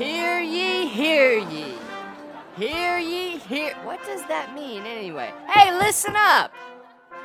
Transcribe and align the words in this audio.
Hear 0.00 0.40
ye, 0.40 0.86
hear 0.86 1.36
ye. 1.36 1.74
Hear 2.56 2.96
ye, 2.96 3.36
hear. 3.36 3.74
What 3.84 4.02
does 4.06 4.22
that 4.28 4.54
mean 4.54 4.86
anyway? 4.86 5.30
Hey, 5.46 5.76
listen 5.76 6.14
up! 6.16 6.54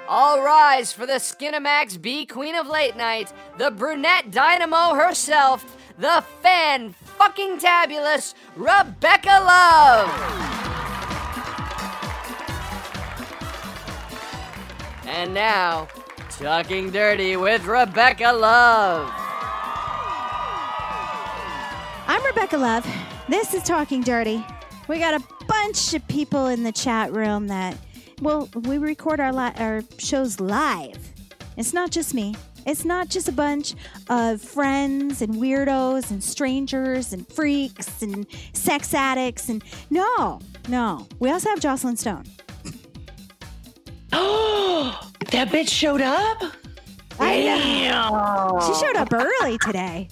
All 0.09 0.43
rise 0.43 0.91
for 0.91 1.05
the 1.05 1.13
Skinamax 1.13 2.01
B 2.01 2.25
Queen 2.25 2.53
of 2.53 2.67
Late 2.67 2.97
Night, 2.97 3.31
the 3.57 3.71
brunette 3.71 4.29
dynamo 4.29 4.93
herself, 4.93 5.77
the 5.97 6.21
fan 6.41 6.91
fucking 6.91 7.59
tabulous 7.59 8.35
Rebecca 8.57 9.39
Love! 9.39 10.09
And 15.07 15.33
now, 15.33 15.87
Talking 16.29 16.91
Dirty 16.91 17.37
with 17.37 17.65
Rebecca 17.67 18.33
Love. 18.33 19.24
Rebecca 22.25 22.57
Love. 22.57 22.87
This 23.29 23.53
is 23.53 23.61
Talking 23.63 24.01
Dirty. 24.01 24.43
We 24.87 24.97
got 24.97 25.13
a 25.13 25.23
bunch 25.47 25.93
of 25.93 26.05
people 26.07 26.47
in 26.47 26.63
the 26.63 26.71
chat 26.71 27.13
room 27.13 27.47
that, 27.47 27.77
well, 28.19 28.49
we 28.63 28.79
record 28.79 29.19
our 29.19 29.31
li- 29.31 29.53
our 29.57 29.83
shows 29.99 30.39
live. 30.39 30.97
It's 31.55 31.71
not 31.71 31.91
just 31.91 32.13
me. 32.15 32.35
It's 32.65 32.83
not 32.83 33.09
just 33.09 33.27
a 33.27 33.31
bunch 33.31 33.75
of 34.09 34.41
friends 34.41 35.21
and 35.21 35.35
weirdos 35.35 36.09
and 36.09 36.23
strangers 36.23 37.13
and 37.13 37.27
freaks 37.27 38.01
and 38.01 38.25
sex 38.53 38.93
addicts 38.95 39.47
and 39.49 39.63
no, 39.91 40.39
no. 40.67 41.07
We 41.19 41.29
also 41.29 41.49
have 41.49 41.59
Jocelyn 41.59 41.95
Stone. 41.95 42.25
Oh, 44.11 45.11
that 45.31 45.49
bitch 45.49 45.69
showed 45.69 46.01
up? 46.01 46.41
I 47.19 47.43
know. 47.43 48.59
She 48.65 48.73
showed 48.83 48.95
up 48.95 49.13
early 49.13 49.59
today. 49.59 50.09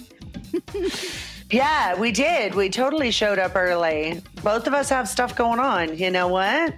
Yeah, 1.54 1.94
we 2.00 2.12
did. 2.12 2.56
We 2.56 2.68
totally 2.70 3.12
showed 3.12 3.38
up 3.38 3.56
early. 3.56 4.22
Both 4.42 4.66
of 4.66 4.74
us 4.74 4.90
have 4.90 5.08
stuff 5.08 5.36
going 5.36 5.60
on. 5.60 5.96
You 5.96 6.10
know 6.10 6.28
what? 6.28 6.74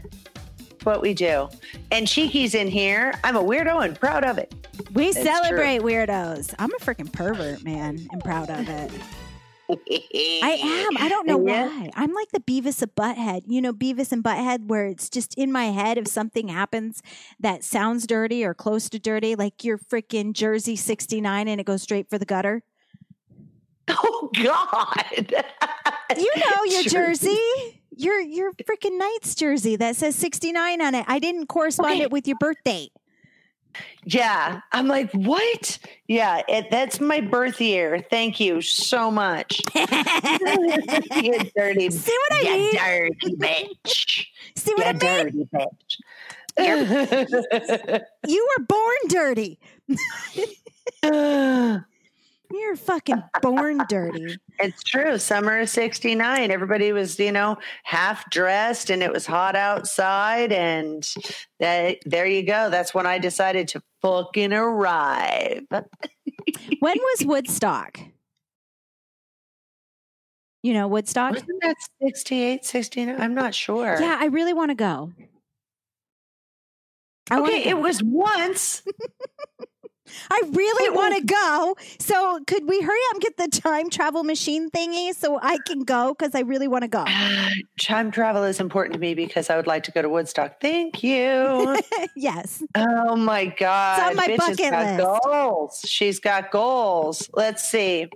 What 0.84 1.02
we 1.02 1.14
do. 1.14 1.48
And 1.92 2.06
Cheeky's 2.06 2.54
in 2.56 2.68
here. 2.68 3.14
I'm 3.24 3.38
a 3.38 3.44
weirdo 3.44 3.86
and 3.86 3.98
proud 3.98 4.26
of 4.26 4.38
it. 4.38 4.54
We 4.94 5.08
It's 5.08 5.24
celebrate 5.24 5.80
weirdos. 5.80 6.54
I'm 6.60 6.74
a 6.74 6.78
freaking 6.80 7.12
pervert, 7.12 7.64
man. 7.64 8.06
I'm 8.12 8.20
proud 8.20 8.50
of 8.50 8.68
it. 8.68 8.92
I 9.70 10.60
am. 10.62 10.98
I 11.04 11.08
don't 11.10 11.26
know 11.26 11.44
Yeah. 11.48 11.68
why. 11.68 11.90
I'm 11.96 12.14
like 12.14 12.32
the 12.34 12.42
Beavis 12.42 12.82
of 12.84 12.94
Butthead. 12.96 13.44
You 13.48 13.62
know, 13.62 13.72
Beavis 13.74 14.12
and 14.12 14.24
Butthead, 14.24 14.68
where 14.68 14.88
it's 14.88 15.10
just 15.10 15.36
in 15.36 15.52
my 15.54 15.68
head 15.68 15.98
if 15.98 16.08
something 16.08 16.50
happens 16.50 17.02
that 17.40 17.64
sounds 17.64 18.06
dirty 18.06 18.44
or 18.44 18.54
close 18.54 18.90
to 18.90 19.00
dirty, 19.00 19.36
like 19.36 19.64
your 19.64 19.78
freaking 19.78 20.34
Jersey 20.34 20.76
69 20.76 21.48
and 21.48 21.62
it 21.62 21.66
goes 21.66 21.82
straight 21.82 22.10
for 22.10 22.18
the 22.18 22.26
gutter. 22.26 22.62
Oh 23.90 24.30
God. 24.42 25.34
You 26.18 26.32
know 26.52 26.64
your 26.72 26.84
Sure. 26.84 27.08
jersey. 27.10 27.40
Your 27.98 28.20
your 28.20 28.54
freaking 28.54 28.98
Knights 28.98 29.36
jersey 29.36 29.76
that 29.78 29.96
says 29.96 30.16
69 30.16 30.82
on 30.82 30.96
it. 30.96 31.06
I 31.08 31.20
didn't 31.20 31.48
correspond 31.48 31.94
Okay. 31.94 32.04
it 32.04 32.12
with 32.12 32.28
your 32.28 32.38
birth 32.40 32.58
date. 32.64 32.92
Yeah. 34.06 34.62
I'm 34.72 34.88
like, 34.88 35.12
what? 35.12 35.78
Yeah, 36.08 36.42
it, 36.48 36.70
that's 36.72 37.00
my 37.00 37.20
birth 37.22 37.60
year. 37.60 38.06
Thank 38.10 38.40
you 38.40 38.62
so 38.62 39.12
much. 39.12 39.60
you 39.76 39.92
dirty, 41.58 41.90
See 41.92 42.18
what 42.30 42.34
I 42.34 42.42
you 42.44 42.52
mean? 42.52 42.74
dirty 42.74 43.36
bitch. 43.36 44.26
See 44.56 44.74
what 44.76 44.86
You 44.86 44.90
I 44.90 44.94
mean? 44.94 45.00
dirty 45.00 45.48
bitch. 46.58 48.02
You 48.28 48.48
were 48.58 48.64
born 48.66 48.98
dirty. 49.10 49.60
You're 52.52 52.76
fucking 52.76 53.24
born 53.42 53.82
dirty. 53.90 54.38
It's 54.58 54.84
true. 54.84 55.18
Summer 55.18 55.60
of 55.60 55.68
69. 55.70 56.50
Everybody 56.50 56.94
was, 56.94 57.20
you 57.20 57.34
know, 57.34 57.58
half 57.84 58.30
dressed 58.30 58.90
and 58.90 59.04
it 59.04 59.12
was 59.12 59.26
hot 59.26 59.54
outside. 59.54 60.54
And 60.54 61.06
that, 61.60 61.98
there 62.06 62.26
you 62.26 62.44
go. 62.44 62.70
That's 62.70 62.94
when 62.94 63.06
I 63.06 63.18
decided 63.18 63.68
to 63.70 63.82
fucking 64.02 64.54
arrive. 64.54 65.66
When 66.80 66.98
was 66.98 67.26
Woodstock? 67.26 68.00
You 70.64 70.74
know, 70.74 70.88
Woodstock? 70.88 71.34
Wasn't 71.34 71.62
that 71.62 71.76
68, 72.02 72.64
69? 72.66 73.20
I'm 73.22 73.36
not 73.36 73.54
sure. 73.54 73.98
Yeah, 74.00 74.18
I 74.20 74.26
really 74.26 74.54
want 74.54 74.72
to 74.72 74.76
go. 74.76 75.12
I 77.30 77.40
Okay, 77.40 77.64
it 77.66 77.78
was 77.78 78.02
once. 78.04 78.84
I 80.30 80.42
really 80.52 80.96
want 80.96 81.16
to 81.16 81.24
go. 81.24 81.76
So, 82.00 82.40
could 82.46 82.68
we 82.68 82.82
hurry 82.82 83.00
up 83.10 83.14
and 83.14 83.22
get 83.22 83.38
the 83.38 83.48
time 83.48 83.90
travel 83.90 84.24
machine 84.24 84.70
thingy 84.70 85.14
so 85.14 85.40
I 85.42 85.58
can 85.66 85.84
go? 85.84 86.14
Because 86.14 86.36
I 86.36 86.42
really 86.42 86.68
want 86.68 86.84
to 86.84 86.88
go. 86.88 87.06
Time 87.80 88.12
travel 88.12 88.44
is 88.44 88.60
important 88.60 88.94
to 88.94 89.00
me 89.00 89.14
because 89.14 89.50
I 89.50 89.56
would 89.56 89.68
like 89.68 89.84
to 89.84 89.92
go 89.92 90.02
to 90.02 90.10
Woodstock. 90.10 90.60
Thank 90.62 91.04
you. 91.04 91.80
yes. 92.16 92.64
oh 92.76 93.16
my 93.16 93.46
God. 93.46 94.16
my 94.16 94.28
Bitch 94.28 94.40
has 94.40 94.58
bucket 94.58 94.72
got 94.72 94.86
list. 94.86 95.24
goals. 95.24 95.82
She's 95.86 96.20
got 96.20 96.52
goals. 96.52 97.30
Let's 97.34 97.68
see. 97.70 98.10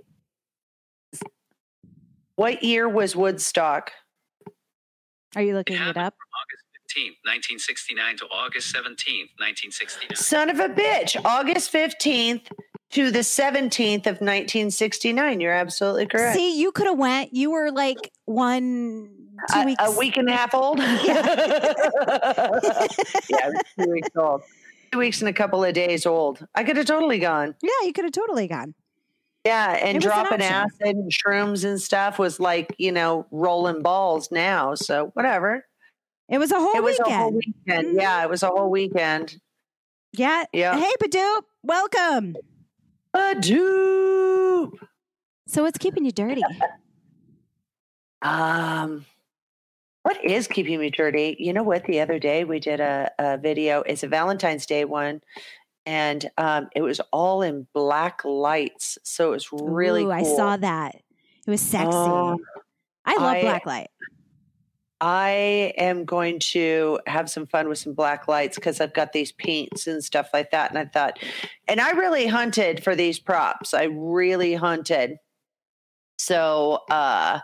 What 2.36 2.62
year 2.62 2.88
was 2.88 3.14
Woodstock? 3.14 3.92
Are 5.36 5.42
you 5.42 5.54
looking 5.54 5.76
it 5.76 5.96
up? 5.96 6.14
August 6.90 6.96
15th, 6.96 7.16
1969 7.24 8.16
to 8.16 8.24
August 8.26 8.74
17th, 8.74 9.30
1969. 9.38 10.16
Son 10.16 10.50
of 10.50 10.58
a 10.58 10.68
bitch. 10.68 11.16
August 11.24 11.72
15th 11.72 12.42
to 12.90 13.10
the 13.10 13.20
17th 13.20 14.06
of 14.06 14.20
1969. 14.20 15.40
You're 15.40 15.52
absolutely 15.52 16.06
correct. 16.06 16.36
See, 16.36 16.58
you 16.58 16.72
could 16.72 16.86
have 16.86 16.98
went. 16.98 17.34
You 17.34 17.52
were 17.52 17.70
like 17.70 18.10
one, 18.24 19.10
two 19.52 19.60
a, 19.60 19.64
weeks. 19.64 19.82
a 19.84 19.98
week 19.98 20.16
and 20.16 20.28
a 20.28 20.32
half 20.32 20.54
old? 20.54 20.78
yeah, 20.78 20.84
I 21.04 22.48
was 22.52 23.62
two 23.78 23.90
weeks 23.90 24.08
old. 24.16 24.42
Two 24.92 24.98
weeks 24.98 25.20
and 25.20 25.28
a 25.28 25.32
couple 25.32 25.62
of 25.62 25.72
days 25.72 26.06
old. 26.06 26.44
I 26.54 26.64
could 26.64 26.76
have 26.76 26.86
totally 26.86 27.20
gone. 27.20 27.54
Yeah, 27.62 27.70
you 27.84 27.92
could 27.92 28.04
have 28.04 28.12
totally 28.12 28.48
gone. 28.48 28.74
Yeah, 29.44 29.72
and 29.72 29.96
was 29.96 30.04
an 30.04 30.10
dropping 30.10 30.42
acid 30.42 30.96
and 30.96 31.10
shrooms 31.10 31.64
and 31.64 31.80
stuff 31.80 32.18
was 32.18 32.40
like, 32.40 32.74
you 32.78 32.92
know, 32.92 33.26
rolling 33.30 33.82
balls 33.82 34.30
now. 34.30 34.74
So 34.74 35.10
whatever. 35.14 35.64
It 36.30 36.38
was 36.38 36.52
a 36.52 36.58
whole 36.58 36.76
it 36.76 36.82
was 36.82 36.98
weekend. 36.98 37.14
a 37.14 37.18
whole 37.18 37.32
weekend. 37.32 37.86
Mhm. 37.88 38.00
Yeah, 38.00 38.22
it 38.22 38.30
was 38.30 38.42
a 38.42 38.48
whole 38.48 38.70
weekend. 38.70 39.40
Yeah. 40.12 40.44
Yeah. 40.52 40.78
Hey, 40.78 40.92
Badoop, 41.02 41.42
welcome. 41.62 42.36
Adoop. 43.14 44.72
So, 45.48 45.62
what's 45.62 45.78
keeping 45.78 46.04
you 46.04 46.12
dirty? 46.12 46.42
Um, 48.22 49.06
what 50.02 50.22
is 50.22 50.46
keeping 50.46 50.78
me 50.78 50.90
dirty? 50.90 51.36
You 51.38 51.54
know 51.54 51.62
what? 51.62 51.84
The 51.84 52.00
other 52.00 52.18
day 52.18 52.44
we 52.44 52.60
did 52.60 52.80
a, 52.80 53.10
a 53.18 53.38
video. 53.38 53.80
It's 53.80 54.02
a 54.02 54.08
Valentine's 54.08 54.66
Day 54.66 54.84
one, 54.84 55.22
and 55.86 56.30
um, 56.36 56.68
it 56.76 56.82
was 56.82 57.00
all 57.12 57.40
in 57.40 57.66
black 57.72 58.22
lights, 58.24 58.98
so 59.04 59.28
it 59.28 59.30
was 59.36 59.48
really. 59.52 60.04
Ooh, 60.04 60.10
I 60.10 60.22
saw 60.24 60.58
that. 60.58 60.96
It 61.46 61.50
was 61.50 61.62
sexy. 61.62 61.88
Oh, 61.90 62.38
I 63.06 63.14
love 63.14 63.36
I- 63.36 63.40
black 63.40 63.64
light. 63.64 63.88
I 65.00 65.72
am 65.78 66.04
going 66.04 66.38
to 66.40 67.00
have 67.06 67.30
some 67.30 67.46
fun 67.46 67.68
with 67.68 67.78
some 67.78 67.94
black 67.94 68.28
lights 68.28 68.56
because 68.56 68.80
I've 68.80 68.92
got 68.92 69.12
these 69.12 69.32
paints 69.32 69.86
and 69.86 70.04
stuff 70.04 70.28
like 70.34 70.50
that. 70.50 70.70
And 70.70 70.78
I 70.78 70.84
thought, 70.84 71.18
and 71.68 71.80
I 71.80 71.92
really 71.92 72.26
hunted 72.26 72.84
for 72.84 72.94
these 72.94 73.18
props. 73.18 73.72
I 73.72 73.84
really 73.84 74.54
hunted. 74.54 75.16
So, 76.18 76.80
uh, 76.90 77.40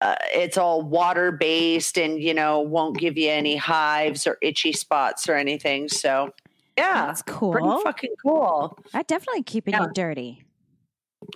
uh, 0.00 0.14
it's 0.34 0.56
all 0.58 0.82
water 0.82 1.32
based 1.32 1.98
and, 1.98 2.20
you 2.22 2.34
know, 2.34 2.60
won't 2.60 2.98
give 2.98 3.16
you 3.16 3.30
any 3.30 3.56
hives 3.56 4.26
or 4.26 4.38
itchy 4.42 4.72
spots 4.72 5.28
or 5.28 5.34
anything. 5.34 5.88
So, 5.88 6.30
yeah, 6.76 7.06
That's 7.06 7.22
cool. 7.22 7.52
pretty 7.52 7.68
fucking 7.84 8.14
cool. 8.22 8.78
I 8.92 9.02
definitely 9.02 9.44
keeping 9.44 9.72
Yeah. 9.74 9.84
you 9.84 9.92
dirty. 9.94 10.44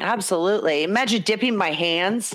Absolutely. 0.00 0.82
Imagine 0.82 1.22
dipping 1.22 1.56
my 1.56 1.70
hands, 1.70 2.34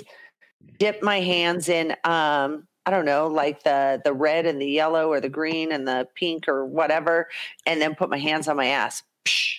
dip 0.78 1.02
my 1.02 1.20
hands 1.20 1.68
in 1.68 1.94
um 2.04 2.66
I 2.86 2.90
don't 2.90 3.04
know, 3.04 3.26
like 3.28 3.62
the 3.62 4.00
the 4.04 4.12
red 4.12 4.46
and 4.46 4.60
the 4.60 4.66
yellow 4.66 5.10
or 5.10 5.20
the 5.20 5.28
green 5.28 5.72
and 5.72 5.86
the 5.88 6.06
pink 6.14 6.48
or 6.48 6.66
whatever, 6.66 7.28
and 7.66 7.80
then 7.80 7.94
put 7.94 8.10
my 8.10 8.18
hands 8.18 8.48
on 8.48 8.56
my 8.56 8.66
ass. 8.66 9.02
Psh. 9.24 9.56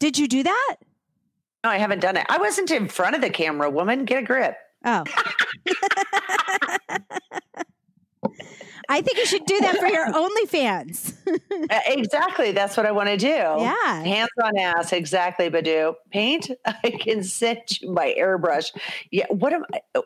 Did 0.00 0.18
you 0.18 0.26
do 0.26 0.42
that? 0.42 0.76
No, 1.64 1.70
I 1.70 1.78
haven't 1.78 2.00
done 2.00 2.16
it. 2.16 2.26
I 2.28 2.38
wasn't 2.38 2.72
in 2.72 2.88
front 2.88 3.14
of 3.14 3.20
the 3.20 3.30
camera, 3.30 3.70
woman. 3.70 4.04
Get 4.04 4.22
a 4.22 4.26
grip. 4.26 4.56
Oh. 4.84 5.04
I 8.88 9.00
think 9.00 9.16
you 9.16 9.26
should 9.26 9.46
do 9.46 9.58
that 9.60 9.78
for 9.78 9.86
your 9.86 10.06
OnlyFans. 10.12 11.14
Exactly. 11.86 12.52
That's 12.52 12.76
what 12.76 12.84
I 12.84 12.92
want 12.92 13.08
to 13.08 13.16
do. 13.16 13.26
yeah. 13.28 14.02
Hands 14.02 14.28
on 14.42 14.58
ass, 14.58 14.92
exactly, 14.92 15.48
Badu. 15.48 15.94
Paint, 16.10 16.50
I 16.66 16.90
can 16.90 17.22
send 17.22 17.80
you 17.80 17.92
my 17.92 18.14
airbrush. 18.18 18.72
Yeah, 19.10 19.26
what 19.30 19.52
am 19.52 19.64
I? 19.72 19.80
Oh, 19.94 20.02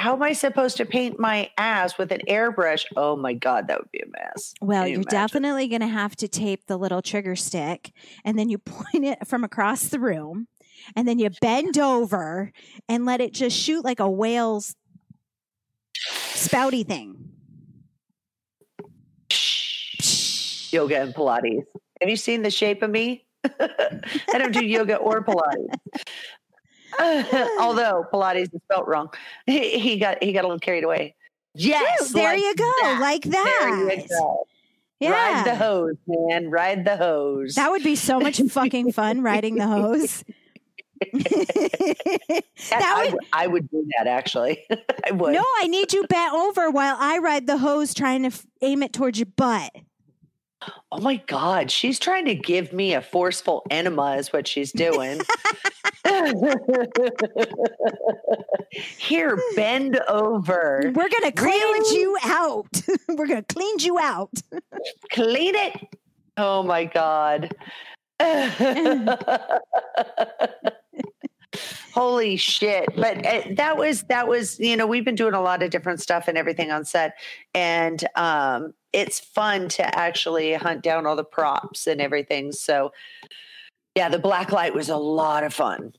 How 0.00 0.14
am 0.14 0.22
I 0.22 0.32
supposed 0.32 0.78
to 0.78 0.86
paint 0.86 1.20
my 1.20 1.50
ass 1.58 1.98
with 1.98 2.10
an 2.10 2.22
airbrush? 2.26 2.86
Oh 2.96 3.16
my 3.16 3.34
God, 3.34 3.68
that 3.68 3.78
would 3.78 3.90
be 3.92 4.00
a 4.00 4.06
mess. 4.06 4.54
Well, 4.62 4.86
you 4.86 4.92
you're 4.92 5.00
imagine? 5.02 5.10
definitely 5.10 5.68
going 5.68 5.82
to 5.82 5.88
have 5.88 6.16
to 6.16 6.26
tape 6.26 6.66
the 6.66 6.78
little 6.78 7.02
trigger 7.02 7.36
stick 7.36 7.92
and 8.24 8.38
then 8.38 8.48
you 8.48 8.56
point 8.64 9.04
it 9.04 9.26
from 9.28 9.44
across 9.44 9.88
the 9.88 10.00
room 10.00 10.48
and 10.96 11.06
then 11.06 11.18
you 11.18 11.28
bend 11.42 11.76
over 11.76 12.50
and 12.88 13.04
let 13.04 13.20
it 13.20 13.34
just 13.34 13.54
shoot 13.54 13.84
like 13.84 14.00
a 14.00 14.08
whale's 14.08 14.74
spouty 15.98 16.86
thing. 16.86 17.32
Yoga 20.72 21.02
and 21.02 21.14
Pilates. 21.14 21.64
Have 22.00 22.08
you 22.08 22.16
seen 22.16 22.40
the 22.40 22.50
shape 22.50 22.82
of 22.82 22.88
me? 22.88 23.26
I 23.44 24.38
don't 24.38 24.52
do 24.52 24.64
yoga 24.64 24.96
or 24.96 25.22
Pilates. 25.22 25.74
Although 27.60 28.04
Pilates 28.12 28.52
is 28.54 28.60
spelt 28.70 28.86
wrong, 28.86 29.10
he, 29.46 29.78
he 29.78 29.98
got 29.98 30.22
he 30.22 30.32
got 30.32 30.44
a 30.44 30.48
little 30.48 30.58
carried 30.60 30.84
away. 30.84 31.14
Yes, 31.54 32.10
there 32.12 32.32
like 32.32 32.38
you 32.40 32.54
go, 32.54 32.72
that. 32.82 32.98
like 33.00 33.22
There 33.22 33.42
that. 33.42 33.96
you 33.98 34.08
go. 34.08 34.44
Yeah. 35.00 35.10
Ride 35.12 35.46
the 35.46 35.56
hose, 35.56 35.96
man. 36.06 36.50
Ride 36.50 36.84
the 36.84 36.96
hose. 36.96 37.54
That 37.54 37.70
would 37.70 37.82
be 37.82 37.96
so 37.96 38.20
much 38.20 38.40
fucking 38.50 38.92
fun 38.92 39.22
riding 39.22 39.56
the 39.56 39.66
hose. 39.66 40.22
That- 42.70 42.82
I, 42.82 43.08
would- 43.10 43.24
I 43.32 43.46
would 43.46 43.70
do 43.70 43.86
that 43.98 44.06
actually. 44.06 44.62
I 45.06 45.10
would. 45.12 45.32
no, 45.32 45.44
I 45.58 45.66
need 45.66 45.92
you 45.92 46.06
bent 46.06 46.34
over 46.34 46.70
while 46.70 46.96
I 46.98 47.18
ride 47.18 47.46
the 47.46 47.58
hose 47.58 47.94
trying 47.94 48.22
to 48.22 48.28
f- 48.28 48.46
aim 48.62 48.82
it 48.82 48.92
towards 48.92 49.18
your 49.18 49.26
butt. 49.36 49.72
Oh 50.92 51.00
my 51.00 51.16
God, 51.26 51.70
she's 51.70 51.98
trying 51.98 52.26
to 52.26 52.34
give 52.34 52.72
me 52.72 52.94
a 52.94 53.00
forceful 53.00 53.64
enema, 53.70 54.16
is 54.16 54.32
what 54.32 54.48
she's 54.48 54.72
doing. 54.72 55.20
Here, 58.98 59.38
bend 59.56 59.98
over, 60.08 60.80
We're 60.84 60.92
going 60.92 61.24
to 61.24 61.32
cleanse 61.32 61.92
you 61.92 62.16
out. 62.24 62.82
We're 63.08 63.26
going 63.26 63.44
to 63.44 63.54
cleanse 63.54 63.84
you 63.84 63.98
out. 63.98 64.30
clean 65.10 65.54
it. 65.54 65.76
Oh 66.36 66.62
my 66.62 66.84
God. 66.84 67.50
Holy 71.92 72.36
shit. 72.36 72.86
But 72.96 73.26
uh, 73.26 73.42
that 73.52 73.76
was, 73.76 74.02
that 74.04 74.28
was, 74.28 74.58
you 74.60 74.76
know, 74.76 74.86
we've 74.86 75.04
been 75.04 75.14
doing 75.14 75.34
a 75.34 75.40
lot 75.40 75.62
of 75.62 75.70
different 75.70 76.00
stuff 76.00 76.28
and 76.28 76.38
everything 76.38 76.70
on 76.70 76.84
set. 76.84 77.14
And 77.54 78.04
um, 78.16 78.74
it's 78.92 79.20
fun 79.20 79.68
to 79.70 79.98
actually 79.98 80.54
hunt 80.54 80.82
down 80.82 81.06
all 81.06 81.16
the 81.16 81.24
props 81.24 81.86
and 81.86 82.00
everything. 82.00 82.52
So, 82.52 82.92
yeah, 83.96 84.08
the 84.08 84.18
black 84.18 84.52
light 84.52 84.74
was 84.74 84.88
a 84.88 84.96
lot 84.96 85.44
of 85.44 85.52
fun. 85.52 85.92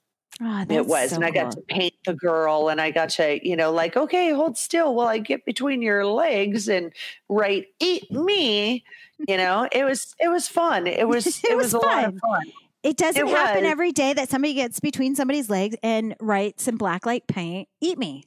Oh, 0.44 0.66
it 0.70 0.88
was. 0.88 1.12
so 1.12 1.18
and 1.18 1.26
I 1.26 1.30
got 1.30 1.54
cool. 1.54 1.62
to 1.62 1.62
paint 1.68 1.94
the 2.06 2.14
girl 2.14 2.70
and 2.70 2.82
I 2.82 2.90
got 2.90 3.10
to, 3.12 3.48
you 3.48 3.56
know, 3.56 3.72
like, 3.72 3.96
okay, 3.96 4.32
hold 4.32 4.58
still 4.58 4.96
while 4.96 5.08
I 5.08 5.20
get 5.20 5.46
between 5.46 5.82
your 5.82 6.06
legs 6.06 6.68
and 6.68 6.92
write, 7.30 7.68
eat 7.80 8.10
me. 8.12 8.84
You 9.28 9.38
know, 9.38 9.68
it 9.72 9.84
was, 9.84 10.16
it 10.20 10.30
was 10.30 10.48
fun. 10.48 10.88
It 10.88 11.08
was, 11.08 11.28
It 11.44 11.52
it, 11.52 11.58
was 11.58 11.74
was, 11.74 11.74
a 11.76 11.80
lot 11.80 12.06
of 12.06 12.18
fun. 12.18 12.52
It 12.84 12.98
doesn't 12.98 13.28
It 13.28 13.32
happen 13.32 13.64
was. 13.64 13.72
every 13.72 13.92
day 13.92 14.14
that 14.14 14.30
somebody 14.30 14.54
gets 14.56 14.80
between 14.80 15.16
somebody's 15.16 15.50
legs 15.50 15.76
and 15.84 16.16
writes 16.20 16.68
in 16.68 16.78
black 16.78 17.06
light 17.06 17.28
paint, 17.28 17.68
eat 17.80 17.98
me. 17.98 18.24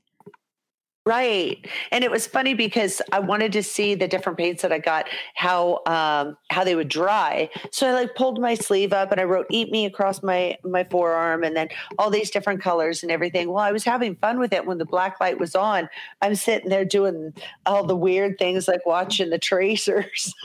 Right. 1.06 1.68
And 1.92 2.02
it 2.02 2.10
was 2.10 2.26
funny 2.26 2.54
because 2.54 3.02
I 3.12 3.18
wanted 3.18 3.52
to 3.52 3.62
see 3.62 3.94
the 3.94 4.08
different 4.08 4.38
paints 4.38 4.62
that 4.62 4.72
I 4.72 4.78
got, 4.78 5.06
how 5.34 5.82
um 5.84 6.38
how 6.50 6.64
they 6.64 6.74
would 6.74 6.88
dry. 6.88 7.50
So 7.72 7.86
I 7.86 7.92
like 7.92 8.14
pulled 8.14 8.40
my 8.40 8.54
sleeve 8.54 8.94
up 8.94 9.12
and 9.12 9.20
I 9.20 9.24
wrote 9.24 9.44
eat 9.50 9.70
me 9.70 9.84
across 9.84 10.22
my 10.22 10.56
my 10.64 10.84
forearm 10.84 11.44
and 11.44 11.54
then 11.54 11.68
all 11.98 12.08
these 12.08 12.30
different 12.30 12.62
colors 12.62 13.02
and 13.02 13.12
everything. 13.12 13.50
Well, 13.50 13.62
I 13.62 13.70
was 13.70 13.84
having 13.84 14.16
fun 14.16 14.38
with 14.38 14.54
it 14.54 14.64
when 14.64 14.78
the 14.78 14.86
black 14.86 15.20
light 15.20 15.38
was 15.38 15.54
on. 15.54 15.90
I'm 16.22 16.36
sitting 16.36 16.70
there 16.70 16.86
doing 16.86 17.34
all 17.66 17.84
the 17.84 17.96
weird 17.96 18.38
things 18.38 18.66
like 18.66 18.86
watching 18.86 19.28
the 19.28 19.38
tracers. 19.38 20.32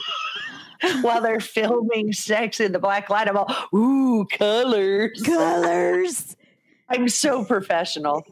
While 1.02 1.20
they're 1.22 1.40
filming 1.40 2.12
sex 2.12 2.60
in 2.60 2.72
the 2.72 2.78
black 2.78 3.10
light, 3.10 3.28
I'm 3.28 3.36
all, 3.36 3.54
ooh, 3.74 4.26
colors. 4.32 5.20
Colors. 5.24 6.36
I'm 6.92 7.08
so 7.08 7.44
professional. 7.44 8.24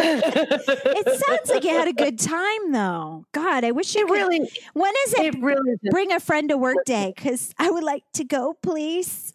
it 0.00 1.22
sounds 1.26 1.50
like 1.50 1.64
you 1.64 1.70
had 1.70 1.88
a 1.88 1.92
good 1.92 2.18
time 2.18 2.72
though. 2.72 3.26
God, 3.32 3.64
I 3.64 3.72
wish 3.72 3.94
you 3.94 4.02
It 4.02 4.06
could. 4.06 4.12
really, 4.14 4.38
when 4.72 4.92
is 5.06 5.14
it? 5.14 5.34
it 5.34 5.42
really. 5.42 5.74
Bring 5.90 6.12
a 6.12 6.20
friend 6.20 6.48
to 6.48 6.56
work 6.56 6.76
day 6.86 7.12
because 7.14 7.52
I 7.58 7.70
would 7.70 7.84
like 7.84 8.04
to 8.14 8.24
go, 8.24 8.54
please. 8.62 9.32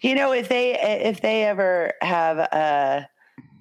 You 0.00 0.14
know, 0.14 0.32
if 0.32 0.48
they 0.48 0.78
if 0.80 1.20
they 1.22 1.44
ever 1.44 1.92
have 2.02 2.38
a 2.38 3.08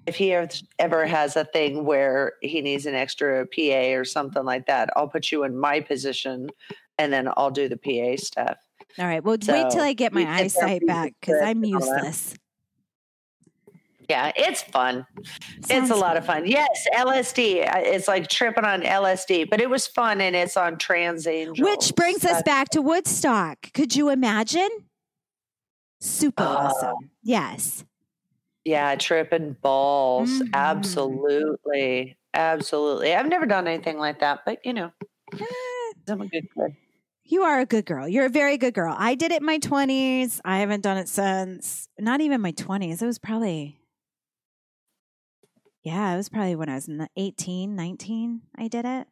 if 0.05 0.15
he 0.15 0.33
ever- 0.33 0.49
ever 0.79 1.05
has 1.05 1.37
a 1.37 1.45
thing 1.45 1.85
where 1.85 2.33
he 2.41 2.61
needs 2.61 2.85
an 2.85 2.95
extra 2.95 3.45
PA 3.45 3.93
or 3.97 4.03
something 4.03 4.43
like 4.43 4.65
that, 4.67 4.89
I'll 4.97 5.07
put 5.07 5.31
you 5.31 5.45
in 5.45 5.57
my 5.57 5.79
position, 5.79 6.49
and 6.97 7.11
then 7.11 7.29
I'll 7.37 7.51
do 7.51 7.67
the 7.69 7.77
PA 7.77 8.21
stuff. 8.21 8.57
All 8.99 9.05
right. 9.07 9.23
Well, 9.23 9.37
wait 9.47 9.69
till 9.71 9.81
I 9.81 9.93
get 9.93 10.13
my 10.13 10.21
you 10.21 10.25
get 10.25 10.33
there 10.53 10.65
eyesight 10.65 10.85
back 10.87 11.13
because 11.19 11.41
I'm 11.41 11.61
trip 11.61 11.73
and 11.73 11.75
all 11.75 11.79
that. 11.95 12.03
useless. 12.05 12.35
Yeah, 14.09 14.31
it's 14.35 14.61
fun. 14.61 15.07
it's 15.69 15.89
a 15.89 15.95
lot 15.95 16.17
of 16.17 16.25
fun. 16.25 16.45
Yes, 16.45 16.85
LSD. 16.93 17.65
uh, 17.67 17.79
It's 17.79 18.07
like 18.07 18.27
tripping 18.27 18.65
on 18.65 18.81
LSD, 18.81 19.49
but 19.49 19.61
it 19.61 19.69
was 19.69 19.87
fun, 19.87 20.19
and 20.19 20.35
it's 20.35 20.57
on 20.57 20.77
Trans 20.77 21.25
Angel. 21.25 21.65
Which 21.65 21.93
brings 21.95 22.25
us 22.25 22.43
back 22.43 22.69
to 22.71 22.81
Woodstock. 22.81 23.71
Could 23.73 23.95
you 23.95 24.09
imagine? 24.09 24.67
Super 26.01 26.43
Oh. 26.43 26.47
awesome. 26.47 27.09
Yes. 27.23 27.85
Yeah, 28.65 28.95
tripping 28.95 29.53
balls. 29.61 30.29
Mhm. 30.29 30.49
Absolutely, 30.53 32.17
absolutely. 32.33 33.15
I've 33.15 33.27
never 33.29 33.45
done 33.45 33.67
anything 33.67 33.97
like 33.97 34.19
that, 34.19 34.41
but 34.45 34.63
you 34.65 34.73
know, 34.73 34.91
Eh, 35.39 35.45
I'm 36.09 36.21
a 36.21 36.27
good 36.27 36.47
kid. 36.53 36.75
You 37.25 37.43
are 37.43 37.59
a 37.59 37.65
good 37.65 37.85
girl. 37.85 38.07
You're 38.07 38.25
a 38.25 38.29
very 38.29 38.57
good 38.57 38.73
girl. 38.73 38.93
I 38.97 39.15
did 39.15 39.31
it 39.31 39.39
in 39.41 39.45
my 39.45 39.57
20s. 39.59 40.41
I 40.43 40.59
haven't 40.59 40.81
done 40.81 40.97
it 40.97 41.07
since 41.07 41.87
not 41.97 42.19
even 42.21 42.41
my 42.41 42.51
20s. 42.51 43.01
It 43.01 43.05
was 43.05 43.17
probably, 43.17 43.79
yeah, 45.83 46.13
it 46.13 46.17
was 46.17 46.27
probably 46.29 46.55
when 46.55 46.69
I 46.69 46.75
was 46.75 46.89
n- 46.89 47.07
18, 47.15 47.75
19. 47.75 48.41
I 48.57 48.67
did 48.67 48.85
it. 48.85 49.07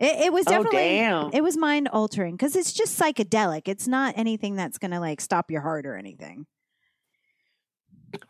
It, 0.00 0.26
it 0.26 0.32
was 0.32 0.46
Oh 0.48 0.50
definitely, 0.50 0.78
damn! 0.98 1.30
it 1.32 1.40
was 1.42 1.56
mind 1.56 1.88
altering 1.88 2.34
because 2.36 2.56
it's 2.56 2.72
just 2.72 2.98
psychedelic. 3.00 3.62
It's 3.68 3.86
not 3.86 4.14
anything 4.18 4.56
that's 4.56 4.76
going 4.78 4.90
to 4.90 4.98
like 4.98 5.20
stop 5.20 5.52
your 5.52 5.60
heart 5.60 5.86
or 5.86 5.96
anything. 5.96 6.46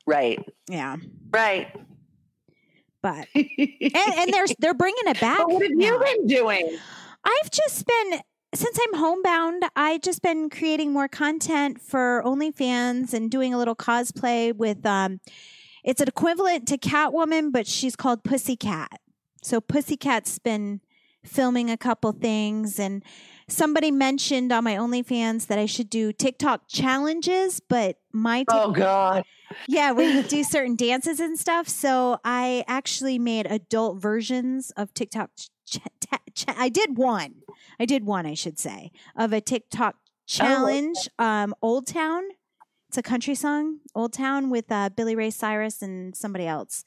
Right, 0.07 0.45
Yeah. 0.69 0.97
right. 1.31 1.69
But, 3.03 3.29
and, 3.35 3.49
and 3.93 4.33
they're, 4.33 4.47
they're 4.59 4.75
bringing 4.75 5.07
it 5.07 5.21
back. 5.21 5.39
But 5.39 5.49
what 5.51 5.63
have 5.63 5.73
now. 5.73 5.87
you 5.87 5.99
been 6.05 6.27
doing? 6.27 6.79
I've 7.25 7.51
just 7.51 7.85
been 7.87 8.21
since 8.55 8.79
I'm 8.81 8.99
homebound, 8.99 9.65
I've 9.75 10.01
just 10.03 10.23
been 10.23 10.49
creating 10.49 10.93
more 10.93 11.09
content 11.09 11.81
for 11.81 12.23
OnlyFans 12.25 13.13
and 13.13 13.31
doing 13.31 13.53
a 13.53 13.59
little 13.59 13.77
cosplay 13.77 14.55
with 14.55 14.85
um 14.87 15.21
it's 15.83 16.01
an 16.01 16.09
equivalent 16.09 16.67
to 16.69 16.79
Catwoman, 16.79 17.53
but 17.53 17.67
she's 17.67 17.95
called 17.95 18.25
Pussycat. 18.25 19.01
So 19.43 19.61
Pussycat's 19.61 20.39
been 20.39 20.81
filming 21.23 21.71
a 21.71 21.77
couple 21.77 22.13
things 22.13 22.79
and 22.79 23.03
somebody 23.49 23.91
mentioned 23.91 24.53
on 24.53 24.65
my 24.65 24.75
OnlyFans 24.77 25.47
that 25.49 25.59
I 25.59 25.67
should 25.67 25.91
do 25.91 26.13
TikTok 26.13 26.69
challenges, 26.69 27.61
but 27.61 27.97
my 28.13 28.41
Tik- 28.41 28.47
Oh 28.51 28.73
God! 28.73 29.25
yeah, 29.69 29.93
we 29.93 30.23
do 30.23 30.43
certain 30.57 30.77
dances 30.77 31.21
and 31.21 31.39
stuff. 31.39 31.69
So 31.69 32.19
I 32.25 32.65
actually 32.67 33.19
made 33.19 33.47
adult 33.47 34.01
versions 34.01 34.71
of 34.77 34.95
TikTok. 34.95 35.31
Ch- 35.67 35.79
ch- 36.35 36.45
I 36.49 36.69
did 36.69 36.97
one. 36.97 37.37
I 37.81 37.85
did 37.87 38.05
one, 38.05 38.27
I 38.27 38.35
should 38.35 38.59
say, 38.59 38.93
of 39.17 39.33
a 39.33 39.41
TikTok 39.41 39.97
challenge. 40.27 40.97
Um, 41.19 41.55
Old 41.63 41.87
Town. 41.87 42.23
It's 42.89 42.99
a 42.99 43.03
country 43.03 43.35
song, 43.35 43.81
Old 43.95 44.13
Town, 44.13 44.51
with 44.51 44.71
uh, 44.71 44.89
Billy 44.91 45.17
Ray 45.17 45.31
Cyrus 45.31 45.83
and 45.83 46.15
somebody 46.15 46.47
else. 46.47 46.85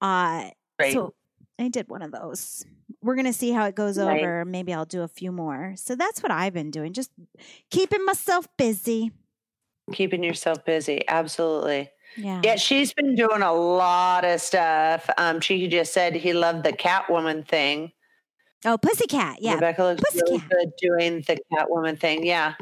Uh, 0.00 0.50
Great. 0.78 0.92
so 0.92 1.14
I 1.58 1.68
did 1.68 1.88
one 1.88 2.02
of 2.02 2.12
those. 2.12 2.64
We're 3.02 3.16
gonna 3.16 3.32
see 3.32 3.50
how 3.50 3.64
it 3.66 3.74
goes 3.74 3.98
Nice. 3.98 4.20
over. 4.20 4.44
Maybe 4.44 4.72
I'll 4.72 4.84
do 4.84 5.02
a 5.02 5.08
few 5.08 5.32
more. 5.32 5.74
So 5.76 5.96
that's 5.96 6.22
what 6.22 6.30
I've 6.30 6.54
been 6.54 6.70
doing, 6.70 6.92
just 6.92 7.10
keeping 7.70 8.04
myself 8.04 8.46
busy. 8.56 9.10
Keeping 9.92 10.22
yourself 10.22 10.64
busy, 10.64 11.02
absolutely. 11.08 11.90
Yeah. 12.16 12.40
Yeah, 12.44 12.56
she's 12.56 12.92
been 12.92 13.16
doing 13.16 13.42
a 13.42 13.52
lot 13.52 14.24
of 14.24 14.40
stuff. 14.40 15.10
Um, 15.18 15.40
she 15.40 15.66
just 15.66 15.92
said 15.92 16.14
he 16.14 16.32
loved 16.34 16.62
the 16.62 16.72
Catwoman 16.72 17.46
thing. 17.48 17.90
Oh, 18.64 18.78
Pussycat. 18.78 19.38
Yeah. 19.40 19.54
Rebecca 19.54 19.82
looks 19.84 20.02
really 20.14 20.38
Pussycat. 20.38 20.50
good 20.50 20.72
doing 20.80 21.24
the 21.26 21.38
Catwoman 21.52 21.98
thing. 21.98 22.24
Yeah. 22.24 22.54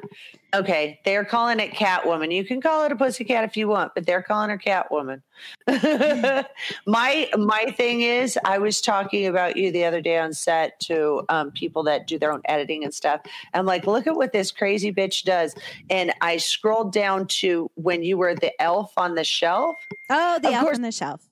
Okay, 0.53 0.99
they're 1.05 1.25
calling 1.25 1.61
it 1.61 1.71
Catwoman. 1.75 2.33
You 2.35 2.45
can 2.45 2.61
call 2.61 2.85
it 2.85 2.91
a 2.91 2.97
pussycat 2.97 3.45
if 3.45 3.57
you 3.57 3.69
want, 3.69 3.95
but 3.95 4.05
they're 4.05 4.23
calling 4.23 4.51
her 4.51 4.59
Catwoman. 4.59 5.23
my 6.87 7.29
my 7.37 7.73
thing 7.77 8.01
is, 8.01 8.39
I 8.45 8.59
was 8.59 8.81
talking 8.81 9.27
about 9.27 9.57
you 9.57 9.71
the 9.71 9.85
other 9.85 10.01
day 10.01 10.19
on 10.19 10.33
set 10.33 10.79
to 10.81 11.23
um, 11.29 11.53
people 11.53 11.85
that 11.85 12.07
do 12.09 12.19
their 12.19 12.33
own 12.33 12.43
editing 12.47 12.83
and 12.85 12.93
stuff. 12.93 13.21
I'm 13.55 13.67
like, 13.67 13.87
look 13.87 14.07
at 14.09 14.17
what 14.17 14.33
this 14.33 14.51
crazy 14.51 14.93
bitch 14.93 15.23
does. 15.25 15.55
And 15.89 16.13
I 16.21 16.39
scrolled 16.39 16.93
down 16.93 17.27
to 17.29 17.71
when 17.77 18.03
you 18.03 18.17
were 18.19 18.35
the 18.35 18.51
elf 18.61 18.93
on 18.97 19.15
the 19.15 19.25
shelf. 19.25 19.77
Oh, 20.09 20.39
the 20.43 20.49
Of 20.49 20.55
elf 20.55 20.65
course- 20.65 20.77
on 20.77 20.83
the 20.83 20.93
shelf. 20.93 21.30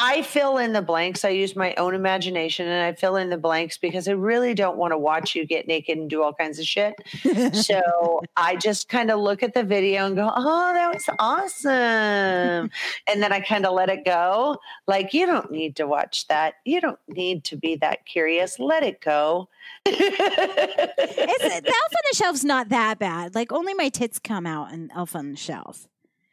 I 0.00 0.22
fill 0.22 0.58
in 0.58 0.72
the 0.72 0.80
blanks. 0.80 1.24
I 1.24 1.30
use 1.30 1.56
my 1.56 1.74
own 1.74 1.92
imagination 1.92 2.68
and 2.68 2.84
I 2.84 2.92
fill 2.92 3.16
in 3.16 3.30
the 3.30 3.36
blanks 3.36 3.76
because 3.78 4.06
I 4.06 4.12
really 4.12 4.54
don't 4.54 4.76
want 4.76 4.92
to 4.92 4.98
watch 4.98 5.34
you 5.34 5.44
get 5.44 5.66
naked 5.66 5.98
and 5.98 6.08
do 6.08 6.22
all 6.22 6.32
kinds 6.32 6.60
of 6.60 6.66
shit. 6.66 6.94
so 7.52 8.22
I 8.36 8.54
just 8.54 8.88
kind 8.88 9.10
of 9.10 9.18
look 9.18 9.42
at 9.42 9.54
the 9.54 9.64
video 9.64 10.06
and 10.06 10.14
go, 10.14 10.30
oh, 10.32 10.72
that 10.72 10.94
was 10.94 11.04
awesome. 11.18 12.70
and 13.08 13.20
then 13.20 13.32
I 13.32 13.40
kind 13.40 13.66
of 13.66 13.74
let 13.74 13.90
it 13.90 14.04
go. 14.04 14.58
Like, 14.86 15.12
you 15.12 15.26
don't 15.26 15.50
need 15.50 15.74
to 15.76 15.86
watch 15.88 16.28
that. 16.28 16.54
You 16.64 16.80
don't 16.80 17.00
need 17.08 17.42
to 17.44 17.56
be 17.56 17.74
that 17.76 18.06
curious. 18.06 18.60
Let 18.60 18.84
it 18.84 19.00
go. 19.00 19.48
It's, 19.84 19.98
the 21.42 21.54
Elf 21.54 21.66
on 21.66 22.02
the 22.10 22.16
Shelf's 22.16 22.44
not 22.44 22.68
that 22.68 23.00
bad. 23.00 23.34
Like 23.34 23.50
only 23.50 23.74
my 23.74 23.88
tits 23.88 24.20
come 24.20 24.46
out 24.46 24.72
in 24.72 24.92
Elf 24.94 25.16
on 25.16 25.32
the 25.32 25.36
Shelf. 25.36 25.88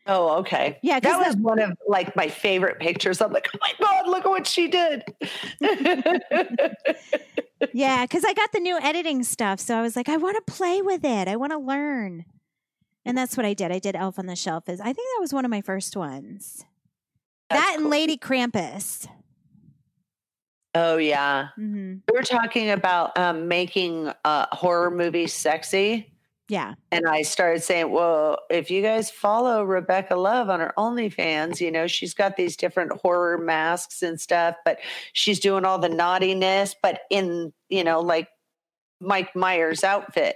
Oh, 0.07 0.37
okay. 0.39 0.77
Yeah, 0.83 0.99
that 0.99 1.19
was 1.25 1.35
one 1.37 1.59
of 1.59 1.71
like 1.87 2.15
my 2.15 2.27
favorite 2.27 2.79
pictures. 2.79 3.21
I'm 3.21 3.31
like, 3.33 3.47
oh 3.55 3.57
my 3.59 3.73
god, 3.79 4.07
look 4.07 4.25
at 4.25 4.29
what 4.29 4.45
she 4.47 4.67
did. 4.67 5.03
Yeah, 7.73 8.03
because 8.03 8.23
I 8.25 8.33
got 8.33 8.51
the 8.51 8.59
new 8.59 8.77
editing 8.79 9.23
stuff, 9.23 9.59
so 9.59 9.75
I 9.75 9.81
was 9.81 9.95
like, 9.95 10.09
I 10.09 10.17
want 10.17 10.35
to 10.45 10.53
play 10.53 10.81
with 10.81 11.03
it. 11.05 11.27
I 11.27 11.35
want 11.37 11.51
to 11.53 11.57
learn, 11.57 12.25
and 13.05 13.17
that's 13.17 13.37
what 13.37 13.45
I 13.45 13.53
did. 13.53 13.71
I 13.71 13.79
did 13.79 13.95
Elf 13.95 14.19
on 14.19 14.25
the 14.27 14.35
Shelf. 14.35 14.67
Is 14.69 14.79
I 14.81 14.85
think 14.85 14.97
that 14.97 15.17
was 15.21 15.33
one 15.33 15.45
of 15.45 15.51
my 15.51 15.61
first 15.61 15.95
ones. 15.95 16.65
That's 17.49 17.61
that 17.61 17.73
and 17.75 17.83
cool. 17.83 17.91
Lady 17.91 18.17
Krampus. 18.17 19.07
oh 20.75 20.97
yeah, 20.97 21.47
hmm 21.55 21.95
we 22.11 22.17
were 22.17 22.23
talking 22.23 22.71
about 22.71 23.17
um, 23.17 23.47
making 23.47 24.11
uh, 24.25 24.45
horror 24.51 24.91
movies 24.91 25.33
sexy. 25.33 26.13
Yeah, 26.47 26.75
And 26.91 27.07
I 27.07 27.23
started 27.23 27.63
saying, 27.63 27.89
well, 27.91 28.37
if 28.51 28.69
you 28.69 28.83
guys 28.83 29.09
follow 29.09 29.63
Rebecca 29.63 30.15
Love 30.15 30.47
on 30.49 30.59
her 30.59 30.73
OnlyFans, 30.77 31.59
you 31.59 31.71
know, 31.71 31.87
she's 31.87 32.13
got 32.13 32.37
these 32.37 32.55
different 32.55 32.91
horror 32.91 33.39
masks 33.39 34.03
and 34.03 34.21
stuff, 34.21 34.55
but 34.63 34.77
she's 35.13 35.39
doing 35.39 35.65
all 35.65 35.79
the 35.79 35.89
naughtiness, 35.89 36.75
but 36.83 37.01
in, 37.09 37.51
you 37.69 37.83
know, 37.83 37.99
like 38.01 38.29
Mike 39.01 39.35
Myers 39.35 39.83
outfit. 39.83 40.35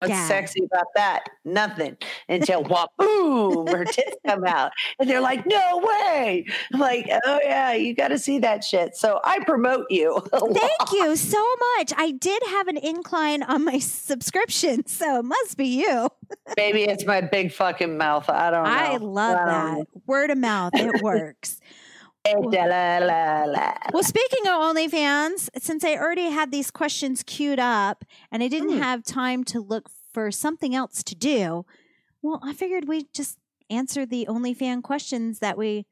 What's 0.00 0.10
Yeah. 0.10 0.28
sexy 0.28 0.64
about 0.64 0.86
that? 0.94 1.24
Nothing 1.44 1.96
until 2.28 2.62
whop 2.62 2.92
boom, 2.96 3.66
her 3.66 3.84
tits 3.84 4.16
come 4.26 4.44
out. 4.44 4.70
And 5.00 5.10
they're 5.10 5.20
like, 5.20 5.44
no 5.46 5.78
way. 5.82 6.46
I'm 6.72 6.78
like, 6.80 7.10
oh 7.24 7.40
yeah, 7.42 7.72
you 7.72 7.94
got 7.94 8.08
to 8.08 8.18
see 8.18 8.38
that 8.38 8.62
shit. 8.62 8.94
So 8.96 9.20
I 9.24 9.40
promote 9.44 9.86
you. 9.90 10.20
thank 10.32 10.92
you 10.92 11.16
so 11.16 11.44
much. 11.76 11.92
I 11.96 12.12
did 12.12 12.42
have 12.44 12.68
an 12.68 12.76
incline 12.76 13.42
on 13.42 13.64
my 13.64 13.78
subscription, 13.80 14.86
so 14.86 15.18
it 15.18 15.24
must 15.24 15.56
be 15.56 15.66
you. 15.66 16.08
Maybe 16.56 16.82
it's 16.84 17.04
my 17.04 17.20
big 17.20 17.52
fucking 17.52 17.96
mouth. 17.98 18.28
I 18.30 18.50
don't 18.50 18.64
know. 18.64 18.70
I 18.70 18.96
love 18.98 19.36
I 19.36 19.44
that 19.46 19.86
word 20.06 20.30
of 20.30 20.38
mouth. 20.38 20.72
It 20.74 21.02
works. 21.02 21.60
Well, 23.92 24.02
speaking 24.02 24.46
of 24.46 24.54
OnlyFans, 24.60 25.48
since 25.58 25.84
I 25.84 25.96
already 25.96 26.30
had 26.30 26.50
these 26.52 26.70
questions 26.70 27.22
queued 27.22 27.58
up 27.58 28.04
and 28.30 28.42
I 28.42 28.48
didn't 28.48 28.70
Mm. 28.70 28.78
have 28.82 29.02
time 29.02 29.44
to 29.44 29.60
look 29.60 29.88
for 30.12 30.30
something 30.30 30.74
else 30.74 31.02
to 31.04 31.14
do, 31.14 31.64
well, 32.22 32.40
I 32.42 32.52
figured 32.52 32.86
we'd 32.88 33.12
just 33.14 33.38
answer 33.70 34.04
the 34.04 34.26
OnlyFan 34.28 34.82
questions 34.82 35.38
that 35.38 35.56
we 35.56 35.86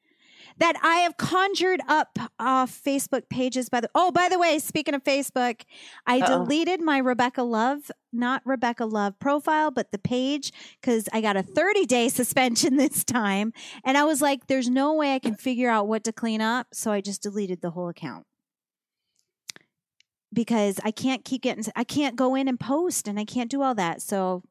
that 0.59 0.77
I 0.83 0.97
have 0.97 1.17
conjured 1.17 1.81
up 1.89 2.19
off 2.39 2.81
Facebook 2.85 3.29
pages. 3.29 3.69
By 3.69 3.81
the 3.81 3.91
oh, 3.95 4.11
by 4.11 4.29
the 4.29 4.39
way, 4.39 4.59
speaking 4.59 4.95
of 4.95 5.05
Facebook, 5.05 5.63
I 6.07 6.21
Uh-oh. 6.21 6.45
deleted 6.45 6.81
my 6.81 6.99
Rebecca 6.99 7.43
Love, 7.43 7.91
not 8.13 8.43
Rebecca 8.45 8.85
Love 8.85 9.19
profile, 9.19 9.71
but 9.71 9.93
the 9.93 9.99
page 9.99 10.53
because 10.81 11.09
I 11.13 11.21
got 11.21 11.37
a 11.37 11.43
30 11.43 11.87
day 11.87 12.09
suspension 12.09 12.77
this 12.79 13.05
time. 13.05 13.53
And 13.85 13.97
I 13.99 14.05
was 14.05 14.23
like, 14.23 14.47
there's 14.47 14.69
no 14.69 14.95
way 14.95 15.15
I 15.15 15.19
can 15.19 15.35
figure 15.35 15.71
out 15.71 15.89
what 15.89 16.05
to 16.05 16.13
clean 16.13 16.41
up. 16.41 16.69
So 16.73 16.93
I 16.93 17.01
just 17.01 17.23
deleted 17.23 17.61
the 17.63 17.71
whole 17.71 17.89
account 17.89 18.25
because 20.33 20.79
I 20.85 20.91
can't 20.91 21.25
keep 21.25 21.43
getting, 21.43 21.65
I 21.75 21.85
can't 21.85 22.17
go 22.17 22.35
in 22.35 22.49
and 22.49 22.59
post 22.59 23.09
and 23.09 23.19
I 23.19 23.25
can't 23.25 23.51
do 23.51 23.63
all 23.63 23.75
that. 23.75 24.03
So 24.03 24.43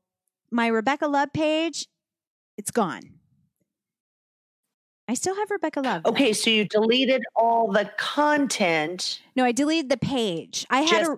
my 0.51 0.67
Rebecca 0.67 1.07
Love 1.07 1.33
page, 1.33 1.87
it's 2.57 2.71
gone. 2.71 3.14
I 5.07 5.13
still 5.13 5.35
have 5.35 5.51
Rebecca 5.51 5.81
Love. 5.81 6.05
Okay, 6.05 6.33
so 6.33 6.49
you 6.49 6.65
deleted 6.65 7.23
all 7.35 7.71
the 7.71 7.89
content. 7.97 9.21
No, 9.35 9.43
I 9.45 9.51
deleted 9.51 9.89
the 9.89 9.97
page. 9.97 10.65
I 10.69 10.81
had 10.81 11.03
a 11.03 11.17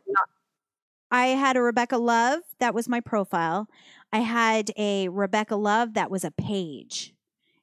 I 1.09 1.27
had 1.27 1.55
a 1.55 1.61
Rebecca 1.61 1.97
Love 1.97 2.41
that 2.59 2.73
was 2.73 2.89
my 2.89 2.99
profile. 2.99 3.67
I 4.11 4.19
had 4.19 4.71
a 4.77 5.07
Rebecca 5.09 5.55
Love 5.55 5.93
that 5.93 6.11
was 6.11 6.25
a 6.25 6.31
page. 6.31 7.13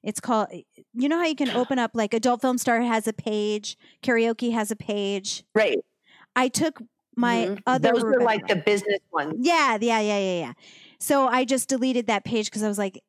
It's 0.02 0.20
called 0.20 0.48
you 0.94 1.08
know 1.08 1.18
how 1.18 1.26
you 1.26 1.36
can 1.36 1.50
open 1.56 1.78
up 1.78 1.90
like 1.94 2.14
Adult 2.14 2.40
Film 2.40 2.56
Star 2.56 2.80
has 2.80 3.06
a 3.06 3.12
page, 3.12 3.76
karaoke 4.02 4.52
has 4.52 4.70
a 4.70 4.76
page. 4.76 5.44
right. 5.54 5.78
I 6.36 6.48
took 6.48 6.82
my 7.16 7.46
Mhm. 7.46 7.62
other 7.66 7.92
Those 7.92 8.02
are 8.02 8.06
Rebecca 8.06 8.24
like 8.24 8.40
Love. 8.40 8.48
the 8.48 8.56
business 8.56 8.98
ones. 9.12 9.34
Yeah, 9.38 9.76
yeah, 9.80 10.00
yeah, 10.00 10.18
yeah, 10.18 10.38
yeah. 10.40 10.52
So 10.98 11.28
I 11.28 11.44
just 11.44 11.68
deleted 11.68 12.06
that 12.08 12.24
page 12.24 12.46
because 12.46 12.62
I 12.64 12.68
was 12.68 12.78
like, 12.78 13.00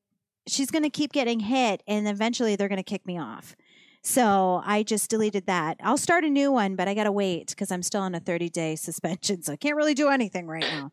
she's 0.48 0.72
going 0.72 0.84
to 0.84 0.90
keep 0.90 1.12
getting 1.12 1.40
hit 1.40 1.84
and 1.88 2.08
eventually 2.08 2.56
they're 2.56 2.68
going 2.68 2.78
to 2.78 2.84
kick 2.84 3.06
me 3.06 3.20
off. 3.20 3.56
So 4.02 4.62
I 4.64 4.84
just 4.84 5.10
deleted 5.10 5.48
that. 5.48 5.78
I'll 5.82 5.98
start 5.98 6.24
a 6.24 6.30
new 6.30 6.52
one, 6.52 6.76
but 6.76 6.88
I 6.88 6.94
got 6.94 7.06
to 7.06 7.12
wait 7.12 7.50
because 7.50 7.72
I'm 7.72 7.82
still 7.82 8.02
on 8.02 8.14
a 8.14 8.20
30 8.20 8.50
day 8.50 8.76
suspension. 8.76 9.42
So 9.42 9.54
I 9.54 9.56
can't 9.56 9.76
really 9.76 9.96
do 9.96 10.10
anything 10.10 10.48
right 10.48 10.62
now. 10.62 10.92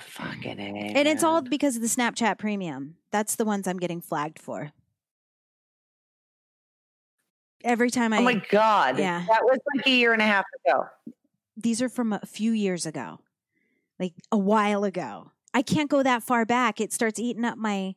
Fucking 0.00 0.60
A, 0.60 0.92
And 0.94 1.08
it's 1.08 1.24
all 1.24 1.42
because 1.42 1.74
of 1.74 1.82
the 1.82 1.88
Snapchat 1.88 2.38
premium. 2.38 2.94
That's 3.10 3.34
the 3.34 3.44
ones 3.44 3.66
I'm 3.66 3.78
getting 3.78 4.00
flagged 4.00 4.38
for. 4.38 4.70
Every 7.64 7.90
time 7.90 8.12
oh 8.12 8.16
I, 8.16 8.20
Oh 8.20 8.22
my 8.22 8.42
god. 8.50 8.98
Yeah. 8.98 9.24
That 9.28 9.42
was 9.42 9.58
like 9.74 9.86
a 9.86 9.90
year 9.90 10.12
and 10.12 10.22
a 10.22 10.26
half 10.26 10.44
ago. 10.64 10.86
these 11.56 11.82
are 11.82 11.88
from 11.88 12.12
a 12.12 12.20
few 12.24 12.52
years 12.52 12.86
ago, 12.86 13.18
like 13.98 14.14
a 14.30 14.38
while 14.38 14.84
ago. 14.84 15.32
I 15.58 15.62
can't 15.62 15.90
go 15.90 16.04
that 16.04 16.22
far 16.22 16.46
back. 16.46 16.80
It 16.80 16.92
starts 16.92 17.18
eating 17.18 17.44
up 17.44 17.58
my 17.58 17.96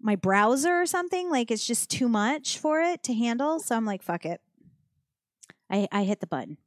my 0.00 0.14
browser 0.14 0.80
or 0.80 0.86
something. 0.86 1.28
Like 1.28 1.50
it's 1.50 1.66
just 1.66 1.90
too 1.90 2.08
much 2.08 2.58
for 2.58 2.80
it 2.80 3.02
to 3.02 3.12
handle. 3.12 3.58
So 3.58 3.74
I'm 3.74 3.84
like, 3.84 4.04
fuck 4.04 4.24
it. 4.24 4.40
I 5.68 5.88
I 5.90 6.04
hit 6.04 6.20
the 6.20 6.28
button. 6.28 6.58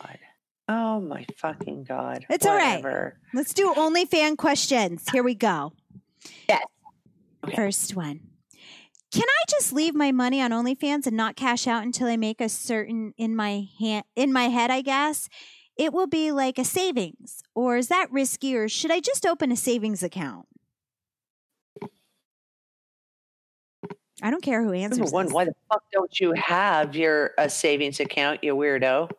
God. 0.00 0.18
Oh 0.66 0.98
my 0.98 1.26
fucking 1.36 1.84
god. 1.84 2.24
It's 2.30 2.46
all 2.46 2.56
right. 2.56 2.82
Whatever. 2.82 3.18
Let's 3.34 3.52
do 3.52 3.74
only 3.76 4.06
fan 4.06 4.34
questions. 4.34 5.04
Here 5.12 5.22
we 5.22 5.34
go. 5.34 5.74
Yes. 6.48 6.64
Okay. 7.44 7.56
First 7.56 7.94
one. 7.94 8.20
Can 9.12 9.28
I 9.28 9.44
just 9.50 9.74
leave 9.74 9.94
my 9.94 10.10
money 10.10 10.40
on 10.40 10.52
OnlyFans 10.52 11.06
and 11.06 11.18
not 11.18 11.36
cash 11.36 11.66
out 11.66 11.82
until 11.82 12.06
I 12.08 12.16
make 12.16 12.40
a 12.40 12.48
certain 12.48 13.12
in 13.18 13.36
my 13.36 13.68
hand 13.78 14.06
in 14.16 14.32
my 14.32 14.44
head, 14.44 14.70
I 14.70 14.80
guess? 14.80 15.28
It 15.76 15.92
will 15.92 16.06
be 16.06 16.32
like 16.32 16.58
a 16.58 16.64
savings. 16.64 17.42
Or 17.54 17.76
is 17.76 17.88
that 17.88 18.10
risky 18.10 18.56
or 18.56 18.68
should 18.68 18.90
I 18.90 19.00
just 19.00 19.26
open 19.26 19.50
a 19.50 19.56
savings 19.56 20.02
account? 20.02 20.46
I 24.22 24.30
don't 24.30 24.42
care 24.42 24.62
who 24.62 24.72
answers. 24.72 24.98
Number 24.98 25.12
one, 25.12 25.26
this. 25.26 25.34
why 25.34 25.44
the 25.44 25.54
fuck 25.70 25.82
don't 25.92 26.20
you 26.20 26.32
have 26.32 26.94
your 26.94 27.32
a 27.36 27.50
savings 27.50 28.00
account, 28.00 28.42
you 28.42 28.54
weirdo? 28.54 29.10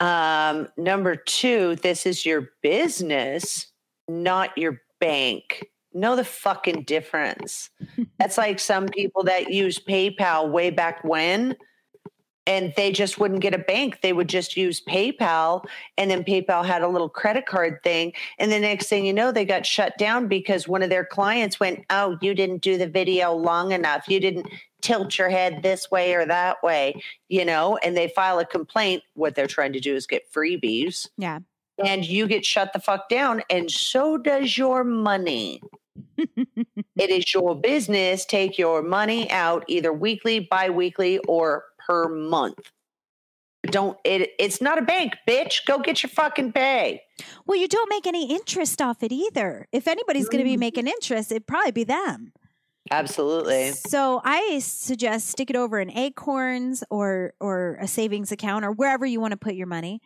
Um, 0.00 0.68
number 0.76 1.14
two, 1.14 1.76
this 1.76 2.06
is 2.06 2.26
your 2.26 2.50
business, 2.62 3.70
not 4.08 4.56
your 4.58 4.82
bank. 4.98 5.64
Know 5.94 6.16
the 6.16 6.24
fucking 6.24 6.82
difference. 6.84 7.70
That's 8.18 8.36
like 8.36 8.58
some 8.58 8.88
people 8.88 9.22
that 9.24 9.52
use 9.52 9.78
PayPal 9.78 10.50
way 10.50 10.70
back 10.70 11.04
when, 11.04 11.56
and 12.46 12.72
they 12.76 12.92
just 12.92 13.18
wouldn't 13.18 13.40
get 13.40 13.54
a 13.54 13.58
bank. 13.58 14.00
They 14.02 14.12
would 14.12 14.28
just 14.28 14.56
use 14.56 14.80
PayPal, 14.80 15.64
and 15.96 16.10
then 16.10 16.24
PayPal 16.24 16.64
had 16.64 16.82
a 16.82 16.88
little 16.88 17.08
credit 17.08 17.46
card 17.46 17.82
thing. 17.82 18.12
And 18.38 18.50
the 18.50 18.58
next 18.58 18.88
thing 18.88 19.04
you 19.06 19.12
know, 19.12 19.32
they 19.32 19.44
got 19.44 19.64
shut 19.66 19.96
down 19.98 20.28
because 20.28 20.66
one 20.66 20.82
of 20.82 20.90
their 20.90 21.04
clients 21.04 21.60
went, 21.60 21.84
Oh, 21.90 22.18
you 22.20 22.34
didn't 22.34 22.62
do 22.62 22.78
the 22.78 22.88
video 22.88 23.32
long 23.32 23.72
enough. 23.72 24.08
You 24.08 24.20
didn't 24.20 24.46
tilt 24.80 25.16
your 25.16 25.28
head 25.28 25.62
this 25.62 25.90
way 25.90 26.14
or 26.14 26.26
that 26.26 26.62
way, 26.62 27.00
you 27.28 27.44
know, 27.44 27.76
and 27.78 27.96
they 27.96 28.08
file 28.08 28.38
a 28.40 28.44
complaint. 28.44 29.02
What 29.14 29.34
they're 29.34 29.46
trying 29.46 29.72
to 29.74 29.80
do 29.80 29.94
is 29.94 30.06
get 30.06 30.30
freebies, 30.32 31.08
Yeah. 31.16 31.38
and 31.84 32.04
you 32.04 32.26
get 32.26 32.44
shut 32.44 32.72
the 32.72 32.80
fuck 32.80 33.08
down, 33.08 33.42
and 33.48 33.70
so 33.70 34.18
does 34.18 34.58
your 34.58 34.82
money. 34.82 35.62
it 36.16 37.10
is 37.10 37.32
your 37.32 37.54
business. 37.54 38.24
Take 38.24 38.58
your 38.58 38.82
money 38.82 39.30
out 39.30 39.64
either 39.68 39.92
weekly, 39.92 40.40
bi 40.40 40.70
weekly, 40.70 41.18
or 41.28 41.64
per 41.92 42.08
month. 42.08 42.58
Don't 43.64 43.96
it? 44.04 44.30
It's 44.40 44.60
not 44.60 44.78
a 44.78 44.82
bank, 44.82 45.14
bitch. 45.28 45.64
Go 45.66 45.78
get 45.78 46.02
your 46.02 46.10
fucking 46.10 46.52
pay. 46.52 47.02
Well, 47.46 47.58
you 47.58 47.68
don't 47.68 47.88
make 47.88 48.06
any 48.08 48.32
interest 48.32 48.82
off 48.82 49.02
it 49.04 49.12
either. 49.12 49.68
If 49.70 49.86
anybody's 49.86 50.28
going 50.28 50.42
to 50.42 50.48
be 50.50 50.56
Mm. 50.56 50.60
making 50.60 50.86
interest, 50.88 51.30
it'd 51.30 51.46
probably 51.46 51.70
be 51.70 51.84
them. 51.84 52.32
Absolutely. 52.90 53.70
So 53.70 54.20
I 54.24 54.58
suggest 54.58 55.28
stick 55.28 55.48
it 55.48 55.54
over 55.54 55.78
in 55.78 55.90
Acorns 55.96 56.82
or 56.90 57.34
or 57.40 57.78
a 57.80 57.86
savings 57.86 58.32
account 58.32 58.64
or 58.64 58.72
wherever 58.72 59.06
you 59.06 59.20
want 59.20 59.30
to 59.30 59.36
put 59.36 59.54
your 59.54 59.68
money. 59.68 60.00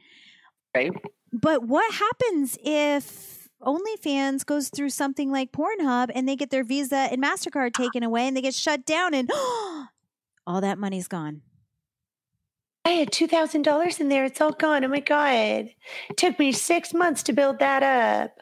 Right. 0.75 0.93
But 1.33 1.63
what 1.67 1.95
happens 1.95 2.59
if 2.63 3.49
OnlyFans 3.63 4.45
goes 4.45 4.69
through 4.69 4.91
something 4.91 5.31
like 5.33 5.51
Pornhub 5.53 6.11
and 6.15 6.29
they 6.29 6.37
get 6.37 6.51
their 6.51 6.63
Visa 6.65 7.09
and 7.11 7.23
Mastercard 7.23 7.73
taken 7.73 8.03
away 8.03 8.27
and 8.29 8.37
they 8.37 8.43
get 8.43 8.55
shut 8.55 8.85
down 8.85 9.15
and 9.15 9.31
all 10.47 10.61
that 10.61 10.79
money's 10.79 11.09
gone. 11.09 11.41
I 12.87 12.91
had 12.91 13.11
two 13.11 13.27
thousand 13.27 13.63
dollars 13.63 13.99
in 13.99 14.09
there. 14.09 14.25
It's 14.25 14.41
all 14.41 14.53
gone. 14.53 14.85
Oh 14.85 14.89
my 14.89 15.01
god! 15.01 15.69
It 16.09 16.17
took 16.17 16.39
me 16.39 16.53
six 16.53 16.95
months 16.95 17.25
to 17.25 17.33
build 17.33 17.59
that 17.59 17.83
up. 17.83 18.39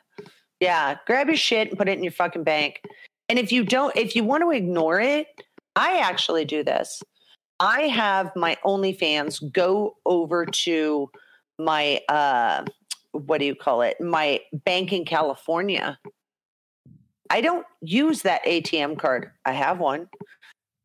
Yeah, 0.60 0.98
grab 1.06 1.28
your 1.28 1.36
shit 1.38 1.70
and 1.70 1.78
put 1.78 1.88
it 1.88 1.96
in 1.96 2.04
your 2.04 2.12
fucking 2.12 2.44
bank. 2.44 2.82
And 3.30 3.38
if 3.38 3.52
you 3.52 3.64
don't, 3.64 3.96
if 3.96 4.14
you 4.14 4.22
want 4.22 4.42
to 4.42 4.50
ignore 4.50 5.00
it, 5.00 5.28
I 5.76 5.96
actually 5.96 6.44
do 6.44 6.62
this. 6.62 7.02
I 7.58 7.82
have 7.84 8.36
my 8.36 8.58
OnlyFans 8.66 9.50
go 9.50 9.96
over 10.04 10.44
to 10.44 11.10
my 11.58 12.02
uh, 12.10 12.66
what 13.12 13.38
do 13.38 13.46
you 13.46 13.54
call 13.54 13.80
it? 13.80 13.98
My 13.98 14.40
bank 14.52 14.92
in 14.92 15.06
California. 15.06 15.98
I 17.30 17.40
don't 17.40 17.66
use 17.80 18.20
that 18.22 18.44
ATM 18.44 18.98
card. 18.98 19.30
I 19.46 19.52
have 19.52 19.78
one. 19.78 20.06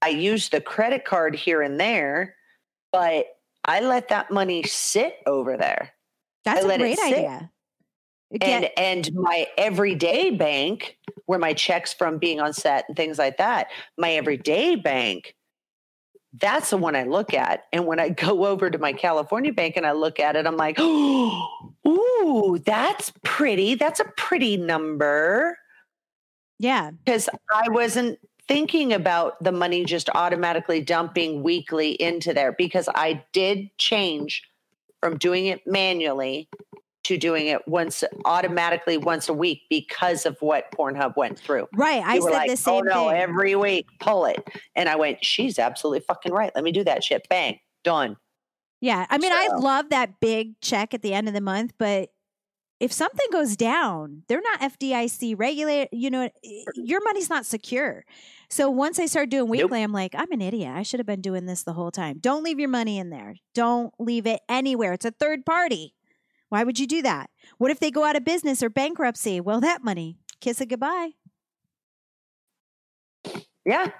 I 0.02 0.10
use 0.10 0.48
the 0.48 0.62
credit 0.62 1.04
card 1.04 1.36
here 1.36 1.62
and 1.62 1.78
there, 1.78 2.36
but 2.94 3.26
I 3.66 3.82
let 3.82 4.10
that 4.10 4.32
money 4.32 4.64
sit 4.64 5.18
over 5.26 5.58
there. 5.58 5.92
That's 6.46 6.66
I 6.66 6.74
a 6.74 6.78
great 6.78 7.00
idea. 7.00 7.52
And 8.32 8.42
Get- 8.42 8.74
and 8.78 9.14
my 9.14 9.48
everyday 9.58 10.30
bank, 10.32 10.98
where 11.26 11.40
my 11.40 11.54
checks 11.54 11.94
from 11.94 12.18
being 12.20 12.40
on 12.40 12.54
set 12.54 12.86
and 12.88 12.96
things 12.96 13.18
like 13.18 13.38
that, 13.38 13.68
my 13.98 14.12
everyday 14.12 14.76
bank, 14.76 15.36
that's 16.40 16.70
the 16.70 16.78
one 16.78 16.96
I 16.96 17.04
look 17.06 17.34
at. 17.34 17.64
And 17.74 17.88
when 17.88 18.00
I 18.00 18.10
go 18.28 18.46
over 18.46 18.70
to 18.70 18.78
my 18.78 18.94
California 18.94 19.52
bank 19.52 19.78
and 19.78 19.86
I 19.86 19.94
look 19.94 20.20
at 20.20 20.36
it, 20.36 20.46
I'm 20.46 20.58
like, 20.58 20.80
ooh, 21.88 22.60
that's 22.66 23.12
pretty. 23.24 23.74
That's 23.76 24.00
a 24.00 24.06
pretty 24.16 24.58
number. 24.58 25.58
yeah. 26.60 26.92
because 26.92 27.30
I 27.52 27.70
wasn't 27.70 28.20
thinking 28.50 28.92
about 28.92 29.42
the 29.44 29.52
money 29.52 29.86
just 29.86 30.10
automatically 30.16 30.82
dumping 30.82 31.44
weekly 31.44 31.92
into 31.92 32.34
there 32.34 32.52
because 32.52 32.90
I 32.96 33.24
did 33.32 33.70
change 33.78 34.42
from 35.00 35.18
doing 35.20 35.46
it 35.46 35.62
manually 35.68 36.50
to 37.04 37.16
doing 37.16 37.46
it 37.46 37.68
once 37.68 38.04
automatically 38.26 38.98
once 38.98 39.30
a 39.30 39.34
week 39.34 39.62
because 39.70 40.26
of 40.26 40.36
what 40.42 40.72
Pornhub 40.72 41.16
went 41.16 41.38
through. 41.38 41.68
Right. 41.76 42.04
I 42.04 42.20
said 42.20 42.32
like, 42.32 42.50
the 42.50 42.58
same 42.58 42.74
oh 42.74 42.80
no, 42.82 43.10
thing. 43.10 43.22
every 43.22 43.56
week 43.56 43.86
pull 44.00 44.26
it. 44.26 44.44
And 44.76 44.90
I 44.90 44.96
went, 44.96 45.24
she's 45.24 45.60
absolutely 45.60 46.02
fucking 46.02 46.34
right. 46.34 46.52
Let 46.56 46.64
me 46.64 46.72
do 46.72 46.84
that 46.86 47.04
shit. 47.04 47.28
Bang, 47.30 47.60
done. 47.84 48.18
Yeah. 48.82 49.06
I 49.12 49.20
mean, 49.20 49.32
I 49.32 49.50
love 49.58 49.90
that 49.92 50.20
big 50.20 50.60
check 50.62 50.96
at 50.96 51.04
the 51.04 51.14
end 51.14 51.28
of 51.28 51.36
the 51.36 51.42
month, 51.42 51.74
but 51.78 52.10
if 52.80 52.94
something 52.94 53.28
goes 53.32 53.58
down, 53.58 54.24
they're 54.28 54.42
not 54.42 54.62
FDIC 54.62 55.36
regulated. 55.38 55.90
You 55.92 56.10
know, 56.10 56.30
your 56.76 57.04
money's 57.04 57.30
not 57.30 57.46
secure. 57.46 58.06
So 58.50 58.70
once 58.70 59.00
I 59.00 59.06
started 59.06 59.30
doing 59.30 59.50
weekly, 59.50 59.84
I'm 59.84 59.92
like, 59.92 60.16
I'm 60.16 60.32
an 60.32 60.42
idiot. 60.42 60.72
I 60.74 60.84
should 60.84 61.00
have 61.00 61.08
been 61.08 61.22
doing 61.22 61.46
this 61.46 61.64
the 61.64 61.74
whole 61.74 61.92
time. 61.92 62.20
Don't 62.20 62.44
leave 62.44 62.60
your 62.60 62.70
money 62.70 62.98
in 62.98 63.10
there. 63.10 63.36
Don't 63.54 63.94
leave 64.00 64.26
it 64.26 64.40
anywhere. 64.48 64.94
It's 64.94 65.06
a 65.06 65.12
third 65.12 65.46
party. 65.46 65.94
Why 66.48 66.64
would 66.64 66.80
you 66.80 66.88
do 66.88 67.02
that? 67.04 67.30
What 67.58 67.70
if 67.70 67.80
they 67.80 67.92
go 67.92 68.06
out 68.06 68.16
of 68.16 68.24
business 68.24 68.64
or 68.64 68.70
bankruptcy? 68.70 69.40
Well, 69.40 69.60
that 69.62 69.84
money, 69.84 70.18
kiss 70.40 70.62
it 70.62 70.70
goodbye. 70.70 71.12
Yeah. 73.66 73.92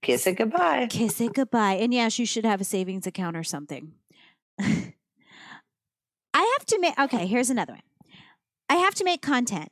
Kiss 0.00 0.26
it 0.26 0.36
goodbye. 0.36 0.86
Kiss 0.88 1.20
it 1.20 1.34
goodbye. 1.34 1.74
And 1.74 1.92
yes, 1.92 2.18
you 2.18 2.24
should 2.26 2.46
have 2.46 2.60
a 2.60 2.64
savings 2.64 3.06
account 3.06 3.36
or 3.36 3.44
something. 3.44 3.92
I 6.34 6.56
have 6.58 6.66
to 6.66 6.78
make, 6.78 6.98
okay, 6.98 7.26
here's 7.26 7.50
another 7.50 7.74
one. 7.74 7.82
I 8.68 8.76
have 8.76 8.94
to 8.96 9.04
make 9.04 9.20
content, 9.20 9.70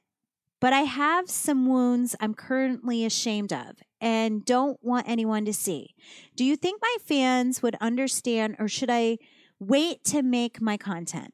but 0.60 0.72
I 0.72 0.80
have 0.80 1.30
some 1.30 1.66
wounds 1.66 2.14
I'm 2.20 2.34
currently 2.34 3.04
ashamed 3.04 3.52
of 3.52 3.76
and 4.00 4.44
don't 4.44 4.78
want 4.82 5.08
anyone 5.08 5.44
to 5.46 5.52
see. 5.52 5.94
Do 6.36 6.44
you 6.44 6.56
think 6.56 6.82
my 6.82 6.96
fans 7.04 7.62
would 7.62 7.76
understand, 7.80 8.56
or 8.58 8.68
should 8.68 8.90
I 8.90 9.18
wait 9.58 10.04
to 10.04 10.22
make 10.22 10.60
my 10.60 10.76
content? 10.76 11.32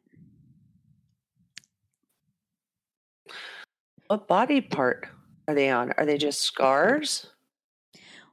What 4.07 4.29
body 4.29 4.61
part 4.61 5.09
are 5.49 5.55
they 5.55 5.71
on? 5.71 5.93
Are 5.99 6.07
they 6.07 6.19
just 6.19 6.43
scars? 6.43 7.27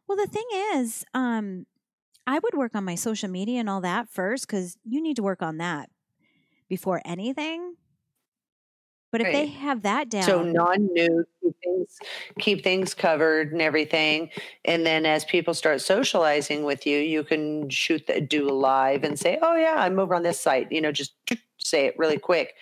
Well, 0.07 0.17
the 0.17 0.27
thing 0.27 0.45
is, 0.75 1.03
um, 1.15 1.65
I 2.27 2.39
would 2.39 2.53
work 2.53 2.75
on 2.75 2.83
my 2.83 2.95
social 2.95 3.29
media 3.29 3.59
and 3.59 3.69
all 3.69 3.81
that 3.81 4.09
first 4.09 4.47
because 4.47 4.77
you 4.83 5.01
need 5.01 5.15
to 5.15 5.23
work 5.23 5.41
on 5.41 5.57
that 5.57 5.89
before 6.67 7.01
anything. 7.05 7.75
But 9.11 9.21
if 9.21 9.31
they 9.31 9.45
have 9.45 9.83
that 9.83 10.09
down, 10.09 10.23
So 10.23 10.41
non-nude, 10.41 11.25
keep 11.39 11.55
things, 11.63 11.99
keep 12.39 12.63
things 12.63 12.95
covered 12.95 13.51
and 13.51 13.61
everything. 13.61 14.31
And 14.65 14.83
then 14.87 15.05
as 15.05 15.23
people 15.23 15.53
start 15.53 15.81
socializing 15.81 16.63
with 16.63 16.87
you, 16.87 16.97
you 16.97 17.23
can 17.23 17.69
shoot 17.69 18.07
the 18.07 18.19
do 18.21 18.49
live 18.49 19.03
and 19.03 19.19
say, 19.19 19.37
"Oh 19.39 19.55
yeah, 19.55 19.75
I'm 19.77 19.99
over 19.99 20.15
on 20.15 20.23
this 20.23 20.39
site." 20.39 20.71
You 20.71 20.81
know, 20.81 20.91
just 20.91 21.13
say 21.59 21.85
it 21.85 21.95
really 21.99 22.17
quick. 22.17 22.55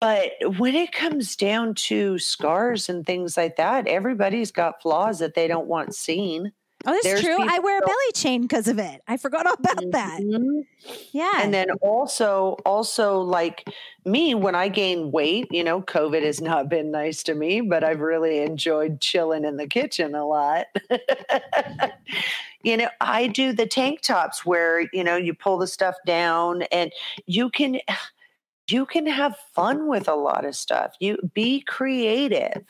But 0.00 0.32
when 0.58 0.74
it 0.74 0.90
comes 0.90 1.36
down 1.36 1.74
to 1.74 2.18
scars 2.18 2.88
and 2.88 3.06
things 3.06 3.36
like 3.36 3.56
that, 3.56 3.86
everybody's 3.86 4.50
got 4.50 4.82
flaws 4.82 5.20
that 5.20 5.34
they 5.34 5.46
don't 5.46 5.68
want 5.68 5.94
seen. 5.94 6.52
Oh, 6.88 6.92
that's 6.92 7.04
there's 7.04 7.20
true. 7.22 7.36
I 7.40 7.58
wear 7.60 7.78
a 7.78 7.82
belly 7.82 8.12
chain 8.14 8.42
because 8.42 8.68
of 8.68 8.78
it. 8.78 9.02
I 9.06 9.16
forgot 9.16 9.46
all 9.46 9.54
about 9.54 9.90
that. 9.92 10.20
Mhm. 10.20 10.66
Yeah. 11.12 11.30
And 11.42 11.52
then 11.52 11.70
also, 11.82 12.56
also 12.64 13.20
like 13.20 13.68
me, 14.04 14.34
when 14.34 14.54
I 14.54 14.68
gain 14.68 15.10
weight, 15.12 15.48
you 15.50 15.62
know, 15.64 15.82
COVID 15.82 16.22
has 16.22 16.40
not 16.40 16.68
been 16.68 16.90
nice 16.90 17.22
to 17.24 17.34
me, 17.34 17.60
but 17.60 17.84
I've 17.84 18.00
really 18.00 18.38
enjoyed 18.38 19.00
chilling 19.00 19.44
in 19.44 19.56
the 19.56 19.66
kitchen 19.66 20.14
a 20.14 20.26
lot. 20.26 20.66
you 22.62 22.76
know, 22.76 22.88
I 23.00 23.28
do 23.28 23.52
the 23.52 23.66
tank 23.66 24.00
tops 24.02 24.44
where, 24.44 24.80
you 24.92 25.04
know, 25.04 25.16
you 25.16 25.34
pull 25.34 25.58
the 25.58 25.66
stuff 25.66 25.96
down 26.06 26.62
and 26.72 26.92
you 27.26 27.50
can 27.50 27.80
you 28.70 28.84
can 28.84 29.06
have 29.06 29.36
fun 29.54 29.88
with 29.88 30.08
a 30.08 30.14
lot 30.14 30.44
of 30.44 30.54
stuff. 30.54 30.94
You 31.00 31.16
be 31.34 31.60
creative. 31.62 32.64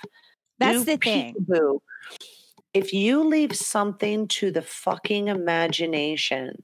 that's 0.59 0.79
Do 0.79 0.85
the 0.85 0.97
thing. 0.99 1.35
peekaboo. 1.49 1.81
If 2.75 2.93
you 2.93 3.25
leave 3.25 3.57
something 3.57 4.29
to 4.29 4.51
the 4.51 4.63
fucking 4.63 5.29
imagination, 5.29 6.63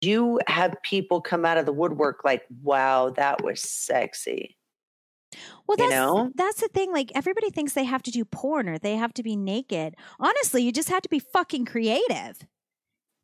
you 0.00 0.40
have 0.46 0.76
people 0.82 1.20
come 1.20 1.44
out 1.44 1.58
of 1.58 1.66
the 1.66 1.72
woodwork 1.72 2.20
like, 2.24 2.42
wow, 2.62 3.10
that 3.10 3.42
was 3.42 3.60
sexy. 3.60 4.56
Well, 5.66 5.76
you 5.78 5.84
that's 5.88 5.90
know? 5.90 6.30
that's 6.34 6.60
the 6.60 6.68
thing. 6.68 6.92
Like 6.92 7.12
everybody 7.14 7.50
thinks 7.50 7.74
they 7.74 7.84
have 7.84 8.02
to 8.04 8.10
do 8.10 8.24
porn 8.24 8.68
or 8.68 8.78
they 8.78 8.96
have 8.96 9.12
to 9.14 9.22
be 9.22 9.36
naked. 9.36 9.94
Honestly, 10.18 10.62
you 10.62 10.72
just 10.72 10.88
have 10.88 11.02
to 11.02 11.08
be 11.08 11.18
fucking 11.18 11.66
creative. 11.66 12.38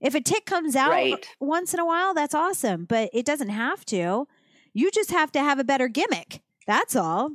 If 0.00 0.14
a 0.14 0.20
tick 0.20 0.44
comes 0.44 0.76
out 0.76 0.90
Right. 0.90 1.26
once 1.40 1.72
in 1.72 1.80
a 1.80 1.86
while, 1.86 2.12
that's 2.12 2.34
awesome, 2.34 2.84
but 2.84 3.08
it 3.14 3.24
doesn't 3.24 3.48
have 3.48 3.86
to. 3.86 4.26
You 4.74 4.90
just 4.90 5.10
have 5.12 5.32
to 5.32 5.38
have 5.40 5.58
a 5.58 5.64
better 5.64 5.88
gimmick. 5.88 6.42
That's 6.66 6.94
all. 6.94 7.30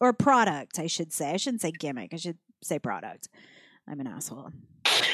Or 0.00 0.12
product, 0.14 0.78
I 0.78 0.86
should 0.86 1.12
say. 1.12 1.32
I 1.32 1.36
shouldn't 1.36 1.60
say 1.60 1.72
gimmick. 1.72 2.14
I 2.14 2.16
should 2.16 2.38
say 2.62 2.78
product. 2.78 3.28
I'm 3.88 4.00
an 4.00 4.06
asshole. 4.06 4.50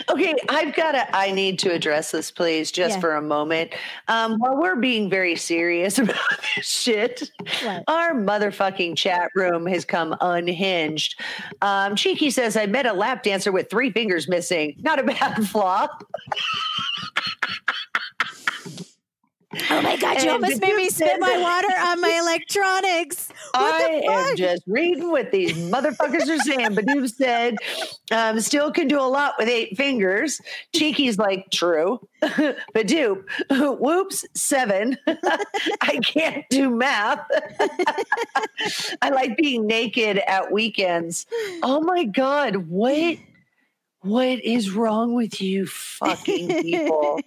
Okay, 0.08 0.34
I've 0.48 0.74
got 0.74 0.92
to, 0.92 1.16
I 1.16 1.30
need 1.30 1.58
to 1.60 1.70
address 1.72 2.10
this, 2.10 2.30
please, 2.30 2.70
just 2.72 2.96
Yeah. 2.96 3.00
for 3.00 3.14
a 3.16 3.22
moment. 3.22 3.72
Um, 4.08 4.38
while 4.38 4.56
we're 4.56 4.76
being 4.76 5.08
very 5.10 5.36
serious 5.36 5.98
about 5.98 6.16
this 6.56 6.68
shit, 6.68 7.30
What? 7.62 7.84
our 7.88 8.12
motherfucking 8.14 8.96
chat 8.96 9.30
room 9.34 9.66
has 9.66 9.84
come 9.84 10.16
unhinged. 10.20 11.20
Um, 11.62 11.94
Cheeky 11.96 12.30
says, 12.30 12.56
I 12.56 12.66
met 12.66 12.86
a 12.86 12.92
lap 12.92 13.22
dancer 13.22 13.52
with 13.52 13.70
three 13.70 13.90
fingers 13.90 14.28
missing. 14.28 14.74
Not 14.80 14.98
a 14.98 15.02
bad 15.04 15.44
flaw. 15.48 15.86
Oh 19.52 19.82
my 19.82 19.96
god, 19.96 20.14
you 20.14 20.20
And 20.20 20.30
almost 20.30 20.60
made 20.60 20.68
you 20.68 20.76
me 20.76 20.90
spit 20.90 21.18
my 21.18 21.36
water 21.38 21.74
on 21.80 22.00
my 22.00 22.16
electronics. 22.22 23.30
What 23.52 23.78
the 23.78 24.08
I 24.08 24.28
am 24.28 24.36
just 24.36 24.62
reading 24.68 25.10
what 25.10 25.32
these 25.32 25.54
motherfuckers 25.54 26.28
are 26.28 26.38
saying. 26.38 26.68
Badoo 26.76 27.12
said, 27.12 27.56
um, 28.12 28.40
still 28.40 28.70
can 28.70 28.86
do 28.86 29.00
a 29.00 29.02
lot 29.02 29.34
with 29.38 29.48
eight 29.48 29.76
fingers. 29.76 30.40
Cheeky's 30.72 31.18
like, 31.18 31.50
true. 31.50 31.98
Badoo, 32.22 33.24
whoops, 33.80 34.24
seven. 34.34 34.96
I 35.80 35.98
can't 36.04 36.44
do 36.48 36.70
math. 36.70 37.26
I 39.02 39.10
like 39.10 39.36
being 39.36 39.66
naked 39.66 40.18
at 40.28 40.52
weekends. 40.52 41.26
Oh 41.64 41.80
my 41.80 42.04
God, 42.04 42.56
what? 42.68 43.18
What 44.02 44.42
is 44.42 44.70
wrong 44.70 45.12
with 45.14 45.42
you 45.42 45.66
fucking 45.66 46.62
people? 46.62 47.20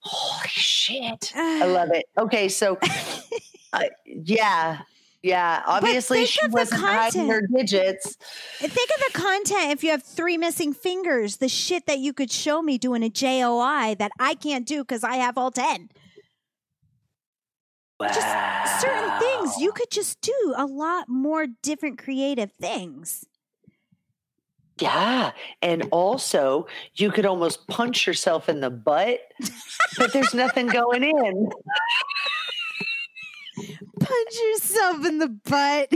Holy 0.00 0.48
shit. 0.48 1.32
I 1.34 1.66
love 1.66 1.90
it. 1.92 2.06
Okay, 2.16 2.48
so 2.48 2.78
uh, 3.72 3.84
yeah, 4.04 4.80
yeah. 5.22 5.62
Obviously, 5.66 6.24
she 6.26 6.46
wasn't 6.48 6.80
hiding 6.80 7.28
her 7.28 7.42
digits. 7.42 8.16
Think 8.58 8.90
of 8.90 9.12
the 9.12 9.18
content 9.18 9.72
if 9.72 9.82
you 9.82 9.90
have 9.90 10.02
three 10.02 10.38
missing 10.38 10.72
fingers, 10.72 11.36
the 11.38 11.48
shit 11.48 11.86
that 11.86 11.98
you 11.98 12.12
could 12.12 12.30
show 12.30 12.62
me 12.62 12.78
doing 12.78 13.02
a 13.02 13.10
JOI 13.10 13.96
that 13.98 14.12
I 14.18 14.34
can't 14.34 14.66
do 14.66 14.82
because 14.82 15.04
I 15.04 15.16
have 15.16 15.36
all 15.36 15.50
10. 15.50 15.90
Just 18.00 18.80
certain 18.80 19.18
things 19.18 19.58
you 19.58 19.72
could 19.72 19.90
just 19.90 20.20
do 20.20 20.54
a 20.56 20.64
lot 20.64 21.08
more 21.08 21.46
different 21.62 21.98
creative 21.98 22.52
things. 22.52 23.26
Yeah. 24.80 25.32
And 25.62 25.88
also, 25.90 26.66
you 26.94 27.10
could 27.10 27.26
almost 27.26 27.66
punch 27.68 28.06
yourself 28.06 28.48
in 28.48 28.60
the 28.60 28.70
butt, 28.70 29.20
but 29.96 30.12
there's 30.12 30.34
nothing 30.34 30.66
going 30.68 31.02
in. 31.04 31.50
Punch 34.00 34.34
yourself 34.52 35.04
in 35.04 35.18
the 35.18 35.28
butt. 35.28 35.90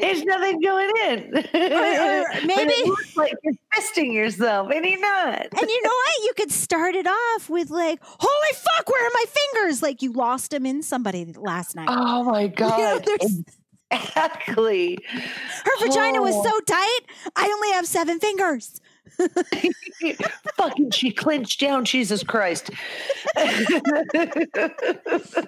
There's 0.00 0.22
nothing 0.24 0.60
going 0.60 0.90
in. 1.06 1.34
or 1.34 1.40
it 1.52 2.44
maybe- 2.46 2.74
looks 2.90 3.16
like 3.16 3.32
you're 3.42 3.54
fisting 3.74 4.12
yourself, 4.12 4.70
and 4.70 4.84
you're 4.84 5.00
not. 5.00 5.46
And 5.58 5.70
you 5.70 5.82
know 5.82 5.90
what? 5.90 6.24
You 6.24 6.32
could 6.36 6.52
start 6.52 6.94
it 6.94 7.06
off 7.06 7.48
with 7.48 7.70
like, 7.70 8.00
"Holy 8.02 8.52
fuck, 8.54 8.88
where 8.88 9.06
are 9.06 9.10
my 9.14 9.24
fingers?" 9.28 9.82
Like 9.82 10.02
you 10.02 10.12
lost 10.12 10.50
them 10.50 10.66
in 10.66 10.82
somebody 10.82 11.24
last 11.36 11.74
night. 11.74 11.88
Oh 11.90 12.24
my 12.24 12.46
God. 12.48 13.04
there's- 13.04 13.42
exactly. 13.94 14.98
Her 15.12 15.86
vagina 15.86 16.20
was 16.22 16.34
Oh. 16.36 16.42
so 16.44 16.60
tight. 16.66 17.00
I 17.36 17.46
only 17.52 17.70
have 17.72 17.86
seven 17.86 18.18
fingers. 18.20 18.80
Fucking, 20.56 20.90
she 20.90 21.12
clenched 21.12 21.60
down. 21.60 21.84
Jesus 21.84 22.22
Christ. 22.24 22.70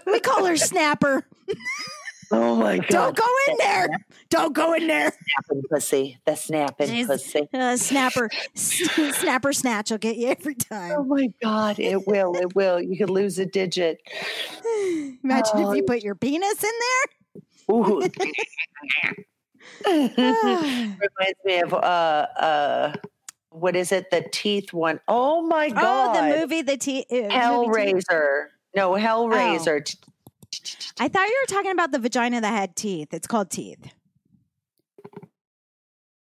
We 0.07 0.21
call 0.21 0.45
her 0.45 0.57
Snapper. 0.57 1.27
oh 2.33 2.57
my 2.57 2.79
God. 2.79 2.87
Don't 2.89 3.17
go 3.17 3.27
in 3.49 3.55
there. 3.59 3.89
Don't 4.29 4.53
go 4.55 4.73
in 4.75 4.87
there. 4.87 5.13
Snapping 5.13 5.63
pussy. 5.71 6.19
The 6.25 6.35
snapping 6.37 7.07
pussy. 7.07 7.49
Uh, 7.53 7.77
snapper, 7.77 8.29
s- 8.55 8.83
snapper, 9.19 9.53
snatch 9.53 9.91
will 9.91 9.99
get 9.99 10.17
you 10.17 10.29
every 10.29 10.55
time. 10.55 10.93
Oh 10.99 11.05
my 11.05 11.29
God. 11.43 11.79
It 11.79 12.07
will. 12.07 12.35
It 12.37 12.55
will. 12.55 12.81
You 12.81 12.97
could 12.97 13.11
lose 13.11 13.39
a 13.39 13.47
digit. 13.47 14.01
Imagine 15.25 15.51
Oh. 15.55 15.71
if 15.73 15.77
you 15.77 15.83
put 15.85 16.03
your 16.03 16.15
penis 16.15 16.63
in 16.63 16.71
Ooh. 17.71 18.01
Reminds 19.87 21.39
me 21.45 21.61
of 21.61 21.73
uh 21.75 21.77
uh 22.39 22.93
what 23.51 23.75
is 23.75 23.91
it? 23.91 24.11
The 24.11 24.27
teeth 24.33 24.73
one. 24.73 25.01
Oh 25.09 25.43
my 25.43 25.71
god. 25.71 26.17
oh, 26.17 26.21
the 26.21 26.41
movie, 26.41 26.63
the 26.63 26.73
uh, 26.73 26.77
movie 26.77 26.79
T- 26.79 27.07
Hellraiser. 27.13 28.47
No, 28.75 28.93
Hellraiser. 28.93 29.85
T- 29.85 29.99
I 31.01 31.09
thought 31.09 31.27
you 31.27 31.39
were 31.43 31.55
talking 31.55 31.71
about 31.71 31.93
the 31.93 31.99
vagina 31.99 32.41
that 32.41 32.51
had 32.51 32.77
teeth. 32.77 33.13
It's 33.13 33.27
called 33.27 33.51
teeth. 33.51 33.93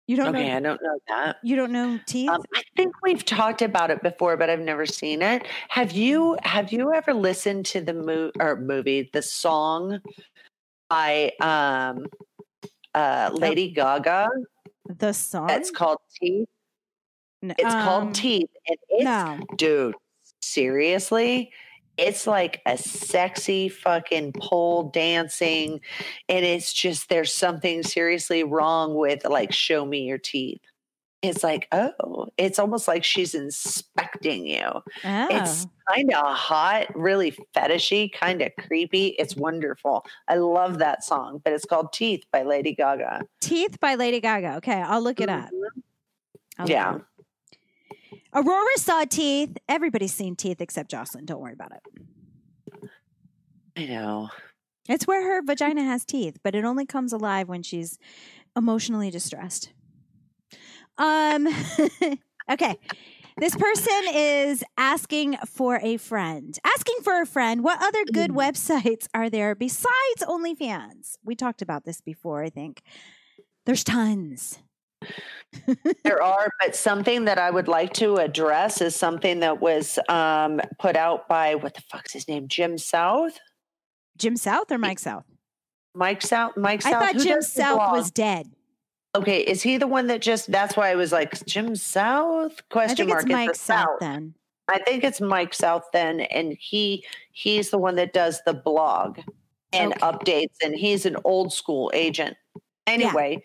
You 0.08 0.16
don't 0.16 0.34
Okay, 0.34 0.48
know. 0.48 0.56
I 0.56 0.60
don't 0.60 0.82
know 0.82 0.98
that. 1.08 1.36
You 1.44 1.56
don't 1.56 1.72
know 1.72 2.00
teeth. 2.06 2.28
Um, 2.28 2.42
I 2.54 2.62
think 2.76 2.92
we've 3.02 3.24
talked 3.24 3.62
about 3.62 3.90
it 3.90 4.02
before, 4.02 4.36
but 4.36 4.50
I've 4.50 4.60
never 4.60 4.84
seen 4.84 5.22
it. 5.22 5.46
Have 5.68 5.92
you? 5.92 6.36
Have 6.42 6.72
you 6.72 6.92
ever 6.92 7.14
listened 7.14 7.66
to 7.66 7.80
the 7.80 7.94
mo- 7.94 8.32
or 8.38 8.56
movie, 8.56 9.08
the 9.12 9.22
song 9.22 10.00
by 10.92 11.32
um, 11.40 12.06
uh, 12.94 13.30
Lady 13.32 13.70
Gaga? 13.70 14.28
the 14.98 15.12
song. 15.12 15.48
It's 15.48 15.70
called 15.70 15.98
Teeth. 16.20 16.48
It's 17.42 17.74
um, 17.74 17.82
called 17.82 18.14
Teeth, 18.14 18.50
and 18.68 18.76
it's 18.90 19.04
No. 19.04 19.40
dude. 19.56 19.94
Seriously, 20.40 21.50
it's 21.96 22.26
like 22.26 22.60
a 22.66 22.76
sexy 22.76 23.68
fucking 23.68 24.34
pole 24.38 24.90
dancing, 24.90 25.80
and 26.28 26.44
it's 26.44 26.72
just 26.72 27.08
there's 27.08 27.32
something 27.32 27.82
seriously 27.82 28.44
wrong 28.44 28.94
with 28.94 29.24
like 29.24 29.52
show 29.52 29.84
me 29.86 30.00
your 30.00 30.18
teeth. 30.18 30.60
It's 31.22 31.44
like 31.44 31.68
oh, 31.70 32.26
it's 32.36 32.58
almost 32.58 32.88
like 32.88 33.04
she's 33.04 33.34
inspecting 33.34 34.46
you. 34.46 34.64
Oh. 34.66 34.82
It's 35.30 35.66
ah. 35.66 35.94
kind 35.94 36.12
of 36.12 36.36
hot, 36.36 36.86
really 36.96 37.32
fetishy, 37.54 38.12
kind 38.12 38.42
of 38.42 38.50
creepy. 38.58 39.08
It's 39.18 39.36
wonderful. 39.36 40.04
I 40.28 40.36
love 40.36 40.78
that 40.78 41.04
song, 41.04 41.40
but 41.44 41.52
it's 41.52 41.64
called 41.64 41.92
Teeth 41.92 42.24
by 42.32 42.42
Lady 42.42 42.74
Gaga. 42.74 43.22
Teeth 43.40 43.78
by 43.78 43.94
Lady 43.94 44.20
Gaga. 44.20 44.56
Okay, 44.56 44.82
I'll 44.82 45.02
look 45.02 45.20
it 45.20 45.28
up. 45.28 45.46
Mm-hmm. 45.46 45.80
I'll 46.58 46.66
look 46.66 46.70
Yeah. 46.70 46.98
Aurora 48.34 48.78
saw 48.78 49.04
teeth. 49.04 49.58
Everybody's 49.68 50.14
seen 50.14 50.36
teeth 50.36 50.60
except 50.60 50.90
Jocelyn. 50.90 51.26
Don't 51.26 51.40
worry 51.40 51.52
about 51.52 51.72
it. 51.72 52.90
I 53.76 53.86
know. 53.86 54.30
It's 54.88 55.06
where 55.06 55.22
her 55.24 55.42
vagina 55.42 55.84
has 55.84 56.04
teeth, 56.04 56.38
but 56.42 56.54
it 56.54 56.64
only 56.64 56.86
comes 56.86 57.12
alive 57.12 57.48
when 57.48 57.62
she's 57.62 57.98
emotionally 58.56 59.10
distressed. 59.10 59.72
Um 60.98 61.48
okay. 62.50 62.78
This 63.38 63.56
person 63.56 64.02
is 64.12 64.62
asking 64.76 65.38
for 65.46 65.80
a 65.82 65.96
friend. 65.96 66.58
Asking 66.64 66.96
for 67.02 67.20
a 67.20 67.26
friend. 67.26 67.64
What 67.64 67.82
other 67.82 68.04
good 68.12 68.30
websites 68.30 69.08
are 69.14 69.30
there 69.30 69.54
besides 69.54 70.22
OnlyFans? 70.22 71.16
We 71.24 71.34
talked 71.34 71.62
about 71.62 71.84
this 71.84 72.00
before, 72.00 72.42
I 72.42 72.50
think. 72.50 72.82
There's 73.64 73.84
tons. 73.84 74.58
there 76.04 76.22
are, 76.22 76.48
but 76.60 76.76
something 76.76 77.24
that 77.24 77.38
I 77.38 77.50
would 77.50 77.68
like 77.68 77.94
to 77.94 78.16
address 78.16 78.80
is 78.80 78.94
something 78.94 79.40
that 79.40 79.60
was 79.60 79.98
um, 80.08 80.60
put 80.78 80.96
out 80.96 81.26
by 81.28 81.54
what 81.54 81.74
the 81.74 81.82
fuck's 81.90 82.12
his 82.12 82.28
name? 82.28 82.48
Jim 82.48 82.76
South, 82.78 83.38
Jim 84.16 84.36
South 84.36 84.70
or 84.70 84.78
Mike 84.78 84.98
South? 84.98 85.24
Mike 85.94 86.22
South, 86.22 86.56
Mike 86.56 86.82
South. 86.82 86.94
I 86.94 87.06
thought 87.06 87.14
Who 87.16 87.24
Jim 87.24 87.42
South 87.42 87.92
was 87.92 88.10
dead. 88.10 88.50
Okay. 89.14 89.40
Is 89.40 89.62
he 89.62 89.76
the 89.76 89.86
one 89.86 90.06
that 90.08 90.22
just? 90.22 90.50
That's 90.50 90.76
why 90.76 90.90
I 90.90 90.94
was 90.94 91.12
like 91.12 91.44
Jim 91.46 91.76
South? 91.76 92.52
I 92.58 92.72
Question 92.72 92.96
think 92.96 93.08
mark. 93.10 93.22
it's 93.24 93.32
Mike 93.32 93.52
the 93.52 93.58
South 93.58 94.00
then. 94.00 94.34
I 94.68 94.78
think 94.78 95.04
it's 95.04 95.20
Mike 95.20 95.54
South 95.54 95.84
then, 95.92 96.20
and 96.20 96.56
he 96.58 97.04
he's 97.32 97.70
the 97.70 97.78
one 97.78 97.96
that 97.96 98.12
does 98.12 98.40
the 98.46 98.54
blog 98.54 99.18
and 99.72 99.92
Okay. 99.92 100.00
updates, 100.00 100.56
and 100.62 100.74
he's 100.74 101.04
an 101.06 101.16
old 101.24 101.52
school 101.52 101.90
agent. 101.94 102.36
Anyway, 102.86 103.42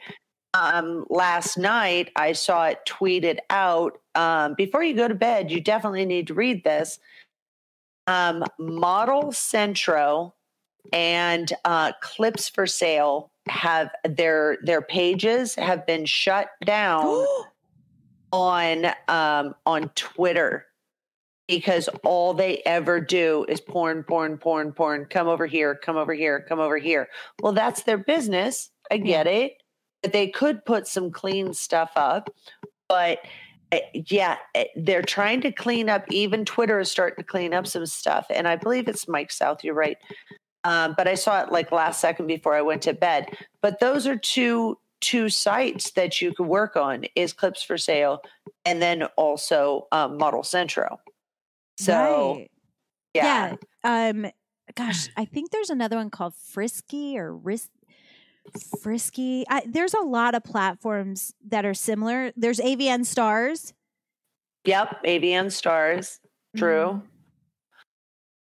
um, 0.54 1.06
last 1.10 1.58
night 1.58 2.12
I 2.16 2.34
saw 2.34 2.66
it 2.68 2.80
tweeted 2.88 3.40
out. 3.50 4.00
Um, 4.16 4.56
before 4.56 4.84
you 4.84 4.96
go 4.96 5.08
to 5.08 5.16
bed, 5.16 5.52
you 5.52 5.62
definitely 5.62 6.06
need 6.06 6.28
to 6.28 6.34
read 6.34 6.64
this. 6.64 7.00
Um, 8.08 8.44
Model 8.58 9.32
Centro 9.32 10.34
and 10.94 11.52
uh, 11.66 11.92
Clips 12.02 12.48
for 12.50 12.66
Sale 12.66 13.30
have 13.50 13.90
their 14.04 14.58
their 14.64 14.82
pages 14.82 15.56
have 15.56 15.86
been 15.86 16.06
shut 16.06 16.50
down 16.66 17.26
on 18.32 18.86
um, 19.08 19.56
on 19.66 19.90
Twitter 19.96 20.66
because 21.48 21.88
all 22.04 22.34
they 22.34 22.62
ever 22.66 23.00
do 23.00 23.46
is 23.48 23.62
porn, 23.62 24.04
porn, 24.04 24.38
porn, 24.38 24.74
porn. 24.74 25.06
Come 25.06 25.28
over 25.28 25.46
here, 25.46 25.76
come 25.76 25.96
over 25.96 26.14
here, 26.14 26.46
come 26.48 26.60
over 26.60 26.78
here. 26.78 27.08
Well, 27.42 27.54
that's 27.54 27.84
their 27.84 27.98
business. 27.98 28.70
I 28.92 28.98
get 28.98 29.28
it. 29.28 29.54
But 30.04 30.14
they 30.14 30.28
could 30.28 30.64
put 30.66 30.88
some 30.88 31.12
clean 31.12 31.54
stuff 31.54 31.92
up, 31.96 32.30
but 32.88 33.20
uh, 33.72 33.80
yeah, 33.94 34.38
uh, 34.56 34.64
they're 34.76 35.02
trying 35.02 35.42
to 35.42 35.52
clean 35.52 35.90
up. 35.90 36.06
Even 36.12 36.46
Twitter 36.46 36.80
is 36.80 36.92
starting 36.92 37.18
to 37.18 37.24
clean 37.24 37.54
up 37.54 37.66
some 37.68 37.86
stuff, 37.86 38.28
and 38.30 38.48
I 38.48 38.56
believe 38.56 38.88
it's 38.88 39.08
Mike 39.08 39.32
South. 39.32 39.64
You're 39.64 39.74
right. 39.74 39.98
Um, 40.68 40.94
but 40.98 41.08
I 41.08 41.16
saw 41.16 41.42
it 41.44 41.52
like 41.52 41.72
last 41.72 42.02
second 42.02 42.28
before 42.28 42.54
I 42.54 42.62
went 42.62 42.82
to 42.84 42.94
bed. 42.94 43.30
But 43.62 43.80
those 43.80 44.06
are 44.06 44.18
two 44.18 44.78
two 45.00 45.30
sites 45.30 45.92
that 45.92 46.20
you 46.22 46.34
could 46.34 46.48
work 46.48 46.76
on 46.76 47.06
is 47.16 47.32
clips 47.32 47.62
for 47.64 47.78
sale 47.78 48.22
and 48.66 48.82
then 48.82 49.04
also 49.16 49.88
um, 49.92 50.18
model 50.18 50.42
centro 50.44 51.00
so 51.78 52.34
Right. 52.38 52.52
yeah, 53.14 53.56
yeah. 53.84 54.10
Um 54.10 54.26
gosh, 54.76 55.08
I 55.16 55.26
think 55.26 55.52
there's 55.52 55.70
another 55.70 55.98
one 55.98 56.10
called 56.10 56.34
Frisky 56.34 57.16
or 57.20 57.32
Ris- 57.36 57.70
Frisky. 58.82 59.46
I, 59.48 59.62
there's 59.68 59.94
a 59.94 60.02
lot 60.02 60.34
of 60.34 60.44
platforms 60.44 61.32
that 61.48 61.64
are 61.66 61.74
similar. 61.76 62.32
There's 62.36 62.60
AVN 62.60 63.06
Stars. 63.06 63.74
yep 64.66 64.98
avn 65.06 65.52
stars 65.52 66.20
true 66.58 67.02
Mm. 67.02 67.02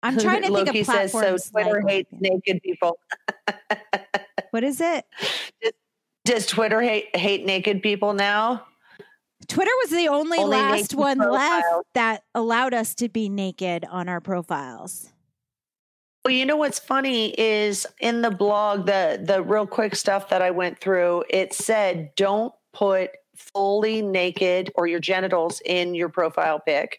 I'm 0.03 0.17
trying 0.19 0.43
to 0.43 0.51
Loki 0.51 0.71
think 0.71 0.79
of 0.79 0.85
platforms. 0.85 1.27
says 1.27 1.45
so 1.45 1.51
twitter 1.51 1.81
like 1.83 1.91
hates 1.91 2.11
naked 2.19 2.61
people 2.61 2.97
What 4.51 4.63
is 4.63 4.81
it? 4.81 5.05
does 6.25 6.45
twitter 6.45 6.81
hate 6.81 7.15
hate 7.15 7.45
naked 7.45 7.81
people 7.81 8.13
now 8.13 8.65
Twitter 9.47 9.71
was 9.81 9.89
the 9.91 10.07
only, 10.09 10.37
Only 10.37 10.57
last 10.57 10.93
one 10.93 11.17
left 11.17 11.65
that 11.93 12.23
allowed 12.35 12.73
us 12.73 12.93
to 12.95 13.09
be 13.09 13.29
naked 13.29 13.85
on 13.89 14.07
our 14.09 14.19
profiles. 14.21 15.11
Well, 16.23 16.33
you 16.33 16.45
know 16.45 16.57
what's 16.57 16.77
funny 16.77 17.33
is 17.39 17.87
in 17.99 18.21
the 18.21 18.29
blog, 18.29 18.85
the 18.85 19.19
the 19.23 19.41
real 19.41 19.65
quick 19.65 19.95
stuff 19.95 20.29
that 20.29 20.41
I 20.41 20.51
went 20.51 20.79
through, 20.79 21.23
it 21.29 21.53
said 21.53 22.11
don't 22.15 22.53
put 22.73 23.11
fully 23.35 24.01
naked 24.01 24.71
or 24.75 24.85
your 24.85 24.99
genitals 24.99 25.61
in 25.65 25.95
your 25.95 26.09
profile 26.09 26.59
pic. 26.59 26.97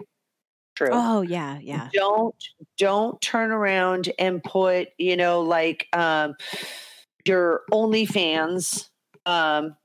Oh 0.91 1.23
yeah, 1.23 1.59
yeah. 1.61 1.89
Don't 1.93 2.35
don't 2.79 3.21
turn 3.21 3.51
around 3.53 4.11
and 4.19 4.43
put, 4.43 4.89
you 4.99 5.17
know, 5.17 5.43
like 5.43 5.89
um 5.93 6.35
your 7.27 7.63
OnlyFans, 7.73 8.89
um, 9.27 9.77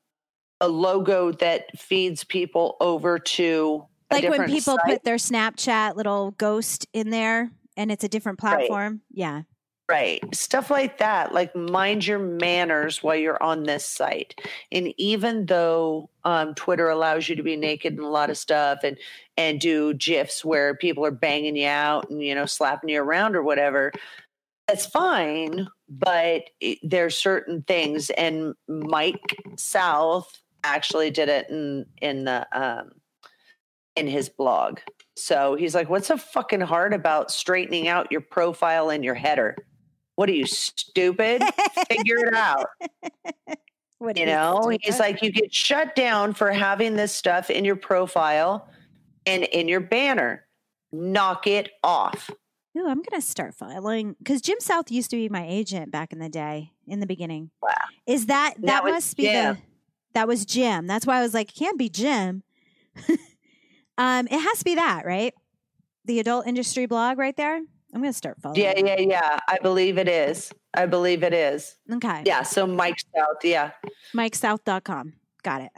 a 0.62 0.68
logo 0.70 1.32
that 1.34 1.78
feeds 1.78 2.24
people 2.24 2.78
over 2.80 3.20
to 3.20 3.86
a 4.10 4.16
Like 4.16 4.30
when 4.30 4.48
people 4.48 4.76
site. 4.76 4.86
put 4.86 5.04
their 5.04 5.18
Snapchat 5.18 5.96
little 5.96 6.32
ghost 6.32 6.88
in 6.94 7.10
there 7.10 7.52
and 7.76 7.92
it's 7.92 8.04
a 8.04 8.08
different 8.08 8.42
Right. 8.42 8.58
platform. 8.60 9.02
Yeah. 9.12 9.42
Right. 9.88 10.24
Stuff 10.34 10.72
like 10.72 10.98
that. 10.98 11.32
Like 11.32 11.56
mind 11.56 12.08
your 12.08 12.18
manners 12.18 13.04
while 13.04 13.16
you're 13.16 13.42
on 13.42 13.64
this 13.64 13.86
site. 13.86 14.34
And 14.72 14.92
even 14.98 15.46
though 15.46 16.10
um, 16.24 16.56
Twitter 16.56 16.90
allows 16.90 17.30
you 17.30 17.36
to 17.36 17.44
be 17.44 17.56
naked 17.56 17.94
and 17.94 18.02
a 18.02 18.08
lot 18.08 18.32
of 18.32 18.38
stuff 18.38 18.80
and 18.84 18.98
and 19.38 19.60
do 19.62 19.94
gifs 19.94 20.44
where 20.44 20.76
people 20.76 21.06
are 21.06 21.12
banging 21.12 21.56
you 21.56 21.68
out 21.68 22.10
and 22.10 22.24
you 22.24 22.34
know 22.34 22.48
slapping 22.48 22.90
you 22.90 23.00
around 23.00 23.36
or 23.36 23.44
whatever, 23.44 23.92
that's 24.68 24.86
fine. 24.88 25.68
But 25.90 26.44
there's 26.84 27.18
certain 27.18 27.64
things. 27.64 28.10
And 28.12 28.56
Mike 28.68 29.38
South 29.58 30.42
actually 30.64 31.12
did 31.12 31.30
it 31.30 31.50
in 31.50 31.86
in 32.02 32.26
the 32.26 32.48
um, 32.60 32.92
in 33.96 34.08
his 34.08 34.30
blog. 34.30 34.80
So 35.16 35.56
he's 35.56 35.76
like, 35.76 35.90
"What's 35.90 36.08
so 36.08 36.18
fucking 36.18 36.62
hard 36.62 36.94
about 36.94 37.32
straightening 37.32 37.88
out 37.88 38.12
your 38.12 38.22
profile 38.22 38.90
and 38.90 39.04
your 39.06 39.16
header?" 39.16 39.56
What 40.16 40.30
are 40.30 40.34
you 40.34 40.46
stupid? 40.46 41.44
Figure 41.90 42.18
it 42.28 42.34
out. 42.34 42.68
What 43.98 44.18
You 44.18 44.26
know, 44.26 44.70
it? 44.70 44.82
he's 44.84 45.00
like, 45.00 45.22
you 45.24 45.32
get 45.32 45.54
shut 45.54 45.96
down 45.96 46.34
for 46.34 46.52
having 46.52 46.96
this 46.98 47.14
stuff 47.14 47.50
in 47.50 47.64
your 47.64 47.78
profile 47.78 48.68
and 49.26 49.46
in 49.46 49.70
your 49.70 49.80
banner. 49.80 50.46
Knock 50.92 51.48
it 51.48 51.72
off. 51.82 52.30
Ooh, 52.78 52.86
I'm 52.88 53.02
gonna 53.02 53.22
start 53.22 53.56
following 53.56 54.16
because 54.20 54.42
Jim 54.42 54.58
South 54.60 54.92
used 54.92 55.10
to 55.12 55.16
be 55.16 55.30
my 55.30 55.48
agent 55.48 55.92
back 55.92 56.12
in 56.12 56.20
the 56.20 56.28
day, 56.28 56.74
in 56.86 57.00
the 57.00 57.08
beginning. 57.08 57.52
Wow. 57.64 57.72
Is 58.06 58.26
that 58.26 58.56
that, 58.60 58.84
That 58.84 58.92
must 58.92 59.16
be 59.16 59.24
Jim. 59.24 59.56
the 59.56 59.62
that 60.14 60.28
was 60.28 60.46
Jim? 60.46 60.88
That's 60.88 61.06
why 61.08 61.20
I 61.20 61.22
was 61.22 61.34
like, 61.34 61.50
it 61.50 61.56
can't 61.58 61.80
be 61.80 61.88
Jim. 61.88 62.44
um, 63.98 64.28
it 64.30 64.40
has 64.40 64.60
to 64.60 64.66
be 64.66 64.76
that, 64.76 65.06
right? 65.06 65.34
The 66.04 66.20
adult 66.20 66.48
industry 66.48 66.86
blog 66.86 67.18
right 67.18 67.36
there. 67.38 67.62
I'm 67.96 68.02
gonna 68.02 68.12
start 68.12 68.42
following. 68.42 68.62
Yeah, 68.62 68.74
yeah, 68.78 69.00
yeah. 69.00 69.40
I 69.48 69.58
believe 69.64 69.98
it 69.98 70.10
is. 70.10 70.52
I 70.74 70.86
believe 70.86 71.24
it 71.24 71.34
is. 71.34 71.78
Okay. 71.90 72.24
Yeah. 72.26 72.44
So 72.44 72.68
Mike 72.68 73.00
South. 73.16 73.38
Yeah. 73.42 73.72
MikeSouth.com. 74.14 75.14
Got 75.44 75.62
it. 75.62 75.72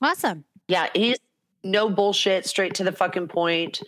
Awesome. 0.00 0.44
Yeah. 0.66 0.88
He's 0.94 1.18
no 1.62 1.90
bullshit, 1.90 2.46
straight 2.46 2.74
to 2.76 2.84
the 2.84 2.92
fucking 2.92 3.28
point. 3.28 3.82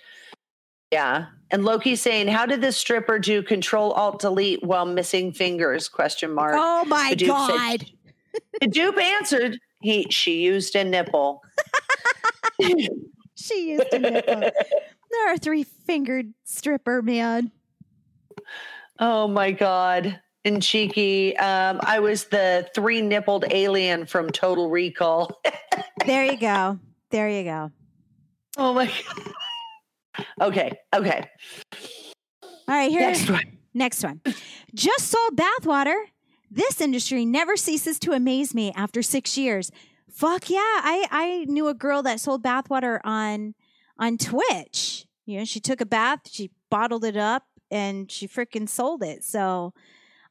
Yeah. 0.92 1.26
And 1.50 1.64
Loki's 1.64 2.02
saying, 2.02 2.28
how 2.28 2.44
did 2.44 2.60
this 2.60 2.76
stripper 2.76 3.18
do 3.18 3.42
control 3.42 3.92
alt 3.92 4.20
delete 4.20 4.62
while 4.62 4.84
missing 4.84 5.32
fingers? 5.32 5.88
Question 5.88 6.34
mark. 6.34 6.52
Oh 6.54 6.84
my 6.84 7.10
said- 7.18 7.26
god. 7.26 7.86
The 8.60 8.68
dupe 8.68 8.98
answered, 8.98 9.58
he 9.80 10.06
she 10.10 10.42
used 10.42 10.76
a 10.76 10.84
nipple. 10.84 11.42
She 13.40 13.70
used 13.70 13.92
a 13.92 13.98
nipple. 13.98 14.50
There 15.18 15.34
are 15.34 15.38
three 15.38 15.64
fingered 15.64 16.32
stripper, 16.44 17.02
man. 17.02 17.50
Oh 19.00 19.26
my 19.26 19.50
god. 19.50 20.20
And 20.44 20.62
cheeky. 20.62 21.36
Um, 21.36 21.80
I 21.82 21.98
was 21.98 22.24
the 22.26 22.68
three 22.74 23.02
nippled 23.02 23.44
alien 23.50 24.06
from 24.06 24.30
Total 24.30 24.70
Recall. 24.70 25.40
There 26.06 26.24
you 26.24 26.38
go. 26.38 26.78
There 27.10 27.28
you 27.28 27.42
go. 27.42 27.70
oh 28.56 28.72
my 28.72 28.86
god. 28.86 30.24
Okay, 30.40 30.72
okay. 30.94 31.28
All 32.42 32.50
right, 32.68 32.90
here. 32.90 33.00
Next 33.00 33.28
one. 33.28 33.58
Next 33.74 34.02
one. 34.02 34.20
Just 34.74 35.08
sold 35.08 35.36
bathwater. 35.36 35.96
This 36.50 36.80
industry 36.80 37.26
never 37.26 37.56
ceases 37.56 37.98
to 38.00 38.12
amaze 38.12 38.54
me 38.54 38.72
after 38.74 39.02
six 39.02 39.36
years. 39.36 39.70
Fuck 40.10 40.48
yeah. 40.48 40.58
I, 40.60 41.06
I 41.10 41.44
knew 41.48 41.68
a 41.68 41.74
girl 41.74 42.02
that 42.04 42.20
sold 42.20 42.42
bathwater 42.42 43.00
on 43.04 43.54
on 43.98 44.16
Twitch. 44.16 45.04
You 45.28 45.36
know, 45.36 45.44
she 45.44 45.60
took 45.60 45.82
a 45.82 45.86
bath, 45.86 46.20
she 46.30 46.50
bottled 46.70 47.04
it 47.04 47.14
up, 47.14 47.44
and 47.70 48.10
she 48.10 48.26
freaking 48.26 48.66
sold 48.66 49.02
it. 49.02 49.22
So 49.22 49.74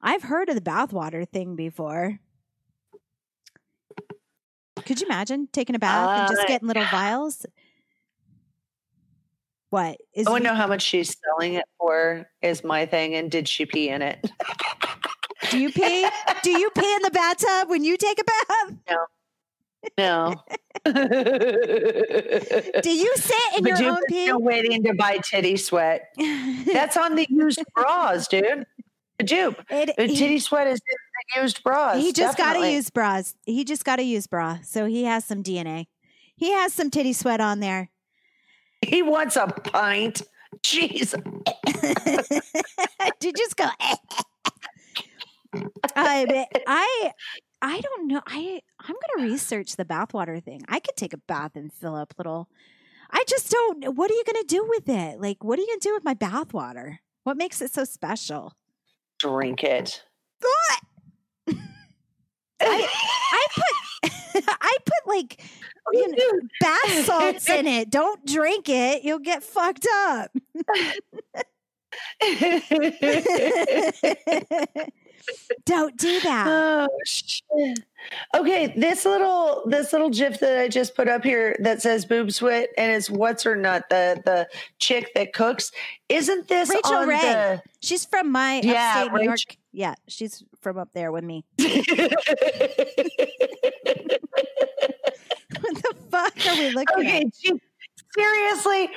I've 0.02 0.24
heard 0.24 0.50
of 0.50 0.56
the 0.56 0.62
bathwater 0.62 1.30
thing 1.30 1.56
before. 1.56 2.20
Could 4.88 5.00
you 5.00 5.06
imagine 5.06 5.50
taking 5.54 5.76
a 5.76 5.80
bath 5.80 6.18
and 6.18 6.28
just 6.28 6.42
Uh, 6.42 6.48
getting 6.48 6.68
little 6.68 6.86
vials? 6.92 7.46
What 9.70 9.98
is 10.16 10.26
I 10.26 10.32
want 10.32 10.46
to 10.46 10.50
know 10.50 10.56
how 10.56 10.66
much 10.66 10.82
she's 10.82 11.16
selling 11.24 11.54
it 11.54 11.66
for 11.78 12.28
is 12.42 12.64
my 12.64 12.88
thing. 12.88 13.14
And 13.14 13.30
did 13.30 13.48
she 13.48 13.68
pee 13.68 13.90
in 13.90 14.02
it? 14.02 14.28
Do 15.52 15.60
you 15.60 15.72
pee? 15.72 16.10
Do 16.42 16.58
you 16.58 16.72
pee 16.72 16.96
in 16.96 17.02
the 17.04 17.12
bathtub 17.12 17.70
when 17.70 17.84
you 17.84 17.98
take 17.98 18.20
a 18.20 18.24
bath? 18.24 18.78
No. 18.90 19.06
Do 19.98 20.36
you 22.92 23.14
sit 23.16 23.36
in 23.58 23.64
But 23.64 23.80
your 23.80 23.92
own 23.92 23.98
pee? 24.10 24.24
still 24.26 24.42
waiting 24.42 24.84
to 24.84 24.94
buy 24.94 25.18
titty 25.18 25.58
sweat. 25.58 26.14
That's 26.66 26.98
on 26.98 27.16
the 27.16 27.26
used 27.30 27.64
bras, 27.76 28.28
dude. 28.28 28.66
The 29.18 29.24
dupe. 29.24 29.64
It- 29.70 29.96
The 29.98 30.08
he, 30.08 30.16
titty 30.16 30.40
sweat 30.40 30.68
is 30.68 30.80
in 30.80 30.98
the 31.36 31.42
used 31.44 31.64
bras. 31.64 31.98
he 31.98 32.12
just 32.12 32.38
got 32.38 32.54
to 32.54 32.70
use 32.70 32.90
bras. 32.90 33.36
He 33.46 33.64
just 33.64 33.84
got 33.86 33.98
to 33.98 34.04
use 34.04 34.28
bra. 34.28 34.60
So 34.64 34.86
he 34.86 35.04
has 35.06 35.26
some 35.26 35.44
DNA. 35.44 35.86
He 36.36 36.52
has 36.52 36.74
some 36.74 36.90
titty 36.92 37.14
sweat 37.14 37.42
on 37.42 37.60
there. 37.60 37.90
He 38.82 39.02
wants 39.02 39.36
a 39.36 39.48
pint. 39.48 40.22
Jeez. 40.64 41.14
Did 43.20 43.24
you 43.24 43.34
just 43.34 43.56
go? 43.58 43.66
Eh, 43.80 43.96
eh, 44.14 44.22
eh? 45.56 45.62
I 45.96 46.26
bet- 46.26 46.64
I 46.68 47.12
I 47.62 47.82
don't 47.82 48.08
know. 48.08 48.22
I 48.28 48.62
I'm 48.80 48.96
gonna 49.16 49.30
research 49.30 49.76
the 49.76 49.86
bathwater 49.86 50.44
thing. 50.44 50.62
I 50.68 50.80
could 50.80 50.96
take 50.96 51.14
a 51.14 51.18
bath 51.18 51.56
and 51.56 51.74
fill 51.74 51.96
up 51.96 52.14
little. 52.18 52.50
I 53.10 53.24
just 53.28 53.50
don't. 53.50 53.96
What 53.96 54.12
are 54.12 54.14
you 54.14 54.24
gonna 54.26 54.44
do 54.44 54.66
with 54.68 54.90
it? 54.90 55.20
Like, 55.20 55.44
what 55.44 55.58
are 55.58 55.62
you 55.62 55.68
gonna 55.68 55.80
do 55.80 55.94
with 55.94 56.04
my 56.04 56.14
bathwater? 56.14 56.98
What 57.24 57.38
makes 57.38 57.62
it 57.62 57.74
so 57.74 57.84
special? 57.84 58.54
Drink 59.20 59.64
it. 59.64 60.04
What? 60.40 60.80
I 62.62 63.48
put 63.56 64.12
I 64.48 64.78
put 64.86 65.08
like 65.08 65.42
oh, 65.88 65.92
you 65.94 66.08
know, 66.12 66.42
bath 66.60 67.06
salts 67.06 67.50
in 67.50 67.66
it. 67.68 67.90
Don't 67.90 68.26
drink 68.26 68.70
it. 68.70 69.04
You'll 69.04 69.20
get 69.20 69.44
fucked 69.44 69.88
up. 69.92 70.32
Don't 75.66 75.98
do 75.98 76.20
that. 76.22 76.46
oh 76.48 76.88
shit. 77.06 77.80
Okay, 78.36 78.74
this 78.78 79.06
little 79.06 79.64
this 79.66 79.92
little 79.92 80.10
gif 80.10 80.40
that 80.40 80.58
I 80.60 80.68
just 80.68 80.96
put 80.96 81.08
up 81.08 81.24
here 81.24 81.56
that 81.60 81.82
says 81.82 82.06
boob 82.06 82.32
sweat 82.32 82.70
and 82.78 82.92
it's 82.92 83.10
what's 83.10 83.44
her 83.44 83.56
nut 83.56 83.84
the 83.90 84.22
the 84.24 84.48
chick 84.80 85.12
that 85.16 85.34
cooks. 85.34 85.72
Isn't 86.10 86.48
this 86.48 86.70
Rachel 86.70 86.94
on 86.94 87.08
Ray. 87.08 87.18
the 87.18 87.62
She's 87.82 88.06
from 88.06 88.32
my 88.32 88.62
Yeah, 88.64 89.04
upstate 89.04 89.14
New 89.20 89.24
York. 89.26 89.40
Yeah, 89.72 89.96
she's 90.08 90.44
from 90.62 90.78
up 90.78 90.90
there 90.94 91.12
with 91.12 91.24
me. 91.24 91.44
What 95.62 95.76
the 95.76 95.96
fuck 96.12 96.34
are 96.48 96.58
we 96.58 96.70
looking 96.72 97.00
okay, 97.00 97.22
at? 97.22 97.34
gee, 97.34 97.62
seriously, 98.16 98.90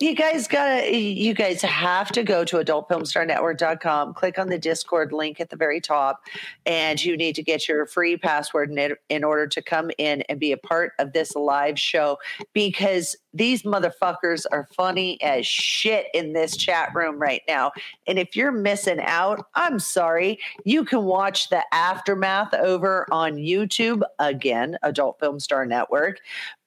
you 0.00 0.14
guys 0.14 0.48
gotta, 0.48 0.94
you 0.94 1.34
guys 1.34 1.62
have 1.62 2.10
to 2.12 2.22
go 2.22 2.44
to 2.44 2.56
adultfilmstarnetwork.com, 2.56 4.14
click 4.14 4.38
on 4.38 4.48
the 4.48 4.58
Discord 4.58 5.12
link 5.12 5.40
at 5.40 5.50
the 5.50 5.56
very 5.56 5.80
top, 5.80 6.24
and 6.66 7.02
you 7.02 7.16
need 7.16 7.34
to 7.36 7.42
get 7.42 7.68
your 7.68 7.86
free 7.86 8.16
password 8.16 8.70
in, 8.70 8.94
in 9.08 9.24
order 9.24 9.46
to 9.46 9.62
come 9.62 9.90
in 9.98 10.22
and 10.22 10.38
be 10.38 10.52
a 10.52 10.56
part 10.56 10.92
of 10.98 11.12
this 11.12 11.34
live 11.34 11.78
show 11.78 12.18
because 12.52 13.16
these 13.34 13.62
motherfuckers 13.62 14.44
are 14.52 14.68
funny 14.76 15.20
as 15.22 15.46
shit 15.46 16.06
in 16.12 16.32
this 16.32 16.56
chat 16.56 16.94
room 16.94 17.18
right 17.18 17.42
now. 17.48 17.72
And 18.06 18.18
if 18.18 18.36
you're 18.36 18.52
missing 18.52 19.00
out, 19.00 19.46
I'm 19.54 19.78
sorry. 19.78 20.38
You 20.64 20.84
can 20.84 21.04
watch 21.04 21.48
the 21.48 21.62
aftermath 21.72 22.52
over 22.54 23.06
on 23.10 23.36
YouTube 23.36 24.02
again, 24.18 24.76
Adult 24.82 25.18
Film 25.18 25.40
Star 25.40 25.64
Network. 25.64 26.18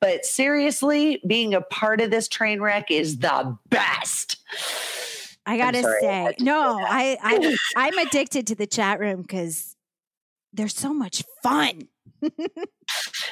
But 0.02 0.26
seriously, 0.26 1.22
being 1.26 1.54
a 1.54 1.62
part 1.62 2.02
of 2.02 2.12
this 2.12 2.28
train 2.28 2.62
wreck 2.62 2.92
is 2.92 3.15
the 3.20 3.58
best. 3.70 4.38
I 5.46 5.58
gotta 5.58 5.84
say, 6.02 6.36
no. 6.40 6.80
I, 6.82 7.18
I 7.22 7.58
I'm 7.76 7.98
addicted 8.00 8.48
to 8.48 8.56
the 8.56 8.66
chat 8.66 9.00
room 9.00 9.22
because 9.22 9.76
they're 10.54 10.68
so 10.68 10.94
much 10.94 11.24
fun. 11.44 11.88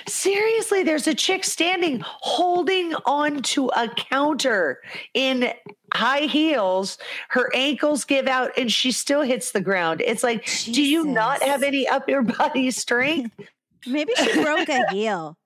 Seriously, 0.08 0.84
there's 0.84 1.08
a 1.08 1.14
chick 1.14 1.44
standing 1.44 2.04
holding 2.04 2.94
onto 3.06 3.68
a 3.68 3.88
counter 3.88 4.80
in 5.14 5.52
high 5.94 6.22
heels. 6.22 6.98
Her 7.30 7.50
ankles 7.56 8.04
give 8.04 8.28
out 8.28 8.52
and 8.58 8.72
she 8.72 8.92
still 8.92 9.22
hits 9.22 9.52
the 9.52 9.62
ground. 9.62 10.02
It's 10.02 10.24
like, 10.24 10.48
do 10.66 10.84
you 10.84 11.06
not 11.06 11.42
have 11.42 11.64
any 11.64 11.88
upper 11.88 12.22
body 12.22 12.72
strength? 12.72 13.34
Maybe 13.88 14.14
she 14.16 14.42
broke 14.42 14.70
a 14.70 14.88
heel. 14.92 15.38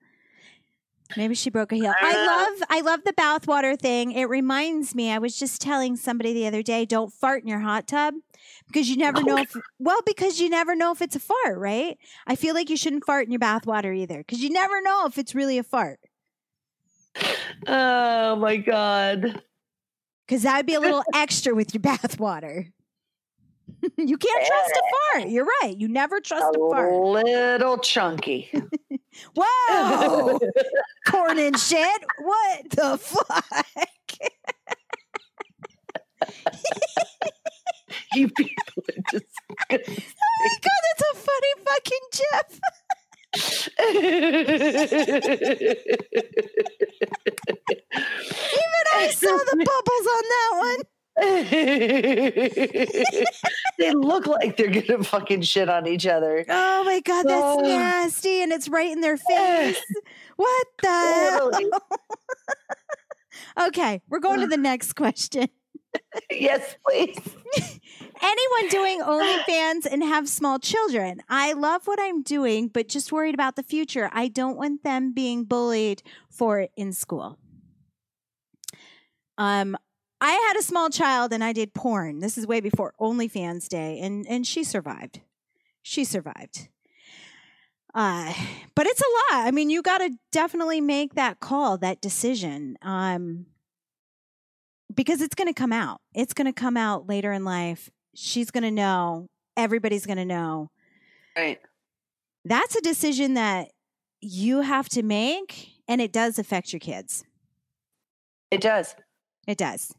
Maybe 1.16 1.34
she 1.34 1.50
broke 1.50 1.72
a 1.72 1.76
heel. 1.76 1.94
I 2.00 2.12
I 2.18 2.26
love 2.26 2.62
I 2.68 2.80
love 2.80 3.04
the 3.04 3.12
bathwater 3.12 3.78
thing. 3.78 4.12
It 4.12 4.24
reminds 4.24 4.94
me, 4.94 5.10
I 5.10 5.18
was 5.18 5.38
just 5.38 5.60
telling 5.60 5.96
somebody 5.96 6.32
the 6.32 6.46
other 6.46 6.62
day, 6.62 6.84
don't 6.84 7.12
fart 7.12 7.42
in 7.42 7.48
your 7.48 7.60
hot 7.60 7.86
tub 7.86 8.14
because 8.66 8.88
you 8.88 8.96
never 8.96 9.22
know 9.22 9.38
if 9.38 9.56
well, 9.78 10.00
because 10.04 10.40
you 10.40 10.48
never 10.50 10.74
know 10.74 10.92
if 10.92 11.00
it's 11.00 11.16
a 11.16 11.20
fart, 11.20 11.58
right? 11.58 11.98
I 12.26 12.36
feel 12.36 12.54
like 12.54 12.70
you 12.70 12.76
shouldn't 12.76 13.04
fart 13.04 13.26
in 13.26 13.32
your 13.32 13.40
bathwater 13.40 13.96
either 13.96 14.18
because 14.18 14.40
you 14.40 14.50
never 14.50 14.80
know 14.82 15.06
if 15.06 15.18
it's 15.18 15.34
really 15.34 15.58
a 15.58 15.62
fart. 15.62 16.00
Oh 17.66 18.36
my 18.36 18.56
God. 18.56 19.42
Because 20.26 20.42
that 20.42 20.58
would 20.58 20.66
be 20.66 20.74
a 20.74 20.80
little 20.80 21.02
extra 21.14 21.54
with 21.54 21.72
your 21.72 21.80
bathwater. 21.80 22.70
You 23.96 24.16
can't 24.16 24.46
trust 24.46 24.70
a 24.72 24.82
fart. 25.12 25.28
You're 25.28 25.48
right. 25.62 25.74
You 25.76 25.88
never 25.88 26.20
trust 26.20 26.56
a 26.56 26.60
a 26.60 26.70
fart. 26.70 26.92
little 26.92 27.78
chunky. 27.78 28.50
Whoa! 29.36 30.38
Corn 31.06 31.38
and 31.38 31.58
shit. 31.58 32.02
What 32.18 32.70
the 32.70 32.98
fuck? 32.98 33.66
you 38.14 38.28
people 38.30 38.84
are 38.88 39.02
just. 39.10 39.26
Oh 40.40 40.44
my 40.44 40.54
god, 40.62 40.80
that's 40.86 41.04
a 41.10 41.14
funny 41.16 41.52
fucking 41.66 42.06
gif. 42.12 42.48
Even 48.52 48.84
I 48.94 49.10
saw 49.12 49.36
the 49.36 49.56
bubbles 49.56 50.06
on 50.06 50.22
that 50.22 50.50
one. 50.58 50.80
they 53.78 53.92
look 53.94 54.26
like 54.26 54.56
they're 54.56 54.70
gonna 54.70 55.02
fucking 55.02 55.42
shit 55.42 55.68
on 55.68 55.86
each 55.86 56.06
other. 56.06 56.44
Oh 56.48 56.84
my 56.84 57.00
god, 57.00 57.24
that's 57.24 57.58
Oh. 57.58 57.60
nasty, 57.60 58.42
and 58.42 58.52
it's 58.52 58.68
right 58.68 58.92
in 58.92 59.00
their 59.00 59.16
face. 59.16 59.82
What 60.36 60.66
the 60.80 61.80
okay, 63.66 64.00
we're 64.08 64.20
going 64.20 64.38
to 64.38 64.46
the 64.46 64.56
next 64.56 64.92
question. 64.92 65.48
yes, 66.30 66.76
please. 66.86 67.18
Anyone 68.22 68.68
doing 68.70 69.00
OnlyFans 69.02 69.86
and 69.90 70.00
have 70.04 70.28
small 70.28 70.60
children? 70.60 71.22
I 71.28 71.54
love 71.54 71.88
what 71.88 71.98
I'm 72.00 72.22
doing, 72.22 72.68
but 72.68 72.86
just 72.88 73.10
worried 73.10 73.34
about 73.34 73.56
the 73.56 73.64
future. 73.64 74.08
I 74.12 74.28
don't 74.28 74.56
want 74.56 74.84
them 74.84 75.12
being 75.12 75.42
bullied 75.42 76.04
for 76.30 76.60
it 76.60 76.70
in 76.76 76.92
school. 76.92 77.36
Um, 79.38 79.76
I 80.20 80.32
had 80.32 80.56
a 80.56 80.62
small 80.62 80.90
child 80.90 81.32
and 81.32 81.44
I 81.44 81.52
did 81.52 81.74
porn. 81.74 82.20
This 82.20 82.36
is 82.36 82.46
way 82.46 82.60
before 82.60 82.92
OnlyFans 83.00 83.68
day, 83.68 84.00
and 84.00 84.26
and 84.28 84.46
she 84.46 84.64
survived. 84.64 85.20
She 85.82 86.04
survived. 86.04 86.68
Uh, 87.94 88.32
but 88.74 88.86
it's 88.86 89.00
a 89.00 89.34
lot. 89.34 89.46
I 89.46 89.50
mean, 89.50 89.70
you 89.70 89.82
got 89.82 89.98
to 89.98 90.10
definitely 90.30 90.80
make 90.80 91.14
that 91.14 91.40
call, 91.40 91.78
that 91.78 92.00
decision. 92.00 92.76
Um, 92.82 93.46
because 94.94 95.20
it's 95.20 95.34
going 95.34 95.48
to 95.48 95.54
come 95.54 95.72
out. 95.72 96.00
It's 96.14 96.34
going 96.34 96.46
to 96.46 96.52
come 96.52 96.76
out 96.76 97.08
later 97.08 97.32
in 97.32 97.44
life. 97.44 97.90
She's 98.14 98.50
going 98.50 98.64
to 98.64 98.70
know. 98.70 99.28
Everybody's 99.56 100.06
going 100.06 100.18
to 100.18 100.24
know. 100.24 100.70
Right. 101.36 101.58
That's 102.44 102.76
a 102.76 102.80
decision 102.80 103.34
that 103.34 103.68
you 104.20 104.62
have 104.62 104.88
to 104.90 105.02
make, 105.02 105.68
and 105.86 106.00
it 106.00 106.12
does 106.12 106.38
affect 106.38 106.72
your 106.72 106.80
kids. 106.80 107.24
It 108.50 108.60
does. 108.60 108.94
It 109.46 109.58
does. 109.58 109.94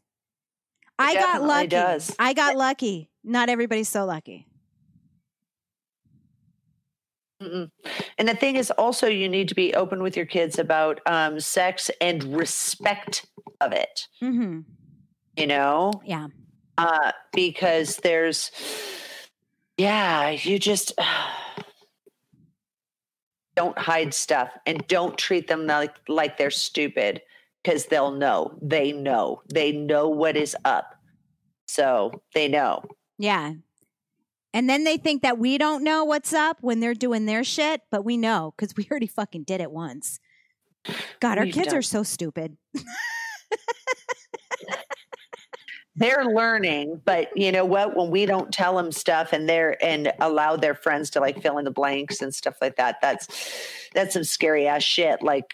I 1.00 1.14
got 1.14 1.42
lucky. 1.42 1.68
does. 1.68 2.14
I 2.18 2.32
got 2.32 2.56
lucky. 2.56 3.10
Not 3.24 3.48
everybody's 3.48 3.88
so 3.88 4.04
lucky. 4.04 4.46
Mm-mm. 7.42 7.70
And 8.18 8.28
the 8.28 8.34
thing 8.34 8.56
is, 8.56 8.70
also, 8.72 9.06
you 9.06 9.28
need 9.28 9.48
to 9.48 9.54
be 9.54 9.74
open 9.74 10.02
with 10.02 10.16
your 10.16 10.26
kids 10.26 10.58
about 10.58 11.00
um, 11.06 11.40
sex 11.40 11.90
and 12.00 12.36
respect 12.36 13.26
of 13.60 13.72
it. 13.72 14.08
hmm 14.20 14.60
You 15.36 15.46
know, 15.46 15.92
Yeah. 16.04 16.28
uh, 16.76 17.12
because 17.32 17.96
there's, 17.98 18.50
yeah, 19.78 20.30
you 20.30 20.58
just 20.58 20.92
don't 23.56 23.78
hide 23.78 24.12
stuff 24.12 24.50
and 24.66 24.86
don't 24.86 25.16
treat 25.18 25.48
them 25.48 25.66
like 25.66 25.94
like 26.08 26.36
they're 26.38 26.50
stupid 26.50 27.20
because 27.62 27.86
they'll 27.86 28.12
know. 28.12 28.58
They 28.62 28.92
know. 28.92 29.42
They 29.52 29.72
know 29.72 30.08
what 30.08 30.36
is 30.36 30.56
up. 30.64 30.94
So 31.66 32.22
they 32.34 32.48
know. 32.48 32.82
Yeah. 33.18 33.52
And 34.52 34.68
then 34.68 34.82
they 34.84 34.96
think 34.96 35.22
that 35.22 35.38
we 35.38 35.58
don't 35.58 35.84
know 35.84 36.04
what's 36.04 36.32
up 36.32 36.58
when 36.60 36.80
they're 36.80 36.94
doing 36.94 37.26
their 37.26 37.44
shit, 37.44 37.82
but 37.90 38.04
we 38.04 38.16
know 38.16 38.52
because 38.56 38.74
we 38.76 38.88
already 38.90 39.06
fucking 39.06 39.44
did 39.44 39.60
it 39.60 39.70
once. 39.70 40.18
God, 41.20 41.38
our 41.38 41.44
We've 41.44 41.54
kids 41.54 41.68
done- 41.68 41.76
are 41.76 41.82
so 41.82 42.02
stupid. 42.02 42.56
they're 45.96 46.24
learning 46.24 47.00
but 47.04 47.28
you 47.36 47.50
know 47.50 47.64
what 47.64 47.96
when 47.96 48.10
we 48.10 48.24
don't 48.24 48.52
tell 48.52 48.76
them 48.76 48.92
stuff 48.92 49.32
and 49.32 49.48
they're 49.48 49.76
and 49.84 50.12
allow 50.20 50.56
their 50.56 50.74
friends 50.74 51.10
to 51.10 51.18
like 51.20 51.42
fill 51.42 51.58
in 51.58 51.64
the 51.64 51.70
blanks 51.70 52.22
and 52.22 52.32
stuff 52.32 52.54
like 52.62 52.76
that 52.76 52.96
that's 53.02 53.28
that's 53.92 54.14
some 54.14 54.22
scary 54.22 54.68
ass 54.68 54.84
shit 54.84 55.20
like 55.20 55.52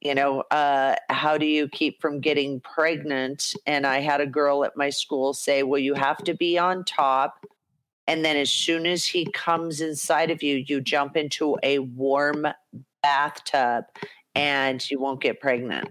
you 0.00 0.14
know 0.14 0.40
uh 0.50 0.94
how 1.08 1.36
do 1.36 1.46
you 1.46 1.68
keep 1.68 2.00
from 2.00 2.20
getting 2.20 2.60
pregnant? 2.60 3.54
And 3.66 3.86
i 3.86 4.00
had 4.00 4.20
a 4.20 4.26
girl 4.26 4.64
at 4.64 4.76
my 4.76 4.90
school 4.90 5.32
say 5.32 5.62
well 5.62 5.80
you 5.80 5.94
have 5.94 6.18
to 6.24 6.34
be 6.34 6.58
on 6.58 6.84
top. 6.84 7.46
And 8.06 8.24
then 8.24 8.36
as 8.36 8.50
soon 8.50 8.86
as 8.86 9.04
he 9.04 9.30
comes 9.32 9.80
inside 9.80 10.30
of 10.30 10.42
you 10.42 10.64
you 10.66 10.80
jump 10.80 11.16
into 11.16 11.56
a 11.62 11.78
warm 11.78 12.46
bathtub 13.02 13.84
and 14.34 14.88
you 14.90 15.00
won't 15.00 15.20
get 15.20 15.40
pregnant. 15.40 15.90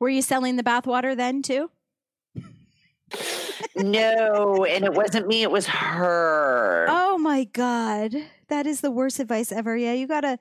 Were 0.00 0.08
you 0.08 0.22
selling 0.22 0.56
the 0.56 0.62
bathwater 0.62 1.16
then 1.16 1.42
too? 1.42 1.70
No 3.76 4.64
and 4.64 4.84
it 4.84 4.94
wasn't 4.94 5.26
me 5.26 5.42
it 5.42 5.50
was 5.50 5.66
her 5.66 6.86
Oh 6.88 7.18
my 7.18 7.44
God. 7.44 8.14
That 8.48 8.66
is 8.66 8.80
the 8.80 8.90
worst 8.92 9.18
advice 9.18 9.50
ever. 9.52 9.76
Yeah, 9.76 9.92
you 9.92 10.06
gotta, 10.06 10.38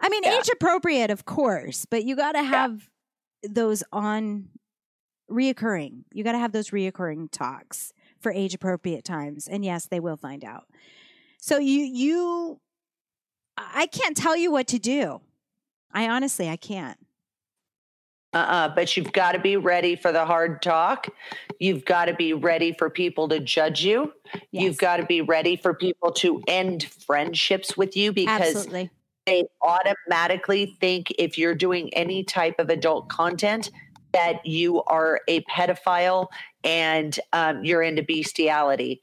I 0.00 0.08
mean, 0.10 0.22
Yeah. 0.24 0.38
age 0.38 0.48
appropriate, 0.52 1.10
of 1.10 1.24
course, 1.24 1.86
but 1.86 2.04
you 2.04 2.14
gotta 2.16 2.42
have 2.42 2.88
those 3.42 3.82
on 3.92 4.50
reoccurring. 5.30 6.04
You 6.12 6.22
gotta 6.24 6.38
have 6.38 6.52
those 6.52 6.70
reoccurring 6.70 7.30
talks 7.32 7.92
for 8.20 8.30
age 8.30 8.54
appropriate 8.54 9.04
times. 9.04 9.48
And 9.48 9.64
yes, 9.64 9.86
they 9.86 10.00
will 10.00 10.16
find 10.16 10.44
out. 10.44 10.64
So 11.40 11.58
you, 11.58 11.80
you, 11.82 12.60
I 13.56 13.86
can't 13.86 14.16
tell 14.16 14.36
you 14.36 14.50
what 14.52 14.66
to 14.68 14.78
do. 14.78 15.20
I 15.92 16.08
honestly, 16.08 16.48
I 16.48 16.56
can't. 16.56 16.98
Uh-uh, 18.34 18.68
but 18.74 18.94
you've 18.96 19.12
got 19.12 19.32
to 19.32 19.38
be 19.38 19.56
ready 19.56 19.96
for 19.96 20.12
the 20.12 20.24
hard 20.24 20.60
talk. 20.60 21.08
You've 21.58 21.84
got 21.84 22.06
to 22.06 22.14
be 22.14 22.34
ready 22.34 22.72
for 22.72 22.90
people 22.90 23.28
to 23.28 23.40
judge 23.40 23.82
you. 23.82 24.12
Yes, 24.34 24.42
You've 24.64 24.78
got 24.78 24.98
to 24.98 25.06
be 25.06 25.22
ready 25.22 25.56
for 25.56 25.72
people 25.72 26.12
to 26.12 26.42
end 26.46 26.84
friendships 27.06 27.76
with 27.76 27.96
you 27.96 28.12
because 28.12 28.54
absolutely. 28.54 28.90
they 29.26 29.44
automatically 29.62 30.76
think 30.78 31.10
if 31.18 31.38
you're 31.38 31.54
doing 31.54 31.92
any 31.94 32.22
type 32.22 32.56
of 32.58 32.68
adult 32.68 33.08
content 33.08 33.70
that 34.12 34.44
you 34.44 34.82
are 34.84 35.20
a 35.26 35.42
pedophile 35.44 36.28
and 36.64 37.18
um, 37.32 37.64
you're 37.64 37.82
into 37.82 38.02
bestiality. 38.02 39.02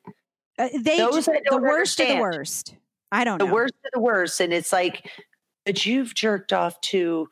Uh, 0.57 0.69
they, 0.79 0.97
Those 0.97 1.25
ju- 1.25 1.33
I 1.33 1.41
the 1.49 1.57
worst 1.57 1.99
of 1.99 2.07
the 2.07 2.15
worst. 2.15 2.75
I 3.11 3.23
don't 3.23 3.39
the 3.39 3.45
know. 3.45 3.49
The 3.49 3.53
worst 3.53 3.73
of 3.85 3.91
the 3.93 3.99
worst 3.99 4.39
and 4.39 4.53
it's 4.53 4.71
like 4.71 5.09
but 5.65 5.85
you've 5.85 6.13
jerked 6.13 6.53
off 6.53 6.79
to 6.81 7.27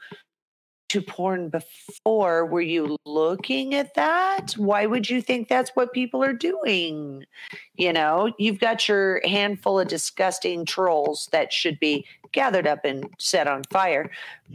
to 0.93 1.01
porn 1.01 1.49
before 1.49 2.45
were 2.45 2.62
you 2.62 2.95
looking 3.03 3.73
at 3.73 3.95
that 3.95 4.53
why 4.58 4.86
would 4.86 5.10
you 5.10 5.23
think 5.23 5.47
that's 5.47 5.71
what 5.71 5.91
people 5.91 6.23
are 6.23 6.34
doing 6.34 7.25
you 7.73 7.91
know 7.91 8.32
you've 8.38 8.60
got 8.60 8.88
your 8.88 9.19
handful 9.25 9.79
of 9.79 9.88
disgusting 9.88 10.65
trolls 10.65 11.29
that 11.32 11.51
should 11.51 11.79
be 11.79 12.06
gathered 12.32 12.67
up 12.67 12.86
and 12.86 13.10
set 13.17 13.47
on 13.47 13.63
fire 13.71 14.12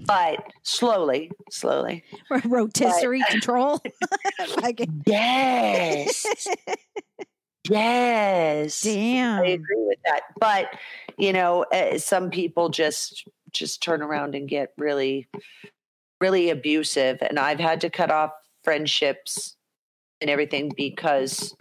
but 0.07 0.53
slowly 0.62 1.29
slowly 1.51 2.05
Rotisserie 2.44 3.24
control. 3.29 3.83
Fucking- 4.61 5.03
yes 5.07 6.24
yes 7.68 8.83
Damn. 8.83 9.42
I 9.42 9.46
agree 9.46 9.85
with 9.88 9.98
that. 10.05 10.20
But 10.38 10.68
you 11.16 11.33
know, 11.33 11.64
uh, 11.72 11.98
some 11.98 12.31
people 12.31 12.68
just 12.68 13.27
just 13.51 13.83
turn 13.83 14.03
around 14.03 14.37
and 14.37 14.48
get 14.48 14.72
really, 14.79 15.27
really 16.21 16.51
abusive, 16.51 17.19
and 17.23 17.39
I've 17.39 17.61
had 17.61 17.81
to 17.83 17.91
cut 17.91 18.11
off 18.11 18.33
friendships 18.65 19.57
and 20.21 20.31
everything 20.31 20.73
because 20.77 21.55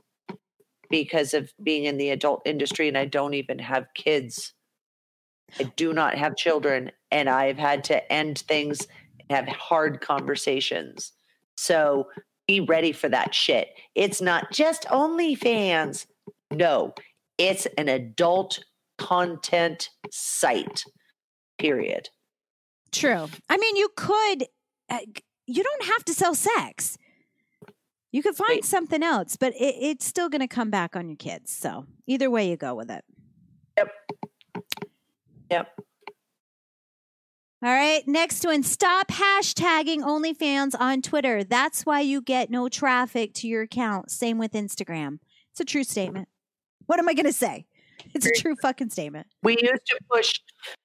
because 0.90 1.34
of 1.34 1.52
being 1.62 1.84
in 1.84 1.98
the 1.98 2.12
adult 2.12 2.42
industry, 2.46 2.88
and 2.88 2.98
I 2.98 3.06
don't 3.06 3.34
even 3.34 3.60
have 3.60 3.88
kids. 3.94 4.54
I 5.60 5.64
do 5.76 5.94
not 5.94 6.16
have 6.16 6.38
children, 6.38 6.92
and 7.12 7.30
I've 7.30 7.58
had 7.58 7.84
to 7.86 8.12
end 8.12 8.40
things 8.40 8.88
have 9.30 9.48
hard 9.48 10.02
conversations. 10.02 11.12
So 11.58 12.08
be 12.48 12.62
ready 12.62 12.92
for 12.92 13.10
that 13.10 13.36
shit. 13.36 13.70
It's 13.96 14.22
not 14.22 14.52
just 14.52 14.84
OnlyFans. 14.84 16.06
No, 16.52 16.94
it's 17.38 17.68
an 17.78 17.90
adult 17.90 18.64
content 18.98 19.90
site. 20.12 20.84
Period. 21.60 22.10
True. 22.92 23.28
I 23.50 23.58
mean, 23.58 23.76
you 23.76 23.90
could, 23.96 24.46
uh, 24.90 25.00
you 25.46 25.64
don't 25.64 25.84
have 25.86 26.04
to 26.06 26.14
sell 26.14 26.36
sex. 26.36 26.98
You 28.12 28.24
could 28.24 28.36
find 28.36 28.50
Right. 28.50 28.66
something 28.66 29.04
else, 29.04 29.36
but 29.36 29.54
it, 29.54 29.76
it's 29.80 30.06
still 30.06 30.30
going 30.30 30.42
to 30.42 30.48
come 30.48 30.70
back 30.70 30.96
on 30.96 31.08
your 31.10 31.18
kids. 31.18 31.52
So 31.54 31.86
either 32.08 32.30
way 32.30 32.50
you 32.50 32.58
go 32.58 32.74
with 32.74 32.90
it. 32.90 33.04
Yep. 33.78 33.90
Yep. 35.52 35.68
All 37.64 37.74
right. 37.74 38.08
Next 38.08 38.46
one 38.46 38.64
stop 38.64 39.08
hashtagging 39.10 40.00
OnlyFans 40.02 40.74
on 40.80 41.02
Twitter. 41.02 41.44
That's 41.44 41.86
why 41.86 42.02
you 42.02 42.22
get 42.22 42.50
no 42.50 42.70
traffic 42.70 43.34
to 43.36 43.48
your 43.48 43.64
account. 43.64 44.12
Same 44.12 44.38
with 44.38 44.54
Instagram. 44.54 45.20
It's 45.52 45.60
a 45.60 45.66
true 45.66 45.84
statement. 45.84 46.28
What 46.86 47.00
am 47.00 47.10
I 47.10 47.14
going 47.14 47.26
to 47.26 47.34
say? 47.34 47.66
It's 48.14 48.26
a 48.26 48.32
true 48.32 48.56
fucking 48.62 48.90
statement. 48.90 49.28
We 49.44 49.58
used 49.62 49.86
to 49.88 50.00
push 50.12 50.40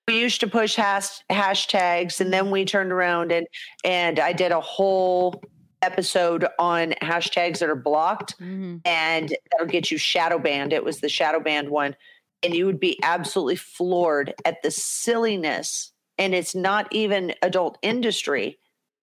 we 0.08 0.20
used 0.20 0.40
to 0.40 0.46
push 0.46 0.74
hash, 0.74 1.22
hashtags 1.30 2.20
and 2.20 2.32
then 2.32 2.50
we 2.50 2.64
turned 2.64 2.92
around 2.92 3.32
and 3.32 3.46
and 3.84 4.18
I 4.18 4.32
did 4.32 4.52
a 4.52 4.60
whole 4.60 5.42
episode 5.82 6.46
on 6.58 6.92
hashtags 7.02 7.58
that 7.58 7.68
are 7.68 7.74
blocked 7.74 8.38
Mm-hmm. 8.38 8.76
and 8.84 9.36
that'll 9.50 9.66
get 9.66 9.90
you 9.90 9.98
shadow 9.98 10.38
banned. 10.38 10.72
It 10.72 10.84
was 10.84 11.00
the 11.00 11.08
shadow 11.08 11.40
banned 11.40 11.70
one. 11.70 11.96
And 12.44 12.54
you 12.54 12.66
would 12.66 12.80
be 12.80 12.98
absolutely 13.02 13.56
floored 13.56 14.34
at 14.44 14.62
the 14.62 14.70
silliness. 14.70 15.92
And 16.18 16.34
it's 16.34 16.54
not 16.54 16.88
even 16.92 17.34
adult 17.42 17.78
industry. 17.82 18.58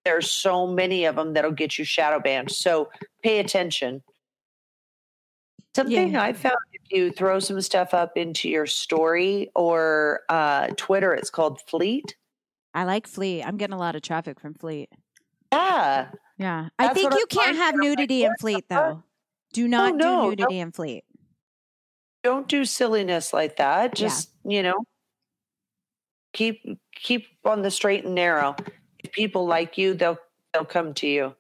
There's 0.06 0.30
so 0.30 0.68
many 0.68 1.06
of 1.06 1.16
them 1.16 1.34
that'll 1.34 1.52
get 1.52 1.78
you 1.78 1.86
shadow 1.86 2.20
banned. 2.20 2.52
So 2.52 2.90
pay 3.24 3.40
attention. 3.40 4.04
Something 5.76 6.14
Yeah. 6.14 6.24
I 6.24 6.34
found 6.34 6.58
if 6.74 6.82
you 6.92 7.12
throw 7.12 7.40
some 7.40 7.62
stuff 7.62 7.94
up 7.94 8.18
into 8.18 8.50
your 8.50 8.66
story 8.66 9.50
or 9.56 10.22
uh, 10.30 10.68
Twitter, 10.78 11.14
it's 11.14 11.30
called 11.30 11.62
Fleet. 11.68 12.16
I 12.74 12.84
like 12.84 13.08
Fleet. 13.08 13.44
I'm 13.44 13.58
getting 13.58 13.76
a 13.76 13.80
lot 13.80 13.96
of 13.96 14.02
traffic 14.02 14.40
from 14.40 14.54
Fleet. 14.54 14.90
Yeah. 15.52 16.10
Yeah. 16.38 16.70
I 16.78 16.94
think 16.94 17.14
you 17.14 17.22
I'm 17.22 17.28
can't 17.28 17.58
have 17.58 17.76
nudity 17.76 18.24
in 18.24 18.34
Fleet, 18.40 18.66
though. 18.70 19.04
Do 19.54 19.68
not 19.68 19.96
no, 19.96 20.32
do 20.32 20.36
nudity 20.36 20.60
in 20.60 20.72
Fleet. 20.72 21.04
don't 22.24 22.48
do 22.48 22.66
silliness 22.66 23.34
like 23.34 23.58
that. 23.58 23.98
Yeah. 24.00 24.08
Just, 24.08 24.30
you 24.44 24.62
know, 24.64 24.84
keep 26.34 26.62
keep 26.96 27.28
on 27.46 27.62
the 27.62 27.72
straight 27.72 28.06
and 28.06 28.16
narrow. 28.16 28.56
If 29.00 29.12
people 29.12 29.46
like 29.48 29.78
you, 29.78 29.94
they'll 29.94 30.18
they'll 30.54 30.66
come 30.66 30.94
to 30.96 31.08
you. 31.08 31.36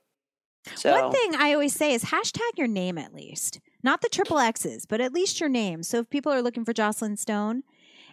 So 0.76 0.92
One 0.92 1.12
thing 1.12 1.36
I 1.36 1.54
always 1.54 1.74
say 1.74 1.94
is 1.94 2.06
hashtag 2.06 2.58
your 2.58 2.68
name 2.68 2.98
at 2.98 3.14
least. 3.14 3.60
Not 3.84 4.02
the 4.02 4.10
triple 4.10 4.40
X's, 4.40 4.86
but 4.86 5.02
at 5.02 5.14
least 5.14 5.40
your 5.40 5.50
name. 5.50 5.84
So 5.84 6.00
if 6.00 6.10
people 6.10 6.32
are 6.32 6.42
looking 6.42 6.66
for 6.66 6.74
Jocelyn 6.74 7.18
Stone 7.18 7.64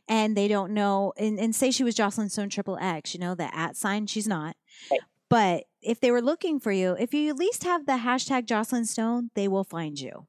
and 0.08 0.36
they 0.36 0.48
don't 0.48 0.72
know, 0.72 1.12
and, 1.16 1.38
and 1.40 1.54
say 1.54 1.70
she 1.70 1.84
was 1.84 1.94
Jocelyn 1.94 2.28
Stone 2.28 2.50
triple 2.50 2.78
X, 2.80 3.14
you 3.14 3.20
know, 3.20 3.34
the 3.34 3.54
at 3.54 3.76
sign, 3.76 4.06
she's 4.06 4.28
not. 4.28 4.56
Right. 4.90 5.00
But 5.28 5.64
if 5.82 6.00
they 6.00 6.12
were 6.12 6.22
looking 6.22 6.60
for 6.60 6.70
you, 6.70 6.96
if 6.98 7.12
you 7.12 7.28
at 7.30 7.36
least 7.36 7.64
have 7.64 7.86
the 7.86 7.98
hashtag 7.98 8.46
Jocelyn 8.46 8.84
Stone, 8.84 9.30
they 9.34 9.48
will 9.48 9.64
find 9.64 9.98
you. 9.98 10.26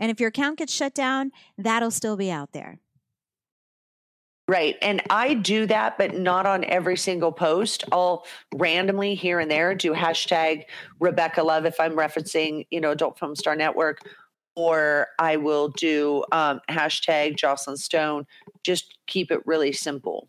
And 0.00 0.10
if 0.10 0.18
your 0.18 0.28
account 0.28 0.58
gets 0.58 0.74
shut 0.74 0.94
down, 0.94 1.30
that'll 1.56 1.92
still 1.92 2.16
be 2.16 2.30
out 2.30 2.52
there. 2.52 2.80
Right. 4.46 4.76
And 4.82 5.00
I 5.08 5.34
do 5.34 5.64
that, 5.66 5.96
but 5.96 6.18
not 6.18 6.44
on 6.44 6.64
every 6.64 6.98
single 6.98 7.32
post. 7.32 7.84
I'll 7.90 8.26
randomly 8.54 9.14
here 9.14 9.40
and 9.40 9.50
there 9.50 9.74
do 9.74 9.94
hashtag 9.94 10.64
Rebecca 11.00 11.42
Love 11.42 11.64
if 11.64 11.80
I'm 11.80 11.96
referencing, 11.96 12.66
you 12.70 12.80
know, 12.80 12.90
Adult 12.90 13.18
Film 13.18 13.34
Star 13.36 13.56
Network, 13.56 14.00
or 14.56 15.08
I 15.18 15.36
will 15.36 15.68
do 15.68 16.24
um, 16.32 16.60
hashtag 16.70 17.36
Jocelyn 17.36 17.76
Stone. 17.76 18.26
Just 18.62 18.98
keep 19.06 19.30
it 19.30 19.40
really 19.46 19.72
simple. 19.72 20.28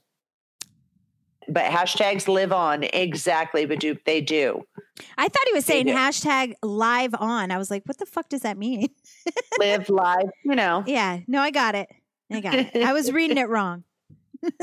But 1.48 1.66
hashtags 1.66 2.28
live 2.28 2.52
on 2.52 2.84
exactly, 2.86 3.66
but 3.66 3.80
do 3.80 3.96
they 4.06 4.20
do 4.20 4.64
I 5.18 5.28
thought 5.28 5.48
he 5.48 5.54
was 5.54 5.66
saying 5.66 5.88
hashtag 5.88 6.54
live 6.64 7.14
on. 7.16 7.52
I 7.52 7.58
was 7.58 7.70
like, 7.70 7.84
what 7.86 7.98
the 7.98 8.06
fuck 8.06 8.30
does 8.30 8.42
that 8.42 8.58
mean? 8.58 8.90
live 9.60 9.90
live? 9.90 10.30
You 10.44 10.56
know, 10.56 10.84
Yeah, 10.86 11.20
no, 11.28 11.42
I 11.42 11.52
got 11.52 11.76
it. 11.76 11.90
I 12.32 12.42
got 12.42 12.56
it. 12.56 12.76
I 12.76 12.94
was 12.94 13.12
reading 13.12 13.38
it 13.38 13.50
wrong. 13.50 13.84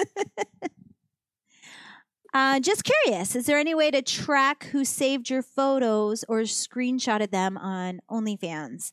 uh, 2.34 2.60
just 2.60 2.84
curious, 2.84 3.36
is 3.36 3.46
there 3.46 3.58
any 3.58 3.74
way 3.74 3.90
to 3.90 4.02
track 4.02 4.64
who 4.72 4.84
saved 4.84 5.30
your 5.30 5.42
photos 5.42 6.24
or 6.28 6.40
screenshotted 6.40 7.30
them 7.30 7.56
on 7.58 8.00
OnlyFans? 8.10 8.92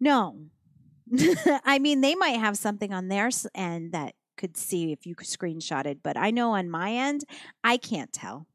No. 0.00 0.46
I 1.64 1.78
mean, 1.78 2.00
they 2.00 2.14
might 2.14 2.38
have 2.38 2.56
something 2.56 2.92
on 2.92 3.08
their 3.08 3.30
end 3.54 3.92
that 3.92 4.14
could 4.36 4.56
see 4.56 4.92
if 4.92 5.06
you 5.06 5.14
screenshotted, 5.16 5.98
but 6.02 6.16
I 6.16 6.30
know 6.30 6.52
on 6.52 6.70
my 6.70 6.92
end, 6.92 7.24
I 7.62 7.76
can't 7.76 8.12
tell. 8.12 8.46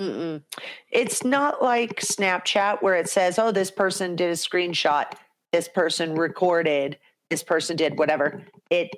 Mm-mm. 0.00 0.42
It's 0.90 1.24
not 1.24 1.62
like 1.62 2.00
Snapchat 2.00 2.82
where 2.82 2.94
it 2.94 3.08
says, 3.08 3.38
oh, 3.38 3.50
this 3.50 3.70
person 3.70 4.16
did 4.16 4.30
a 4.30 4.34
screenshot, 4.34 5.12
this 5.52 5.68
person 5.68 6.14
recorded, 6.14 6.98
this 7.28 7.42
person 7.42 7.76
did 7.76 7.98
whatever. 7.98 8.42
It 8.70 8.90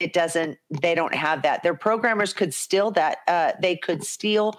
it 0.00 0.12
doesn't 0.12 0.58
they 0.82 0.94
don't 0.94 1.14
have 1.14 1.42
that. 1.42 1.62
Their 1.62 1.74
programmers 1.74 2.32
could 2.32 2.54
steal 2.54 2.90
that 2.92 3.18
uh 3.26 3.52
they 3.60 3.76
could 3.76 4.04
steal 4.04 4.54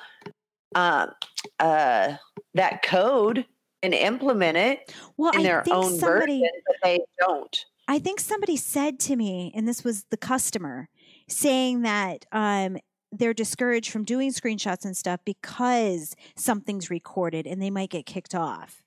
um 0.74 1.12
uh 1.60 2.16
that 2.56 2.84
code 2.84 3.46
and 3.86 3.94
implement 3.94 4.58
it 4.58 4.94
Well, 5.18 5.32
in 5.34 5.40
I 5.40 5.44
their 5.44 5.64
think 5.64 5.76
own 5.76 5.98
somebody. 5.98 6.40
version, 6.42 6.50
but 6.68 6.76
they 6.84 7.00
don't. 7.20 7.66
I 7.88 8.00
think 8.00 8.20
somebody 8.20 8.58
said 8.58 9.00
to 9.02 9.16
me, 9.16 9.52
and 9.56 9.68
this 9.68 9.84
was 9.84 10.06
the 10.10 10.18
customer 10.18 10.90
saying 11.30 11.84
that 11.84 12.26
um, 12.32 12.78
they're 13.12 13.34
discouraged 13.34 13.92
from 13.92 14.04
doing 14.04 14.32
screenshots 14.32 14.86
and 14.86 14.98
stuff 14.98 15.20
because 15.26 16.16
something's 16.36 16.90
recorded 16.90 17.46
and 17.48 17.62
they 17.62 17.70
might 17.70 17.90
get 17.90 18.06
kicked 18.06 18.36
off 18.36 18.84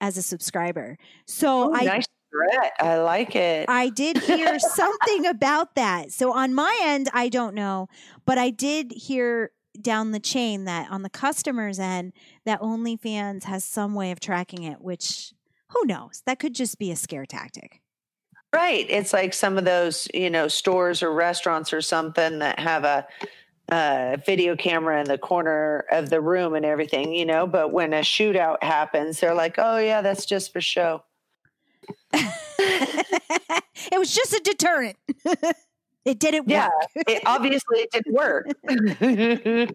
as 0.00 0.16
a 0.16 0.22
subscriber. 0.22 0.98
So 1.26 1.70
Ooh, 1.70 1.74
I 1.74 1.84
nice 1.84 2.06
threat. 2.30 2.72
I 2.78 2.98
like 2.98 3.34
it. 3.36 3.68
I 3.68 3.88
did 3.88 4.18
hear 4.18 4.58
something 4.58 5.26
about 5.26 5.74
that. 5.76 6.12
So 6.12 6.32
on 6.32 6.54
my 6.54 6.78
end, 6.82 7.08
I 7.12 7.28
don't 7.28 7.54
know, 7.54 7.88
but 8.26 8.36
I 8.38 8.50
did 8.50 8.92
hear 8.92 9.50
down 9.80 10.10
the 10.10 10.20
chain 10.20 10.64
that 10.64 10.90
on 10.90 11.02
the 11.02 11.10
customer's 11.10 11.78
end, 11.78 12.12
that 12.44 12.60
OnlyFans 12.60 13.44
has 13.44 13.64
some 13.64 13.94
way 13.94 14.10
of 14.10 14.20
tracking 14.20 14.62
it, 14.64 14.80
which 14.80 15.32
who 15.68 15.86
knows? 15.86 16.22
That 16.26 16.38
could 16.38 16.54
just 16.54 16.78
be 16.78 16.90
a 16.90 16.96
scare 16.96 17.26
tactic. 17.26 17.80
Right. 18.54 18.86
It's 18.90 19.14
like 19.14 19.32
some 19.32 19.56
of 19.56 19.64
those, 19.64 20.08
you 20.12 20.28
know, 20.28 20.46
stores 20.46 21.02
or 21.02 21.12
restaurants 21.12 21.72
or 21.72 21.80
something 21.80 22.40
that 22.40 22.58
have 22.58 22.84
a, 22.84 23.06
a 23.70 24.18
video 24.26 24.56
camera 24.56 25.00
in 25.00 25.08
the 25.08 25.16
corner 25.16 25.86
of 25.90 26.10
the 26.10 26.20
room 26.20 26.54
and 26.54 26.66
everything, 26.66 27.14
you 27.14 27.24
know. 27.24 27.46
But 27.46 27.72
when 27.72 27.94
a 27.94 28.00
shootout 28.00 28.62
happens, 28.62 29.20
they're 29.20 29.34
like, 29.34 29.54
oh, 29.56 29.78
yeah, 29.78 30.02
that's 30.02 30.26
just 30.26 30.52
for 30.52 30.60
show. 30.60 31.02
it 32.12 33.98
was 33.98 34.14
just 34.14 34.34
a 34.34 34.40
deterrent. 34.44 34.98
it 36.04 36.18
didn't 36.18 36.48
Yeah. 36.48 36.68
work. 36.68 37.04
It, 37.08 37.22
obviously, 37.26 37.80
it 37.80 37.90
didn't 37.92 38.14
work. 38.14 38.46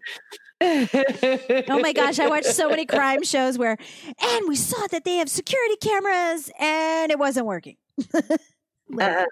Oh 1.70 1.78
my 1.80 1.92
gosh, 1.92 2.18
I 2.18 2.26
watched 2.26 2.46
so 2.52 2.68
many 2.68 2.84
crime 2.84 3.22
shows 3.22 3.56
where, 3.58 3.76
and 4.20 4.48
we 4.48 4.56
saw 4.56 4.88
that 4.88 5.04
they 5.04 5.16
have 5.18 5.30
security 5.30 5.76
cameras 5.76 6.50
and 6.58 7.12
it 7.12 7.18
wasn't 7.18 7.46
working. 7.46 7.76
Like, 8.90 9.18
Uh, 9.18 9.24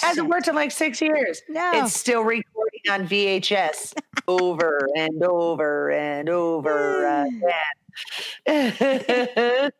hasn't 0.00 0.28
worked 0.30 0.48
in 0.48 0.54
like 0.54 0.70
six 0.70 1.02
years. 1.02 1.42
No. 1.50 1.70
It's 1.74 1.92
still 1.94 2.22
recording 2.22 2.80
on 2.90 3.06
VHS 3.06 3.92
over 4.26 4.88
and 4.96 5.22
over 5.22 5.90
and 5.90 6.30
over 6.30 7.26
again. 8.46 9.70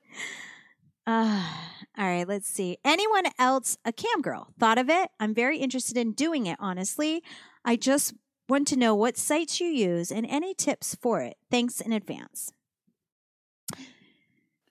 Ah, 1.07 1.74
all 1.97 2.05
right, 2.07 2.27
let's 2.27 2.49
see. 2.49 2.79
Anyone 2.85 3.25
else 3.39 3.79
a 3.85 3.93
cam 3.93 4.21
girl 4.21 4.49
thought 4.59 4.79
of 4.79 4.89
it? 4.91 5.11
I'm 5.21 5.35
very 5.35 5.59
interested 5.59 5.97
in 5.97 6.13
doing 6.13 6.47
it, 6.47 6.57
honestly. 6.61 7.23
I 7.65 7.77
just 7.77 8.15
want 8.49 8.67
to 8.69 8.77
know 8.77 8.95
what 8.95 9.17
sites 9.17 9.61
you 9.61 9.69
use 9.69 10.11
and 10.11 10.27
any 10.27 10.55
tips 10.55 10.95
for 11.01 11.21
it. 11.23 11.37
Thanks 11.51 11.81
in 11.81 11.93
advance. 11.93 12.53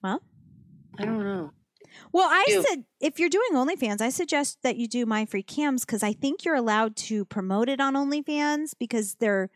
Well, 0.04 0.22
I 1.00 1.06
don't 1.06 1.24
know. 1.24 1.52
well, 2.12 2.28
I 2.30 2.44
You- 2.48 2.64
said 2.68 2.86
if 3.00 3.20
you're 3.20 3.30
doing 3.30 3.52
OnlyFans, 3.54 4.02
I 4.02 4.10
suggest 4.10 4.60
that 4.64 4.76
you 4.78 4.88
do 4.88 5.06
My 5.06 5.26
Free 5.26 5.44
Cams 5.44 5.86
because 5.86 6.04
I 6.04 6.14
think 6.14 6.44
you're 6.44 6.56
allowed 6.56 6.96
to 6.98 7.26
promote 7.26 7.70
it 7.70 7.80
on 7.80 7.94
OnlyFans 7.94 8.74
because 8.78 9.16
they're 9.16 9.50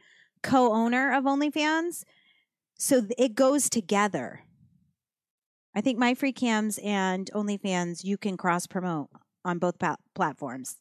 co-owner 0.43 1.11
of 1.13 1.25
OnlyFans, 1.25 2.03
so 2.77 3.05
it 3.17 3.35
goes 3.35 3.69
together. 3.69 4.43
I 5.77 5.81
think 5.81 5.99
My 5.99 6.15
Free 6.15 6.33
Cams 6.33 6.79
and 6.83 7.29
OnlyFans 7.35 8.03
you 8.03 8.17
can 8.17 8.35
cross 8.35 8.65
promote 8.65 9.09
on 9.45 9.59
both 9.59 9.77
pa- 9.77 9.97
platforms. 10.15 10.75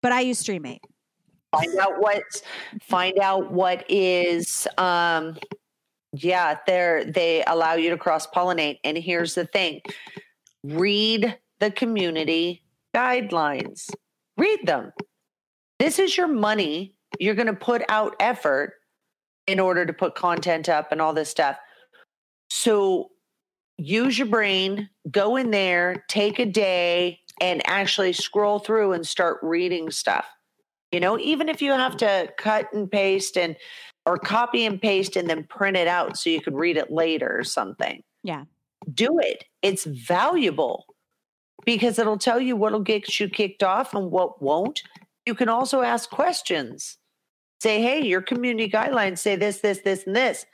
But 0.00 0.12
I 0.12 0.20
use 0.20 0.40
Streamate. 0.40 0.78
find 1.50 1.76
out 1.76 1.98
what's 1.98 2.42
find 2.82 3.18
out 3.18 3.50
what 3.50 3.84
is 3.90 4.68
um 4.78 5.36
yeah 6.12 6.56
they're 6.68 7.04
they 7.04 7.42
allow 7.48 7.74
you 7.74 7.90
to 7.90 7.96
cross 7.96 8.28
pollinate 8.28 8.78
and 8.84 8.96
here's 8.96 9.34
the 9.34 9.46
thing. 9.46 9.80
Read 10.62 11.36
the 11.58 11.72
community 11.72 12.62
guidelines. 12.94 13.90
Read 14.36 14.66
them. 14.66 14.92
This 15.80 15.98
is 15.98 16.16
your 16.16 16.28
money. 16.28 16.94
You're 17.18 17.34
going 17.34 17.48
to 17.48 17.54
put 17.54 17.82
out 17.88 18.14
effort 18.20 18.74
in 19.46 19.60
order 19.60 19.84
to 19.86 19.92
put 19.92 20.14
content 20.14 20.68
up 20.68 20.90
and 20.92 21.00
all 21.00 21.12
this 21.12 21.30
stuff 21.30 21.56
so 22.50 23.10
use 23.78 24.18
your 24.18 24.28
brain 24.28 24.88
go 25.10 25.36
in 25.36 25.50
there 25.50 26.04
take 26.08 26.38
a 26.38 26.46
day 26.46 27.18
and 27.40 27.62
actually 27.66 28.12
scroll 28.12 28.58
through 28.58 28.92
and 28.92 29.06
start 29.06 29.38
reading 29.42 29.90
stuff 29.90 30.26
you 30.92 31.00
know 31.00 31.18
even 31.18 31.48
if 31.48 31.60
you 31.60 31.72
have 31.72 31.96
to 31.96 32.32
cut 32.38 32.72
and 32.72 32.90
paste 32.90 33.36
and 33.36 33.56
or 34.06 34.18
copy 34.18 34.66
and 34.66 34.80
paste 34.82 35.16
and 35.16 35.28
then 35.28 35.44
print 35.44 35.76
it 35.76 35.88
out 35.88 36.16
so 36.16 36.30
you 36.30 36.40
could 36.40 36.54
read 36.54 36.76
it 36.76 36.90
later 36.90 37.36
or 37.36 37.42
something 37.44 38.02
Yeah. 38.22 38.44
do 38.92 39.18
it. 39.18 39.44
It's 39.62 39.84
valuable 39.84 40.84
because 41.64 41.98
it'll 41.98 42.18
tell 42.18 42.38
you 42.38 42.54
what'll 42.54 42.80
get 42.80 43.18
you 43.18 43.30
kicked 43.30 43.62
off 43.62 43.94
and 43.94 44.10
what 44.10 44.42
won't. 44.42 44.82
You 45.24 45.34
can 45.34 45.48
also 45.48 45.80
ask 45.80 46.10
questions. 46.10 46.98
Say, 47.64 47.80
hey, 47.80 48.02
your 48.02 48.20
community 48.20 48.70
guidelines 48.70 49.20
say 49.20 49.36
this, 49.36 49.60
this, 49.60 49.78
this, 49.78 50.06
and 50.06 50.14
this. 50.14 50.44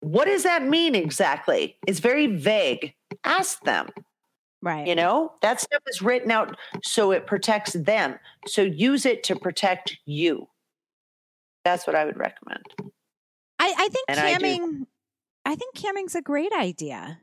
What 0.00 0.24
does 0.24 0.42
that 0.42 0.64
mean 0.64 0.96
exactly? 0.96 1.76
It's 1.86 2.00
very 2.00 2.26
vague. 2.26 2.94
Ask 3.22 3.62
them. 3.62 3.90
Right. 4.60 4.88
You 4.88 4.96
know, 4.96 5.34
that 5.40 5.60
stuff 5.60 5.84
is 5.86 6.02
written 6.02 6.32
out 6.32 6.56
so 6.82 7.12
it 7.12 7.28
protects 7.28 7.74
them. 7.74 8.18
So 8.48 8.62
use 8.62 9.06
it 9.06 9.22
to 9.22 9.36
protect 9.36 9.98
you. 10.04 10.48
That's 11.64 11.86
what 11.86 11.94
I 11.94 12.04
would 12.06 12.16
recommend. 12.18 12.64
I, 13.60 13.72
I 13.78 13.88
think 13.88 14.06
And 14.08 14.18
camming, 14.18 14.86
I, 15.44 15.54
think 15.54 15.76
camming's 15.76 16.16
a 16.16 16.22
great 16.22 16.52
idea. 16.52 17.20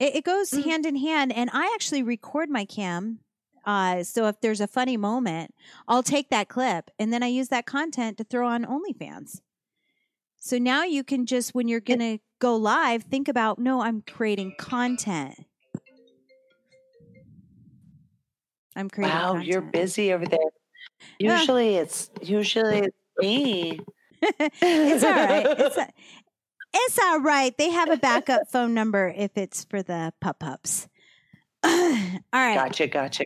It, 0.00 0.16
it 0.16 0.24
goes 0.24 0.50
Mhm. 0.50 0.64
hand 0.64 0.86
in 0.86 0.96
hand, 0.96 1.32
and 1.32 1.50
I 1.52 1.70
actually 1.72 2.02
record 2.02 2.50
my 2.50 2.64
cam. 2.64 3.20
Uh, 3.68 4.02
so 4.02 4.26
if 4.28 4.40
there's 4.40 4.62
a 4.62 4.66
funny 4.66 4.96
moment, 4.96 5.54
I'll 5.86 6.02
take 6.02 6.30
that 6.30 6.48
clip 6.48 6.90
and 6.98 7.12
then 7.12 7.22
I 7.22 7.26
use 7.26 7.48
that 7.48 7.66
content 7.66 8.16
to 8.16 8.24
throw 8.24 8.48
on 8.48 8.64
OnlyFans. 8.64 9.42
So 10.38 10.56
now 10.56 10.84
you 10.84 11.04
can 11.04 11.26
just, 11.26 11.54
when 11.54 11.68
you're 11.68 11.78
going 11.78 11.98
to 11.98 12.18
go 12.38 12.56
live, 12.56 13.02
think 13.02 13.28
about 13.28 13.58
no, 13.58 13.82
I'm 13.82 14.00
creating 14.00 14.54
content. 14.58 15.34
I'm 18.74 18.88
creating 18.88 19.14
Wow, 19.14 19.36
you're 19.36 19.60
busy 19.60 20.14
over 20.14 20.24
there. 20.24 20.38
Yeah. 21.18 21.38
Usually 21.38 21.76
it's 21.76 22.08
usually 22.22 22.78
it's 22.78 22.96
me. 23.18 23.80
it's 24.22 25.04
all 25.04 25.10
right. 25.10 25.46
It's, 25.46 25.76
a, 25.76 25.88
it's 26.72 26.98
all 27.00 27.20
right. 27.20 27.54
They 27.58 27.68
have 27.68 27.90
a 27.90 27.98
backup 27.98 28.50
phone 28.50 28.72
number 28.72 29.12
if 29.14 29.36
it's 29.36 29.64
for 29.64 29.82
the 29.82 30.14
pup 30.22 30.38
pups. 30.38 30.88
all 31.64 31.70
right. 32.32 32.54
Gotcha, 32.54 32.86
gotcha. 32.86 33.24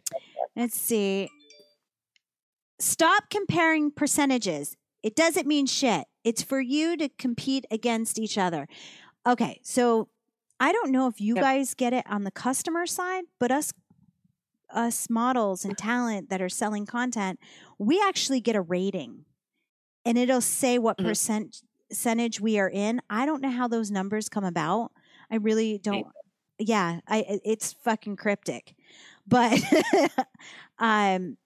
Let's 0.56 0.78
see. 0.78 1.28
Stop 2.78 3.30
comparing 3.30 3.90
percentages. 3.90 4.76
It 5.02 5.14
doesn't 5.16 5.46
mean 5.46 5.66
shit. 5.66 6.06
It's 6.24 6.42
for 6.42 6.60
you 6.60 6.96
to 6.96 7.08
compete 7.08 7.64
against 7.70 8.18
each 8.18 8.38
other. 8.38 8.66
Okay, 9.26 9.60
so 9.62 10.08
I 10.60 10.72
don't 10.72 10.90
know 10.92 11.06
if 11.08 11.20
you 11.20 11.34
Yep. 11.36 11.42
guys 11.42 11.74
get 11.74 11.92
it 11.92 12.04
on 12.08 12.24
the 12.24 12.30
customer 12.30 12.86
side, 12.86 13.24
but 13.38 13.50
us 13.50 13.72
us 14.70 15.10
models 15.10 15.64
and 15.66 15.76
talent 15.78 16.30
that 16.30 16.40
are 16.40 16.48
selling 16.48 16.86
content, 16.86 17.38
we 17.78 18.00
actually 18.02 18.40
get 18.40 18.56
a 18.56 18.60
rating. 18.62 19.24
And 20.04 20.16
it'll 20.18 20.40
say 20.40 20.78
what 20.78 20.98
Mhm. 20.98 21.04
percent 21.04 21.62
percentage 21.88 22.40
we 22.40 22.58
are 22.58 22.70
in. 22.70 23.02
I 23.10 23.26
don't 23.26 23.42
know 23.42 23.50
how 23.50 23.68
those 23.68 23.90
numbers 23.90 24.28
come 24.30 24.44
about. 24.44 24.92
I 25.30 25.36
really 25.36 25.78
don't 25.78 26.06
yeah, 26.58 27.00
I 27.08 27.40
it's 27.44 27.72
fucking 27.72 28.16
cryptic. 28.16 28.74
But 29.26 29.60
um 30.78 31.36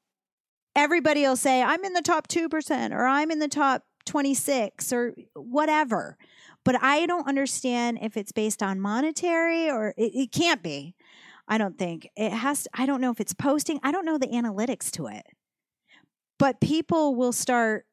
everybody 0.75 1.23
will 1.23 1.37
say 1.37 1.63
I'm 1.63 1.85
in 1.85 1.95
the 1.95 2.03
top 2.03 2.29
2% 2.29 2.93
or 2.93 3.07
I'm 3.07 3.31
in 3.31 3.39
the 3.39 3.49
top 3.49 3.83
26 4.05 4.93
or 4.93 5.15
whatever. 5.35 6.17
But 6.65 6.83
I 6.83 7.07
don't 7.07 7.27
understand 7.27 7.99
if 8.03 8.17
it's 8.17 8.33
based 8.33 8.63
on 8.63 8.81
monetary 8.81 9.71
or 9.71 9.95
it, 9.97 10.13
it 10.15 10.33
can't 10.33 10.63
be. 10.63 10.95
I 11.49 11.59
don't 11.59 11.79
think. 11.79 12.09
It 12.17 12.33
has 12.33 12.65
to, 12.65 12.71
I 12.75 12.87
don't 12.87 13.01
know 13.01 13.11
if 13.11 13.21
it's 13.21 13.35
posting. 13.35 13.79
I 13.83 13.93
don't 13.93 14.05
know 14.05 14.19
the 14.19 14.27
analytics 14.27 14.91
to 14.93 15.07
it. 15.07 15.25
But 16.39 16.61
people 16.61 17.15
will 17.15 17.33
start 17.33 17.87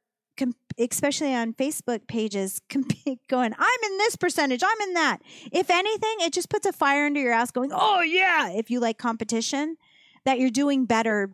especially 0.78 1.34
on 1.34 1.54
Facebook 1.54 2.08
pages 2.08 2.62
going, 3.30 3.54
I'm 3.58 3.92
in 3.92 3.98
this 3.98 4.16
percentage, 4.16 4.64
I'm 4.64 4.88
in 4.88 4.94
that. 4.94 5.20
If 5.52 5.70
anything, 5.70 6.16
it 6.22 6.34
just 6.34 6.50
puts 6.50 6.66
a 6.66 6.74
fire 6.74 7.06
under 7.06 7.20
your 7.20 7.34
ass 7.34 7.52
going, 7.52 7.72
"Oh 7.74 8.02
yeah, 8.02 8.50
if 8.50 8.70
you 8.70 8.80
like 8.80 8.98
competition, 8.98 9.78
that 10.26 10.40
you're 10.40 10.50
doing 10.50 10.86
better 10.86 11.32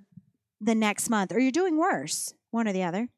the 0.61 0.75
next 0.75 1.09
month 1.09 1.31
or 1.31 1.39
you're 1.39 1.51
doing 1.51 1.77
worse, 1.77 2.33
one 2.51 2.67
or 2.67 2.73
the 2.73 2.83
other." 2.83 3.09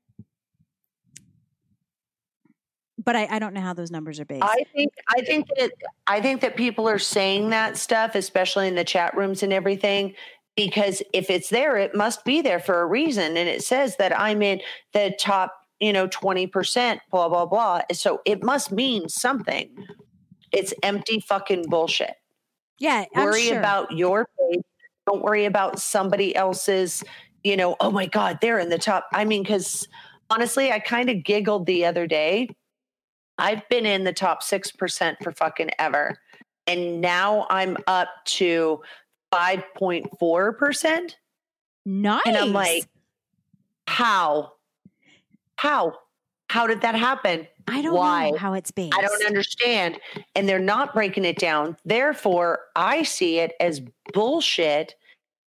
But 3.03 3.15
I, 3.15 3.27
I 3.31 3.39
don't 3.39 3.55
know 3.55 3.61
how 3.61 3.73
those 3.73 3.89
numbers 3.89 4.19
are 4.19 4.25
based. 4.25 4.43
I 4.43 4.63
think 4.75 4.93
I 5.09 5.21
think 5.21 5.47
that 5.57 5.71
I 6.05 6.21
think 6.21 6.41
that 6.41 6.55
people 6.55 6.87
are 6.87 6.99
saying 6.99 7.49
that 7.49 7.77
stuff, 7.77 8.13
especially 8.13 8.67
in 8.67 8.75
the 8.75 8.83
chat 8.83 9.17
rooms 9.17 9.41
and 9.41 9.51
everything, 9.51 10.13
because 10.55 11.01
if 11.13 11.29
it's 11.29 11.49
there, 11.49 11.77
it 11.77 11.95
must 11.95 12.25
be 12.25 12.41
there 12.41 12.59
for 12.59 12.81
a 12.81 12.85
reason. 12.85 13.37
And 13.37 13.49
it 13.49 13.63
says 13.63 13.95
that 13.97 14.17
I'm 14.19 14.41
in 14.41 14.61
the 14.93 15.15
top, 15.19 15.60
you 15.81 15.91
know, 15.91 16.07
20%, 16.07 16.99
blah, 17.09 17.27
blah, 17.27 17.45
blah. 17.45 17.81
So 17.91 18.21
it 18.23 18.43
must 18.43 18.71
mean 18.71 19.09
something. 19.09 19.67
It's 20.51 20.73
empty 20.83 21.19
fucking 21.19 21.65
bullshit. 21.69 22.13
yeah, 22.77 23.05
I'm 23.15 23.25
worry 23.25 23.47
sure. 23.47 23.57
about 23.57 23.91
your 23.91 24.27
page. 24.39 24.61
Don't 25.07 25.23
worry 25.23 25.45
about 25.45 25.79
somebody 25.79 26.35
else's, 26.35 27.03
you 27.43 27.57
know, 27.57 27.75
oh 27.79 27.89
my 27.89 28.05
God, 28.05 28.37
they're 28.41 28.59
in 28.59 28.69
the 28.69 28.77
top. 28.77 29.07
I 29.11 29.25
mean, 29.25 29.41
because 29.41 29.87
honestly, 30.29 30.71
I 30.71 30.79
kind 30.79 31.09
of 31.09 31.23
giggled 31.23 31.65
the 31.65 31.85
other 31.85 32.05
day. 32.05 32.49
I've 33.39 33.67
been 33.69 33.87
in 33.87 34.03
the 34.03 34.13
top 34.13 34.43
6% 34.43 35.15
for 35.23 35.31
fucking 35.31 35.71
ever. 35.79 36.15
And 36.67 37.01
now 37.01 37.47
I'm 37.49 37.75
up 37.87 38.09
to 38.25 38.81
5.4%. 39.33 41.15
nice. 41.85 42.21
And 42.27 42.37
I'm 42.37 42.53
like, 42.53 42.87
how? 43.87 44.53
How? 45.61 45.93
How 46.49 46.65
did 46.65 46.81
that 46.81 46.95
happen? 46.95 47.47
I 47.67 47.83
don't 47.83 47.93
why? 47.93 48.31
know 48.31 48.37
how 48.37 48.53
it's 48.55 48.71
based. 48.71 48.95
I 48.97 49.01
don't 49.01 49.25
understand. 49.27 49.99
And 50.33 50.49
they're 50.49 50.57
not 50.57 50.91
breaking 50.91 51.23
it 51.23 51.37
down. 51.37 51.77
Therefore, 51.85 52.61
I 52.75 53.03
see 53.03 53.37
it 53.37 53.53
as 53.59 53.79
bullshit. 54.11 54.95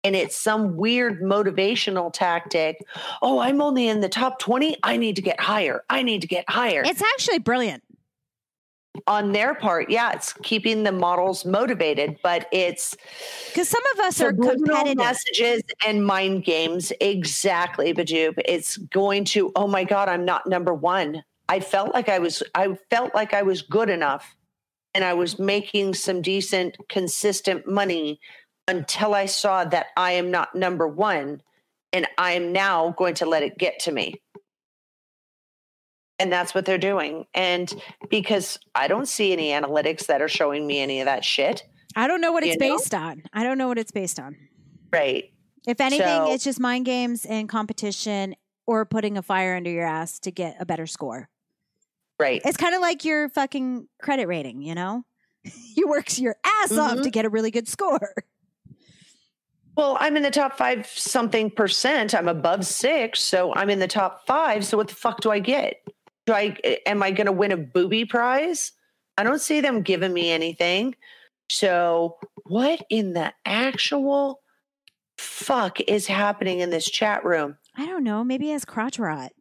And 0.03 0.15
it's 0.15 0.35
some 0.35 0.75
weird 0.75 1.21
motivational 1.21 2.11
tactic. 2.11 2.83
Oh, 3.21 3.37
I'm 3.37 3.61
only 3.61 3.87
in 3.87 3.99
the 3.99 4.09
top 4.09 4.39
20. 4.39 4.77
I 4.81 4.97
need 4.97 5.15
to 5.15 5.21
get 5.21 5.39
higher. 5.39 5.83
I 5.91 6.01
need 6.01 6.21
to 6.21 6.27
get 6.27 6.49
higher. 6.49 6.81
It's 6.83 7.03
actually 7.03 7.37
brilliant. 7.37 7.83
On 9.07 9.31
their 9.31 9.55
part, 9.55 9.89
yeah, 9.89 10.11
it's 10.13 10.33
keeping 10.43 10.83
the 10.83 10.91
models 10.91 11.45
motivated, 11.45 12.17
but 12.23 12.47
it's 12.51 12.95
Because 13.47 13.69
some 13.69 13.83
of 13.93 13.99
us 14.01 14.19
are 14.19 14.33
competitive. 14.33 14.97
messages 14.97 15.61
and 15.85 16.05
mind 16.05 16.43
games. 16.43 16.91
Exactly, 16.99 17.93
Bajoop. 17.93 18.39
It's 18.45 18.77
going 18.77 19.25
to, 19.25 19.51
oh 19.55 19.67
my 19.67 19.83
God, 19.83 20.09
I'm 20.09 20.25
not 20.25 20.47
number 20.47 20.73
one. 20.73 21.23
I 21.47 21.59
felt 21.59 21.93
like 21.93 22.09
I 22.09 22.19
was, 22.19 22.43
I 22.55 22.77
felt 22.89 23.15
like 23.15 23.33
I 23.33 23.41
was 23.43 23.61
good 23.61 23.89
enough 23.89 24.35
and 24.93 25.03
I 25.03 25.13
was 25.13 25.39
making 25.39 25.93
some 25.93 26.21
decent, 26.21 26.75
consistent 26.89 27.67
money 27.67 28.19
until 28.67 29.13
I 29.13 29.25
saw 29.27 29.65
that 29.65 29.87
I 29.97 30.13
am 30.13 30.29
not 30.29 30.55
number 30.55 30.87
one. 30.87 31.41
And 31.91 32.07
I 32.19 32.33
am 32.33 32.51
now 32.51 32.93
going 32.97 33.15
to 33.15 33.25
let 33.25 33.41
it 33.41 33.57
get 33.57 33.79
to 33.81 33.91
me. 33.91 34.21
And 36.19 36.31
that's 36.31 36.53
what 36.53 36.65
they're 36.65 36.77
doing. 36.77 37.25
And 37.33 37.73
because 38.09 38.59
I 38.75 38.87
don't 38.87 39.07
see 39.07 39.31
any 39.31 39.49
analytics 39.51 40.07
that 40.07 40.21
are 40.21 40.27
showing 40.27 40.67
me 40.67 40.79
any 40.79 40.99
of 40.99 41.05
that 41.05 41.23
shit. 41.23 41.63
I 41.95 42.07
don't 42.07 42.19
know 42.21 42.31
what 42.33 42.43
it's 42.43 42.59
know? 42.59 42.75
based 42.77 42.93
on. 42.93 43.23
I 43.33 43.43
don't 43.43 43.57
know 43.57 43.67
what 43.69 43.77
it's 43.77 43.91
based 43.91 44.19
on. 44.19 44.35
Right. 44.91 45.31
If 45.67 45.79
anything, 45.79 46.05
So- 46.05 46.33
it's 46.33 46.43
just 46.43 46.59
mind 46.59 46.85
games 46.85 47.25
and 47.25 47.47
competition 47.47 48.35
or 48.67 48.85
putting 48.85 49.17
a 49.17 49.21
fire 49.21 49.55
under 49.55 49.69
your 49.71 49.85
ass 49.87 50.19
to 50.19 50.31
get 50.31 50.57
a 50.59 50.65
better 50.65 50.85
score. 50.85 51.29
Right. 52.19 52.41
It's 52.43 52.57
kind 52.57 52.75
of 52.75 52.81
like 52.81 53.05
your 53.05 53.29
fucking 53.29 53.87
credit 54.01 54.27
rating, 54.27 54.61
you 54.61 54.75
know? 54.75 55.03
you 55.75 55.87
work 55.87 56.19
your 56.19 56.35
ass 56.43 56.77
off 56.77 56.97
Mhm. 56.97 57.03
to 57.03 57.09
get 57.09 57.23
a 57.25 57.29
really 57.29 57.49
good 57.49 57.67
score. 57.67 58.13
Well, 59.77 59.95
I'm 59.99 60.17
in 60.17 60.23
the 60.23 60.31
top 60.31 60.57
five 60.57 60.85
something 60.87 61.49
percent. 61.51 62.13
I'm 62.13 62.27
above 62.27 62.65
six, 62.65 63.21
so 63.21 63.53
I'm 63.55 63.69
in 63.69 63.79
the 63.79 63.87
top 63.87 64.25
five. 64.27 64.65
So 64.65 64.75
what 64.75 64.89
the 64.89 64.95
fuck 64.95 65.21
do 65.21 65.31
I 65.31 65.39
get? 65.39 65.77
Do 66.29 66.35
I 66.35 66.55
am 66.85 67.01
I 67.01 67.09
going 67.09 67.25
to 67.25 67.31
win 67.31 67.51
a 67.51 67.57
booby 67.57 68.05
prize? 68.05 68.73
I 69.17 69.23
don't 69.23 69.41
see 69.41 69.61
them 69.61 69.81
giving 69.81 70.13
me 70.13 70.29
anything. 70.29 70.93
So 71.49 72.17
what 72.43 72.85
in 72.91 73.13
the 73.13 73.33
actual 73.47 74.41
fuck 75.17 75.81
is 75.81 76.05
happening 76.05 76.59
in 76.59 76.69
this 76.69 76.85
chat 76.85 77.25
room? 77.25 77.57
I 77.75 77.87
don't 77.87 78.03
know. 78.03 78.23
Maybe 78.23 78.45
he 78.45 78.51
has 78.51 78.63
crotch 78.63 78.99
rot. 78.99 79.31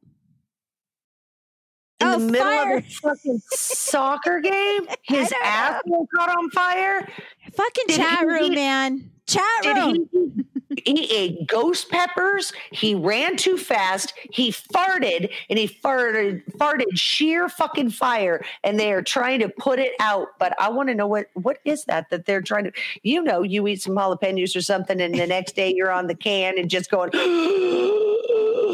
In 2.01 2.07
Oh, 2.07 2.13
the 2.19 2.19
middle 2.33 2.47
fire. 2.47 2.77
of 2.79 2.85
a 2.85 2.89
fucking 2.91 3.43
soccer 3.51 4.41
game, 4.41 4.87
his 5.03 5.33
asshole 5.45 6.07
caught 6.15 6.29
on 6.37 6.49
fire. 6.51 7.09
Fucking 7.55 7.85
Did 7.89 7.97
chat 7.97 8.27
room, 8.27 8.53
eat- 8.53 8.55
man. 8.55 9.11
Chat 9.27 9.43
Did 9.63 9.77
room. 9.77 10.09
he? 10.13 10.45
He 10.85 11.13
ate 11.15 11.47
ghost 11.49 11.91
peppers. 11.91 12.53
He 12.71 12.95
ran 12.95 13.37
too 13.37 13.57
fast. 13.59 14.15
He 14.33 14.53
farted, 14.53 15.31
and 15.51 15.59
he 15.59 15.67
farted 15.67 16.43
farted 16.57 16.85
sheer 16.95 17.49
fucking 17.49 17.91
fire. 17.91 18.45
And 18.63 18.79
they 18.79 18.93
are 18.93 19.03
trying 19.03 19.41
to 19.41 19.49
put 19.49 19.81
it 19.81 19.93
out. 19.99 20.29
But 20.39 20.55
I 20.61 20.69
want 20.71 20.89
to 20.91 20.95
know 20.95 21.07
what 21.09 21.27
what 21.35 21.59
is 21.65 21.85
that 21.87 22.11
that 22.11 22.27
they're 22.27 22.41
trying 22.43 22.65
to? 22.65 22.73
You 23.03 23.23
know, 23.23 23.43
you 23.43 23.67
eat 23.67 23.83
some 23.83 23.97
jalapenos 23.97 24.55
or 24.55 24.61
something, 24.63 25.01
and 25.01 25.15
the 25.15 25.27
next 25.27 25.57
day 25.57 25.75
you're 25.75 25.91
on 25.91 26.07
the 26.07 26.15
can 26.15 26.59
and 26.59 26.71
just 26.71 26.91
going. 26.91 27.11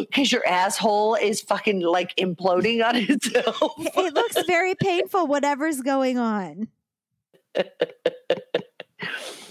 Because 0.00 0.32
your 0.32 0.46
asshole 0.46 1.14
is 1.14 1.40
fucking 1.40 1.80
like 1.80 2.14
imploding 2.16 2.84
on 2.86 2.96
itself. 3.08 3.72
it 3.78 4.14
looks 4.14 4.36
very 4.46 4.74
painful, 4.74 5.26
whatever's 5.26 5.80
going 5.80 6.18
on. 6.18 6.68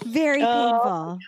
Very 0.06 0.42
Oh. 0.44 1.18
painful. 1.18 1.20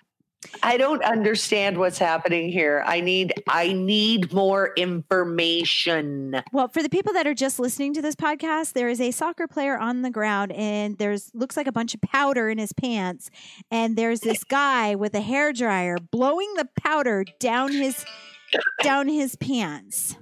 I 0.63 0.77
don't 0.77 1.03
understand 1.03 1.77
what's 1.77 1.97
happening 1.97 2.49
here. 2.49 2.83
I 2.85 3.01
need 3.01 3.33
I 3.47 3.73
need 3.73 4.31
more 4.31 4.73
information. 4.77 6.41
Well, 6.53 6.67
for 6.67 6.81
the 6.83 6.89
people 6.89 7.13
that 7.13 7.25
are 7.27 7.33
just 7.33 7.59
listening 7.59 7.93
to 7.95 8.01
this 8.01 8.15
podcast, 8.15 8.73
there 8.73 8.87
is 8.87 9.01
a 9.01 9.11
soccer 9.11 9.47
player 9.47 9.77
on 9.77 10.01
the 10.01 10.09
ground 10.11 10.51
and 10.53 10.97
there's 10.97 11.31
looks 11.33 11.57
like 11.57 11.67
a 11.67 11.71
bunch 11.71 11.93
of 11.95 12.01
powder 12.01 12.49
in 12.49 12.57
his 12.57 12.73
pants 12.73 13.29
and 13.71 13.95
there's 13.97 14.19
this 14.21 14.43
guy 14.43 14.95
with 14.95 15.13
a 15.15 15.21
hair 15.21 15.51
dryer 15.51 15.97
blowing 16.11 16.53
the 16.55 16.67
powder 16.79 17.25
down 17.39 17.71
his 17.71 18.05
down 18.83 19.07
his 19.07 19.35
pants. 19.35 20.15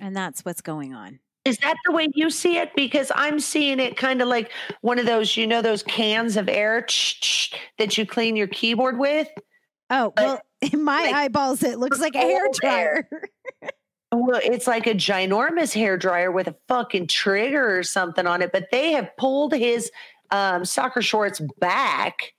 And 0.00 0.16
that's 0.16 0.44
what's 0.44 0.60
going 0.60 0.94
on. 0.94 1.20
Is 1.44 1.58
that 1.58 1.76
the 1.84 1.92
way 1.92 2.08
you 2.14 2.30
see 2.30 2.56
it? 2.56 2.74
Because 2.74 3.12
I'm 3.14 3.38
seeing 3.38 3.78
it 3.78 3.96
kind 3.96 4.22
of 4.22 4.28
like 4.28 4.50
one 4.80 4.98
of 4.98 5.04
those, 5.04 5.36
you 5.36 5.46
know, 5.46 5.60
those 5.60 5.82
cans 5.82 6.36
of 6.36 6.48
air 6.48 6.86
that 7.78 7.98
you 7.98 8.06
clean 8.06 8.34
your 8.34 8.46
keyboard 8.46 8.98
with. 8.98 9.28
Oh, 9.90 10.12
But, 10.16 10.24
well, 10.24 10.40
in 10.72 10.82
my 10.82 11.02
like, 11.02 11.14
eyeballs 11.14 11.62
it 11.62 11.78
looks 11.78 12.00
like 12.00 12.14
a 12.14 12.18
hair 12.18 12.46
dryer. 12.60 13.08
Well, 14.10 14.40
it's 14.42 14.66
like 14.66 14.86
a 14.86 14.94
ginormous 14.94 15.74
hair 15.74 15.98
dryer 15.98 16.30
with 16.30 16.48
a 16.48 16.56
fucking 16.68 17.08
trigger 17.08 17.78
or 17.78 17.82
something 17.82 18.26
on 18.26 18.40
it, 18.40 18.50
but 18.52 18.68
they 18.70 18.92
have 18.92 19.10
pulled 19.18 19.52
his 19.52 19.90
um, 20.30 20.64
soccer 20.64 21.02
shorts 21.02 21.40
back 21.58 22.32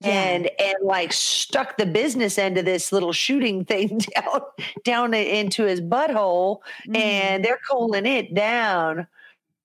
Yeah. 0.00 0.10
and 0.10 0.50
and 0.58 0.74
like 0.82 1.12
stuck 1.12 1.78
the 1.78 1.86
business 1.86 2.36
end 2.38 2.58
of 2.58 2.64
this 2.66 2.92
little 2.92 3.12
shooting 3.14 3.64
thing 3.64 3.98
down 4.14 4.40
down 4.84 5.14
into 5.14 5.64
his 5.64 5.80
butthole, 5.80 6.58
Mhm. 6.86 6.96
and 6.96 7.44
they're 7.44 7.60
cooling 7.70 8.04
it 8.06 8.34
down. 8.34 9.06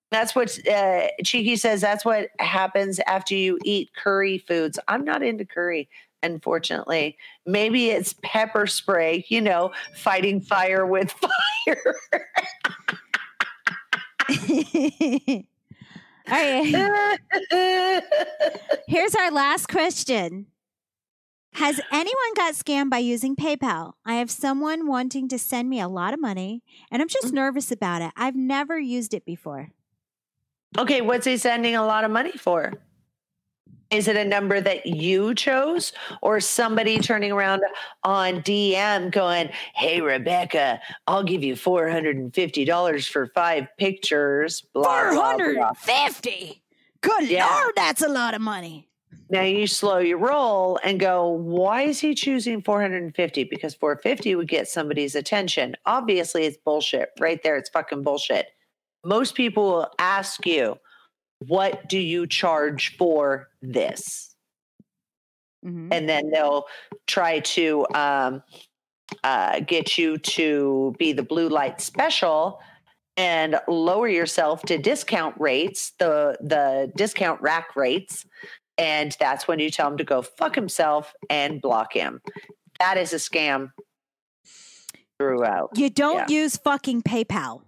That's 0.09 0.33
what 0.35 0.57
uh, 0.67 1.07
Cheeky 1.23 1.55
says. 1.57 1.81
That's 1.81 2.03
what 2.05 2.29
happens 2.39 2.99
after 3.07 3.33
you 3.35 3.57
eat 3.63 3.91
curry 3.95 4.37
foods. 4.39 4.77
I'm 4.87 5.03
not 5.05 5.23
into 5.23 5.45
curry, 5.45 5.87
unfortunately. 6.23 7.17
Maybe 7.45 7.89
it's 7.91 8.15
pepper 8.23 8.67
spray. 8.67 9.25
You 9.29 9.41
know, 9.41 9.71
fighting 9.95 10.39
fire 10.41 10.85
with 10.85 11.11
fire. 11.67 11.95
All 16.29 16.37
right. 16.37 17.19
Here's 18.87 19.15
our 19.15 19.31
last 19.31 19.67
question. 19.67 20.47
Has 21.53 21.81
anyone 21.91 22.33
got 22.35 22.53
scammed 22.53 22.89
by 22.89 22.99
using 22.99 23.35
PayPal? 23.35 23.93
I 24.05 24.13
have 24.15 24.31
someone 24.31 24.87
wanting 24.87 25.27
to 25.29 25.37
send 25.39 25.69
me 25.69 25.81
a 25.81 25.87
lot 25.89 26.13
of 26.13 26.21
money 26.21 26.63
and 26.91 27.01
I'm 27.01 27.07
Mm. 27.09 27.11
just 27.21 27.33
nervous 27.33 27.71
about 27.71 28.01
it. 28.01 28.11
I've 28.15 28.35
never 28.35 28.79
used 28.79 29.13
it 29.13 29.25
before. 29.25 29.69
okay, 30.77 31.01
what's 31.01 31.25
he 31.25 31.35
sending 31.37 31.75
a 31.75 31.85
lot 31.85 32.05
of 32.05 32.11
money 32.11 32.31
for? 32.31 32.73
Is 33.91 34.07
it 34.07 34.15
a 34.15 34.23
number 34.23 34.61
that 34.61 34.85
you 34.85 35.35
chose 35.35 35.91
or 36.21 36.39
somebody 36.39 36.97
turning 36.99 37.33
around 37.33 37.61
on 38.05 38.41
DM 38.41 39.11
going, 39.11 39.49
Hey, 39.75 39.99
Rebecca, 39.99 40.79
I'll 41.07 41.23
give 41.23 41.43
you 41.43 41.55
$450 41.55 43.09
for 43.09 43.27
five 43.27 43.67
pictures? 43.77 44.61
Blah, 44.73 45.11
blah, 45.11 45.35
blah. 45.35 45.73
450. 45.73 46.63
Good 47.01 47.29
Yeah. 47.29 47.47
Lord, 47.47 47.73
that's 47.75 48.01
a 48.01 48.07
lot 48.07 48.33
of 48.33 48.41
money. 48.41 48.87
Now 49.29 49.41
you 49.43 49.67
slow 49.67 49.97
your 49.97 50.19
roll 50.19 50.79
and 50.83 50.99
go, 50.99 51.27
why 51.29 51.83
is 51.83 51.99
he 51.99 52.13
choosing 52.15 52.61
450? 52.61 53.45
Because 53.45 53.73
450 53.75 54.35
would 54.35 54.47
get 54.47 54.67
somebody's 54.67 55.15
attention. 55.15 55.75
Obviously, 55.85 56.45
it's 56.45 56.57
bullshit. 56.57 57.09
Right 57.19 57.41
there, 57.41 57.57
it's 57.57 57.69
fucking 57.69 58.03
bullshit. 58.03 58.47
Most 59.03 59.35
people 59.35 59.63
will 59.63 59.91
ask 59.99 60.45
you, 60.45 60.77
what 61.47 61.89
do 61.89 61.99
you 61.99 62.27
charge 62.27 62.95
for 62.97 63.49
this? 63.61 64.35
Mhm. 65.65 65.89
And 65.91 66.07
then 66.07 66.29
they'll 66.31 66.65
try 67.07 67.39
to 67.39 67.85
um, 67.93 68.43
uh, 69.23 69.59
get 69.61 69.97
you 69.97 70.17
to 70.17 70.95
be 70.97 71.13
the 71.13 71.23
blue 71.23 71.49
light 71.49 71.81
special 71.81 72.59
and 73.17 73.59
lower 73.67 74.07
yourself 74.07 74.61
to 74.63 74.77
discount 74.77 75.35
rates, 75.39 75.93
the 75.99 76.37
the 76.41 76.91
discount 76.95 77.41
rack 77.41 77.75
rates, 77.75 78.25
and 78.77 79.15
that's 79.19 79.47
when 79.47 79.59
you 79.59 79.69
tell 79.69 79.87
him 79.87 79.97
to 79.97 80.03
go 80.03 80.21
fuck 80.21 80.55
himself 80.55 81.13
and 81.29 81.61
block 81.61 81.93
him. 81.93 82.21
That 82.79 82.97
is 82.97 83.13
a 83.13 83.17
scam 83.17 83.71
throughout. 85.19 85.71
You 85.75 85.89
don't 85.89 86.29
use 86.29 86.57
fucking 86.57 87.03
PayPal. 87.03 87.63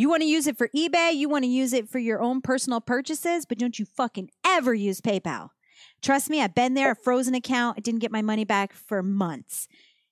You 0.00 0.08
want 0.08 0.22
to 0.22 0.26
use 0.26 0.46
it 0.46 0.56
for 0.56 0.68
eBay, 0.68 1.14
you 1.14 1.28
want 1.28 1.44
to 1.44 1.50
use 1.50 1.74
it 1.74 1.86
for 1.86 1.98
your 1.98 2.22
own 2.22 2.40
personal 2.40 2.80
purchases, 2.80 3.44
but 3.44 3.58
don't 3.58 3.78
you 3.78 3.84
fucking 3.84 4.30
ever 4.46 4.72
use 4.72 5.02
PayPal. 5.02 5.50
Trust 6.00 6.30
me, 6.30 6.40
I've 6.40 6.54
been 6.54 6.72
there, 6.72 6.92
a 6.92 6.96
frozen 6.96 7.34
account. 7.34 7.76
I 7.76 7.82
didn't 7.82 8.00
get 8.00 8.10
my 8.10 8.22
money 8.22 8.46
back 8.46 8.72
for 8.72 9.02
months. 9.02 9.68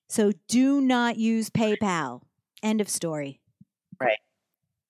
So 0.07 0.31
do 0.47 0.79
not 0.79 1.17
use 1.17 1.49
PayPal. 1.49 2.21
End 2.61 2.81
of 2.81 2.87
story. 2.87 3.41
Right. 3.99 4.19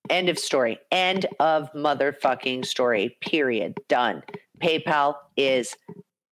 End 0.10 0.28
of 0.28 0.38
story. 0.38 0.80
End 0.92 1.28
of 1.40 1.72
motherfucking 1.72 2.66
story. 2.66 3.18
Period. 3.22 3.76
Done. 3.88 4.22
PayPal 4.62 5.16
is 5.38 5.78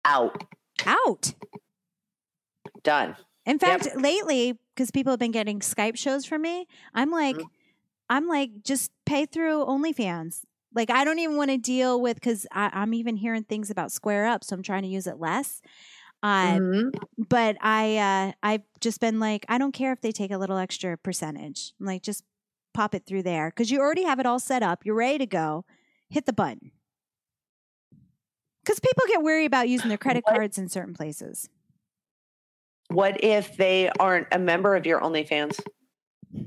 out. 0.06 0.42
Out. 0.86 1.34
Done. 2.82 3.14
In 3.44 3.58
fact, 3.58 3.88
lately, 3.94 4.58
because 4.74 4.90
people 4.90 5.12
have 5.12 5.20
been 5.20 5.32
getting 5.32 5.60
Skype 5.60 5.98
shows 5.98 6.24
from 6.24 6.40
me, 6.40 6.66
I'm 6.94 7.10
like, 7.10 7.36
Mhm. 7.36 7.44
I'm 8.08 8.26
like, 8.28 8.50
just 8.62 8.90
pay 9.06 9.26
through 9.26 9.64
OnlyFans. 9.64 10.42
Like, 10.74 10.90
I 10.90 11.04
don't 11.04 11.18
even 11.20 11.36
want 11.36 11.50
to 11.50 11.56
deal 11.58 12.00
with 12.00 12.16
because 12.16 12.46
I'm 12.52 12.94
even 12.94 13.16
hearing 13.16 13.44
things 13.44 13.70
about 13.70 13.92
Square 13.92 14.26
Up, 14.26 14.42
so 14.44 14.54
I'm 14.54 14.62
trying 14.62 14.82
to 14.82 14.88
use 14.88 15.06
it 15.06 15.18
less. 15.18 15.62
Uh, 16.22 16.58
Mhm. 16.58 16.90
But 17.28 17.56
I, 17.60 17.96
uh, 17.98 18.32
I've 18.42 18.62
just 18.80 18.98
been 19.00 19.20
like, 19.20 19.44
I 19.48 19.58
don't 19.58 19.72
care 19.72 19.92
if 19.92 20.00
they 20.00 20.10
take 20.10 20.30
a 20.30 20.38
little 20.38 20.56
extra 20.56 20.96
percentage. 20.96 21.72
I'm 21.78 21.86
like, 21.86 22.02
just 22.02 22.24
pop 22.72 22.94
it 22.94 23.04
through 23.06 23.22
there 23.22 23.50
because 23.50 23.70
you 23.70 23.78
already 23.80 24.04
have 24.04 24.18
it 24.18 24.26
all 24.26 24.40
set 24.40 24.62
up. 24.62 24.84
You're 24.84 24.96
ready 24.96 25.18
to 25.18 25.26
go. 25.26 25.64
Hit 26.08 26.26
the 26.26 26.32
button. 26.32 26.72
Because 28.64 28.80
people 28.80 29.04
get 29.06 29.22
weary 29.22 29.44
about 29.44 29.68
using 29.68 29.88
their 29.88 29.98
credit 29.98 30.24
What? 30.24 30.34
cards 30.34 30.58
in 30.58 30.68
certain 30.68 30.94
places. 30.94 31.48
What 32.88 33.22
if 33.22 33.56
they 33.56 33.90
aren't 34.00 34.28
a 34.32 34.38
member 34.38 34.74
of 34.74 34.86
your 34.86 35.00
OnlyFans? 35.00 35.60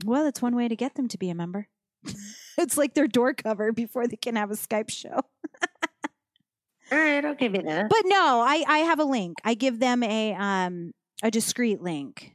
Well, 0.06 0.26
it's 0.26 0.42
one 0.42 0.56
way 0.56 0.68
to 0.68 0.76
get 0.76 0.96
them 0.96 1.08
to 1.10 1.18
be 1.18 1.30
a 1.30 1.36
member. 1.36 1.68
it's 2.58 2.78
like 2.78 2.94
their 2.94 3.08
door 3.08 3.34
cover 3.34 3.72
before 3.72 4.08
they 4.08 4.18
can 4.18 4.36
have 4.36 4.52
a 4.52 4.56
Skype 4.56 4.90
show. 4.90 5.22
All 6.92 6.98
right, 6.98 7.24
I'll 7.24 7.36
give 7.36 7.54
you 7.56 7.64
that. 7.64 7.90
But 7.90 8.04
no, 8.06 8.42
I, 8.46 8.64
I 8.68 8.78
have 8.80 9.00
a 9.00 9.04
link. 9.04 9.38
I 9.44 9.54
give 9.56 9.80
them 9.80 10.04
a 10.04 10.34
um 10.34 10.94
a 11.24 11.32
discreet 11.32 11.82
link 11.82 12.34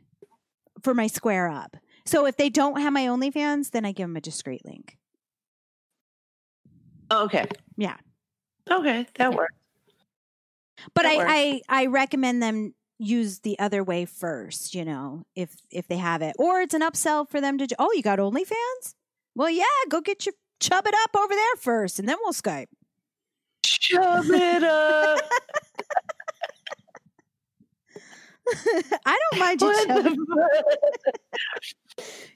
for 0.82 0.92
my 0.94 1.07
Square 1.07 1.48
Up. 1.48 1.76
So 2.05 2.26
if 2.26 2.36
they 2.36 2.50
don't 2.50 2.80
have 2.80 2.92
my 2.92 3.07
OnlyFans, 3.07 3.70
then 3.70 3.84
I 3.84 3.92
give 3.92 4.05
them 4.05 4.16
a 4.16 4.20
discreet 4.20 4.64
link. 4.64 4.98
Okay. 7.11 7.46
Yeah. 7.76 7.96
Okay, 8.70 9.07
that 9.16 9.34
works. 9.34 9.55
But 10.94 11.03
That 11.03 11.12
I, 11.12 11.16
works. 11.16 11.30
I 11.30 11.61
I 11.68 11.86
recommend 11.86 12.42
them 12.42 12.74
use 13.03 13.40
the 13.40 13.59
other 13.59 13.82
way 13.84 14.05
first. 14.05 14.74
You 14.74 14.84
know, 14.84 15.24
if 15.36 15.55
if 15.70 15.88
they 15.88 15.96
have 15.98 16.22
it, 16.22 16.34
or 16.38 16.61
it's 16.61 16.74
an 16.74 16.82
upsell 16.82 17.28
for 17.28 17.40
them 17.40 17.59
to. 17.59 17.66
Oh, 17.78 17.90
you 17.94 18.03
got 18.03 18.18
OnlyFans? 18.18 18.94
Well, 19.34 19.50
yeah, 19.50 19.64
go 19.88 20.00
get 20.00 20.26
your 20.26 20.34
chub 20.61 20.86
it 20.86 20.94
up 21.05 21.11
over 21.16 21.34
there 21.34 21.57
first, 21.59 21.98
and 21.98 22.09
then 22.09 22.16
we'll 22.22 22.32
Skype. 22.32 22.66
Chub 23.64 24.24
it 24.28 24.62
up. 24.62 25.20
I 29.07 29.18
don't 29.30 29.38
mind 29.40 29.61
you. 29.62 29.68
Uh, 29.68 30.11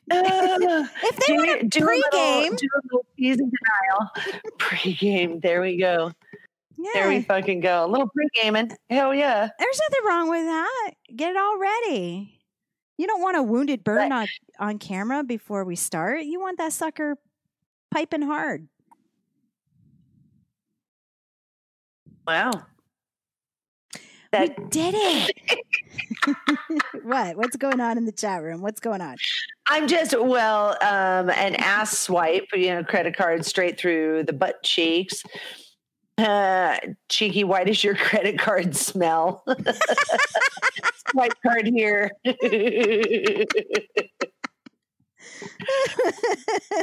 If 1.03 1.17
they 1.17 1.27
do 1.27 1.37
want 1.37 1.61
to 1.61 1.67
do 1.81 1.85
a 1.85 1.87
little- 1.87 2.11
pregame, 2.12 2.57
do 2.57 2.67
a 2.75 2.81
little 2.85 3.07
season 3.19 3.51
denial. 3.51 4.11
Pre-game. 4.59 5.41
There 5.41 5.61
we 5.61 5.77
go. 5.79 6.12
There 6.95 7.09
we 7.09 7.22
fucking 7.22 7.61
go. 7.61 7.85
A 7.85 7.89
little 7.89 8.09
pre-gaming. 8.09 8.70
Hell 8.91 9.14
yeah. 9.14 9.49
there's 9.59 9.81
nothing 9.91 10.07
wrong 10.07 10.31
with 10.31 10.45
that. 10.45 10.91
Get 11.14 11.31
it 11.31 11.37
all 11.37 11.59
ready. 11.59 12.39
You 12.99 13.07
don't 13.07 13.20
want 13.22 13.37
a 13.37 13.43
wounded 13.43 13.85
bird 13.85 14.11
Right. 14.11 14.12
on 14.12 14.27
on 14.59 14.79
camera 14.79 15.22
before 15.22 15.64
we 15.64 15.77
start. 15.77 16.22
You 16.22 16.41
want 16.41 16.59
that 16.59 16.72
sucker 16.72 17.16
piping 17.91 18.22
hard. 18.22 18.68
Wow. 22.27 22.51
we 24.33 24.49
did 24.70 24.95
it. 24.97 25.37
what? 27.03 27.37
What's 27.37 27.57
going 27.57 27.81
on 27.81 27.99
in 27.99 28.05
the 28.05 28.12
chat 28.12 28.43
room? 28.43 28.61
What's 28.61 28.81
going 28.81 29.01
on? 29.01 29.16
I'm 29.66 29.87
just 29.87 30.18
well, 30.18 30.70
um, 30.83 31.31
an 31.31 31.55
ass 31.57 31.99
swipe, 31.99 32.47
you 32.55 32.68
know, 32.68 32.85
credit 32.85 33.16
card 33.16 33.45
straight 33.45 33.79
through 33.79 34.24
the 34.24 34.33
butt 34.33 34.62
cheeks. 34.62 35.22
Uh, 36.19 36.79
cheeky, 37.11 37.45
why 37.45 37.64
does 37.64 37.85
your 37.85 37.95
credit 37.95 38.39
card 38.39 38.75
smell? 38.75 39.45
Swipe 41.11 41.35
card 41.43 41.67
here. 41.67 42.11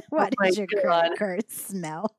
what 0.10 0.34
my 0.40 0.48
does 0.48 0.58
your 0.58 0.68
God. 0.68 0.82
credit 0.82 1.18
card 1.18 1.52
smell? 1.52 2.16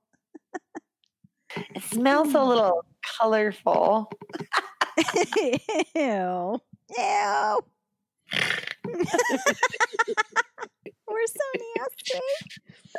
It 1.56 1.82
smells 1.84 2.34
a 2.34 2.42
little 2.42 2.84
colorful. 3.18 4.10
Ew. 5.94 6.58
Ew. 6.98 7.60
We're 11.14 11.26
so 11.26 11.64
nasty. 11.76 12.20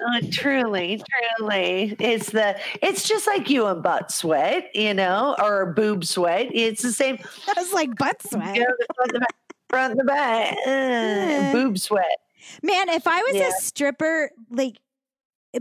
Oh, 0.01 0.29
truly, 0.31 1.01
truly. 1.37 1.95
It's 1.99 2.29
the 2.31 2.57
it's 2.81 3.07
just 3.07 3.27
like 3.27 3.49
you 3.49 3.65
and 3.65 3.83
butt 3.83 4.09
sweat, 4.11 4.69
you 4.73 4.93
know, 4.93 5.35
or 5.41 5.73
boob 5.73 6.05
sweat. 6.05 6.47
It's 6.53 6.81
the 6.81 6.93
same. 6.93 7.17
I 7.47 7.53
was 7.61 7.73
like 7.73 7.95
butt 7.97 8.21
sweat. 8.21 8.55
You 8.55 8.61
know, 8.61 8.73
the 8.77 8.87
front, 8.95 9.11
the 9.13 9.19
back, 9.19 9.35
front, 9.69 9.97
the 9.97 10.03
back, 10.05 10.57
uh, 10.65 11.51
boob 11.51 11.77
sweat. 11.77 12.17
Man, 12.63 12.89
if 12.89 13.05
I 13.07 13.21
was 13.21 13.35
Yeah. 13.35 13.49
a 13.49 13.51
stripper, 13.61 14.31
like 14.49 14.77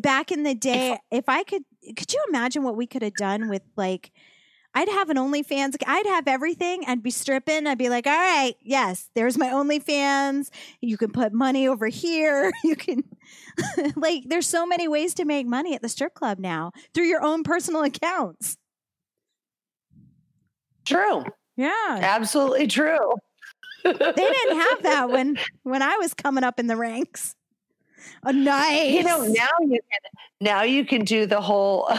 back 0.00 0.30
in 0.30 0.42
the 0.44 0.54
day, 0.54 0.98
if 1.10 1.28
I 1.28 1.42
could, 1.42 1.62
could 1.96 2.12
you 2.12 2.22
imagine 2.28 2.62
what 2.62 2.76
we 2.76 2.86
could 2.86 3.02
have 3.02 3.16
done 3.16 3.48
with 3.48 3.62
like, 3.76 4.12
I'd 4.74 4.88
have 4.88 5.08
an 5.10 5.16
OnlyFans. 5.16 5.76
I'd 5.86 6.06
have 6.06 6.26
everything. 6.26 6.84
I'd 6.86 7.02
be 7.02 7.10
stripping. 7.10 7.66
I'd 7.66 7.78
be 7.78 7.88
like, 7.88 8.06
all 8.06 8.12
right, 8.12 8.54
yes, 8.60 9.08
there's 9.14 9.38
my 9.38 9.48
OnlyFans. 9.50 10.50
You 10.80 10.96
can 10.96 11.12
put 11.12 11.32
money 11.32 11.68
over 11.68 11.86
here. 11.88 12.50
You 12.64 12.76
can, 12.76 13.04
like, 13.96 14.24
there's 14.26 14.46
so 14.48 14.66
many 14.66 14.88
ways 14.88 15.14
to 15.14 15.24
make 15.24 15.46
money 15.46 15.74
at 15.74 15.82
the 15.82 15.88
strip 15.88 16.14
club 16.14 16.38
now 16.38 16.72
through 16.94 17.04
your 17.04 17.22
own 17.22 17.42
personal 17.44 17.82
accounts. 17.82 18.56
True, 20.84 21.24
Yeah. 21.56 21.98
absolutely 22.02 22.66
true. 22.66 22.98
They 23.84 23.92
didn't 23.92 24.56
have 24.60 24.82
that 24.84 25.10
when 25.10 25.38
when 25.62 25.82
I 25.82 25.96
was 25.98 26.14
coming 26.14 26.42
up 26.42 26.58
in 26.58 26.68
the 26.68 26.76
ranks. 26.76 27.34
Oh, 28.26 28.30
nice. 28.30 28.90
You 28.92 29.02
know, 29.04 29.22
now 29.22 29.48
you 29.60 29.80
can 29.90 30.00
now 30.40 30.62
you 30.62 30.84
can 30.84 31.04
do 31.04 31.26
the 31.26 31.40
whole. 31.40 31.90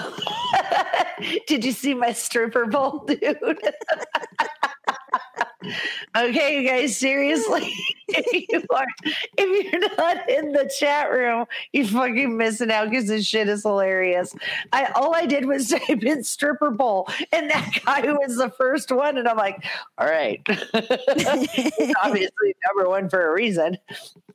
Did 1.48 1.64
you 1.64 1.72
see 1.72 1.94
my 1.94 2.14
stripper 2.14 2.66
bowl, 2.66 3.06
dude? 3.06 3.38
okay, 6.16 6.62
you 6.62 6.68
guys, 6.68 6.98
seriously, 6.98 7.74
if 8.08 8.50
you 8.50 8.64
are 8.70 8.86
if 9.38 9.72
you're 9.72 9.98
not 9.98 10.30
in 10.30 10.52
the 10.52 10.72
chat 10.80 11.12
room, 11.12 11.46
you're 11.74 11.86
fucking 11.86 12.38
missing 12.38 12.72
out 12.72 12.90
because 12.90 13.08
this 13.08 13.26
shit 13.26 13.48
is 13.50 13.64
hilarious. 13.64 14.36
I 14.74 14.86
all 14.96 15.16
I 15.16 15.26
did 15.26 15.46
was 15.46 15.70
type 15.88 16.04
in 16.04 16.24
stripper 16.24 16.72
bowl, 16.72 17.08
and 17.32 17.50
that 17.50 17.80
guy 17.86 18.02
who 18.02 18.18
was 18.20 18.38
the 18.38 18.50
first 18.52 18.92
one, 18.92 19.18
and 19.18 19.28
I'm 19.28 19.38
like, 19.38 19.64
all 19.98 20.08
right, 20.08 20.42
obviously 22.04 22.56
number 22.68 22.90
one 22.90 23.10
for 23.10 23.28
a 23.28 23.34
reason. 23.34 23.78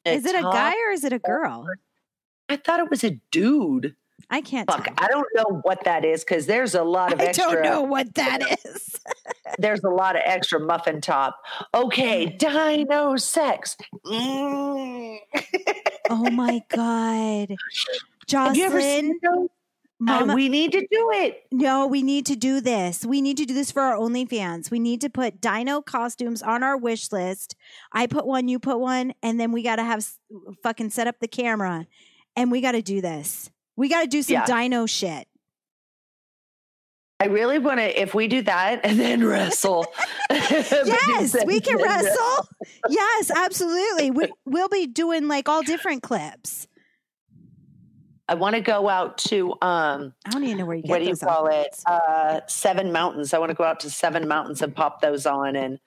Is 0.04 0.24
it 0.26 0.34
a 0.34 0.42
guy 0.42 0.74
or 0.86 0.90
is 0.90 1.04
it 1.04 1.12
a 1.12 1.18
girl? 1.18 1.66
I 2.48 2.56
thought 2.56 2.80
it 2.80 2.90
was 2.90 3.04
a 3.04 3.20
dude. 3.30 3.94
I 4.30 4.40
can't 4.42 4.70
Fuck. 4.70 4.86
I 4.98 5.08
don't 5.08 5.26
know 5.34 5.60
what 5.62 5.82
that 5.84 6.04
is 6.04 6.22
because 6.22 6.46
there's 6.46 6.74
a 6.74 6.84
lot 6.84 7.12
of 7.12 7.20
I 7.20 7.26
extra. 7.26 7.46
don't 7.52 7.62
know 7.62 7.82
what 7.82 8.14
that 8.14 8.42
is. 8.64 8.96
There's 9.60 9.82
a 9.84 9.88
lot 9.90 10.16
of 10.16 10.22
extra 10.24 10.58
muffin 10.60 11.00
top. 11.00 11.36
Okay, 11.74 12.26
dino 12.26 13.16
sex. 13.16 13.76
Mm. 14.06 15.18
oh 16.10 16.30
my 16.30 16.62
god, 16.68 17.50
Have 17.50 18.56
you 18.56 18.64
ever 18.64 18.78
Jocelyn, 18.80 18.80
seen 18.80 19.18
those? 19.22 19.48
Mama, 20.02 20.32
Uh, 20.32 20.34
we 20.36 20.48
need 20.48 20.72
to 20.72 20.80
do 20.90 21.10
it. 21.12 21.42
no, 21.52 21.86
we 21.86 22.02
need 22.02 22.24
to 22.26 22.34
do 22.36 22.62
this. 22.62 23.04
We 23.04 23.20
need 23.20 23.36
to 23.36 23.44
do 23.44 23.52
this 23.52 23.70
for 23.70 23.82
our 23.82 23.96
OnlyFans. 23.98 24.70
We 24.70 24.78
need 24.78 25.02
to 25.02 25.10
put 25.10 25.42
dino 25.42 25.82
costumes 25.82 26.42
on 26.42 26.62
our 26.62 26.74
wish 26.78 27.12
list. 27.12 27.54
I 27.92 28.06
put 28.06 28.24
one, 28.26 28.48
you 28.48 28.58
put 28.58 28.80
one, 28.80 29.12
and 29.22 29.38
then 29.38 29.52
we 29.52 29.62
got 29.62 29.76
to 29.76 29.84
have 29.84 30.08
fucking 30.62 30.88
set 30.88 31.06
up 31.06 31.16
the 31.20 31.28
camera, 31.28 31.86
and 32.34 32.50
we 32.50 32.62
got 32.62 32.72
to 32.72 32.80
do 32.80 33.02
this. 33.02 33.50
We 33.76 33.90
got 33.90 34.00
to 34.02 34.08
do 34.08 34.22
some 34.22 34.34
Yeah. 34.34 34.46
dino 34.46 34.86
shit. 34.86 35.28
I 37.20 37.26
really 37.26 37.58
want 37.58 37.78
to. 37.80 38.00
If 38.00 38.14
we 38.14 38.28
do 38.28 38.40
that 38.42 38.80
and 38.82 38.98
then 38.98 39.24
wrestle. 39.24 39.86
Yes, 40.30 41.36
we 41.44 41.60
can 41.60 41.76
wrestle. 41.76 42.48
Yes, 42.88 43.30
absolutely. 43.34 44.10
We, 44.12 44.32
we'll 44.44 44.68
be 44.68 44.86
doing 44.86 45.26
like 45.28 45.48
all 45.48 45.62
different 45.62 46.02
clips. 46.02 46.68
I 48.28 48.34
want 48.34 48.54
to 48.54 48.60
go 48.60 48.88
out 48.88 49.18
to 49.18 49.52
um, 49.60 50.14
I 50.24 50.30
don't 50.30 50.44
even 50.44 50.58
know 50.58 50.66
where 50.66 50.76
you 50.76 50.82
get 50.82 50.88
what 50.90 51.00
do 51.00 51.04
you 51.04 51.16
call 51.16 51.48
it? 51.48 51.76
Uh, 51.84 52.40
Seven 52.46 52.92
Mountains. 52.92 53.34
I 53.34 53.38
want 53.38 53.50
to 53.50 53.56
go 53.56 53.64
out 53.64 53.80
to 53.80 53.90
Seven 53.90 54.28
Mountains 54.28 54.62
and 54.62 54.74
pop 54.74 55.00
those 55.00 55.26
on 55.26 55.56
and 55.56 55.80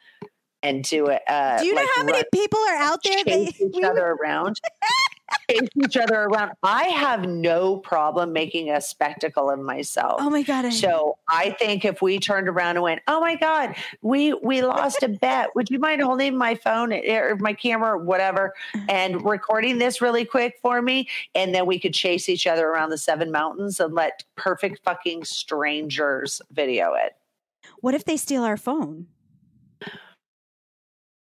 and 0.62 0.84
do 0.84 1.08
it. 1.08 1.22
Uh, 1.28 1.60
Do 1.60 1.66
you 1.66 1.74
know 1.74 1.88
how 1.96 2.04
many 2.04 2.24
people 2.34 2.60
are 2.60 2.76
out 2.76 3.00
there? 3.04 3.24
chase 3.24 3.58
They, 3.60 3.66
each 3.66 3.76
we, 3.76 3.84
other 3.84 4.06
around. 4.12 4.60
chase 5.50 5.70
each 5.84 5.98
other 5.98 6.24
around. 6.24 6.52
I 6.64 6.84
have 6.86 7.28
no 7.28 7.78
problem 7.78 8.34
making 8.34 8.70
a 8.70 8.82
spectacle 8.82 9.50
of 9.50 9.60
myself. 9.60 10.18
oh 10.20 10.30
my 10.30 10.42
god! 10.42 10.66
I, 10.66 10.70
So 10.70 11.18
I 11.30 11.52
think 11.52 11.86
if 11.86 12.02
we 12.02 12.20
turned 12.20 12.48
around 12.48 12.78
and 12.78 12.84
went, 12.84 13.02
"Oh 13.08 13.20
my 13.20 13.36
God, 13.36 13.76
we 14.02 14.34
we 14.34 14.62
lost 14.62 15.04
a 15.04 15.10
bet. 15.10 15.56
Would 15.56 15.70
you 15.70 15.80
mind 15.80 16.02
holding 16.02 16.38
my 16.38 16.56
phone 16.56 16.92
eh, 16.94 17.16
or 17.16 17.36
my 17.38 17.54
camera 17.54 17.92
or 17.92 17.98
whatever 17.98 18.54
uh-huh. 18.74 18.86
and 18.90 19.26
recording 19.26 19.78
this 19.78 20.02
really 20.02 20.26
quick 20.26 20.58
for 20.62 20.82
me?" 20.82 21.08
And 21.36 21.54
then 21.54 21.66
we 21.66 21.80
could 21.80 21.94
chase 21.94 22.30
each 22.30 22.48
other 22.48 22.68
around 22.68 22.90
the 22.90 22.98
seven 22.98 23.32
mountains 23.32 23.80
and 23.80 23.94
let 23.94 24.24
perfect 24.36 24.84
fucking 24.84 25.26
strangers 25.26 26.42
video 26.52 26.94
it. 26.94 27.16
what 27.82 27.94
if 27.94 28.06
they 28.06 28.18
steal 28.18 28.44
our 28.44 28.58
phone? 28.58 29.08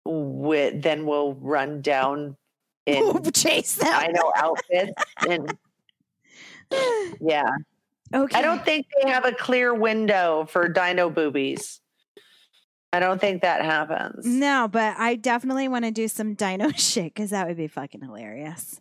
Then 0.05 1.05
we'll 1.05 1.35
run 1.35 1.83
down 1.83 2.37
in 2.89 3.23
Chase 3.33 3.77
them. 3.77 3.93
I 3.93 4.09
know 4.09 4.33
outfits 4.37 4.93
and 5.29 5.57
yeah. 7.21 7.51
Okay. 8.15 8.39
I 8.39 8.43
don't 8.43 8.65
think 8.65 8.87
they 9.03 9.11
have 9.11 9.25
a 9.25 9.33
clear 9.33 9.75
window 9.75 10.47
for 10.49 10.69
dino 10.69 11.11
boobies. 11.11 11.81
I 12.93 13.01
don't 13.01 13.21
think 13.21 13.43
that 13.43 13.63
happens. 13.63 14.25
No, 14.25 14.67
but 14.71 14.97
I 14.97 15.15
definitely 15.15 15.69
want 15.69 15.85
to 15.85 15.91
do 15.91 16.09
some 16.09 16.35
dino 16.35 16.71
shit 16.77 17.15
because 17.15 17.31
that 17.31 17.47
would 17.47 17.57
be 17.57 17.69
fucking 17.69 18.01
hilarious. 18.01 18.81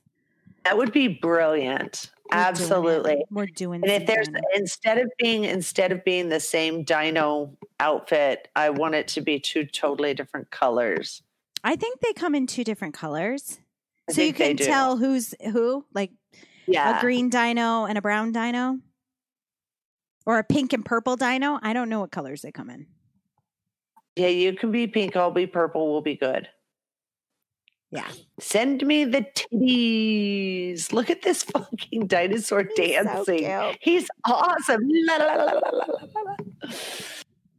That 0.64 0.78
would 0.78 0.92
be 0.92 1.08
brilliant. 1.08 2.12
We're 2.32 2.38
doing. 2.38 2.48
Absolutely. 2.48 3.26
We're 3.30 3.46
doing. 3.48 3.84
And 3.84 3.92
if 3.92 4.08
there's 4.08 4.28
dino. 4.28 4.42
instead 4.56 4.98
of 4.98 5.10
being 5.18 5.44
instead 5.46 5.92
of 5.92 6.04
being 6.04 6.30
the 6.30 6.40
same 6.40 6.84
dino 6.84 7.52
outfit, 7.80 8.50
I 8.56 8.70
want 8.70 8.96
it 8.96 9.08
to 9.10 9.22
be 9.22 9.40
two 9.40 9.66
totally 9.66 10.14
different 10.14 10.52
colors. 10.52 11.22
I 11.64 11.76
think 11.76 12.00
they 12.00 12.14
come 12.14 12.36
in 12.36 12.48
two 12.48 12.64
different 12.64 12.94
colors, 12.94 13.60
I 14.10 14.14
so 14.14 14.22
you 14.22 14.34
can 14.34 14.56
tell 14.58 14.98
who's 14.98 15.34
who, 15.52 15.86
like 15.94 16.12
Yeah. 16.68 16.98
a 16.98 17.02
green 17.02 17.30
dino 17.30 17.86
and 17.86 17.98
a 17.98 18.02
brown 18.02 18.32
dino, 18.32 18.80
or 20.26 20.40
a 20.40 20.44
pink 20.44 20.74
and 20.74 20.86
purple 20.86 21.16
dino. 21.16 21.60
I 21.62 21.74
don't 21.74 21.90
know 21.90 22.00
what 22.02 22.12
colors 22.12 22.42
they 22.42 22.52
come 22.52 22.70
in. 22.70 22.88
Yeah, 24.16 24.28
you 24.30 24.54
can 24.54 24.72
be 24.72 24.88
pink, 24.88 25.16
I'll 25.16 25.32
be 25.32 25.46
purple, 25.48 25.92
we'll 25.92 26.02
be 26.02 26.16
good. 26.16 26.48
Yeah. 27.92 28.08
Send 28.40 28.86
me 28.86 29.06
the 29.06 29.26
titties. 29.36 30.92
Look 30.92 31.10
at 31.10 31.22
this 31.22 31.44
fucking 31.44 32.08
dinosaur 32.08 32.68
He's 32.76 32.96
dancing. 32.96 33.38
cute. 33.40 33.78
He's 33.82 34.08
awesome. 34.26 34.82
La, 35.08 35.16
la, 35.18 35.34
la, 35.36 35.60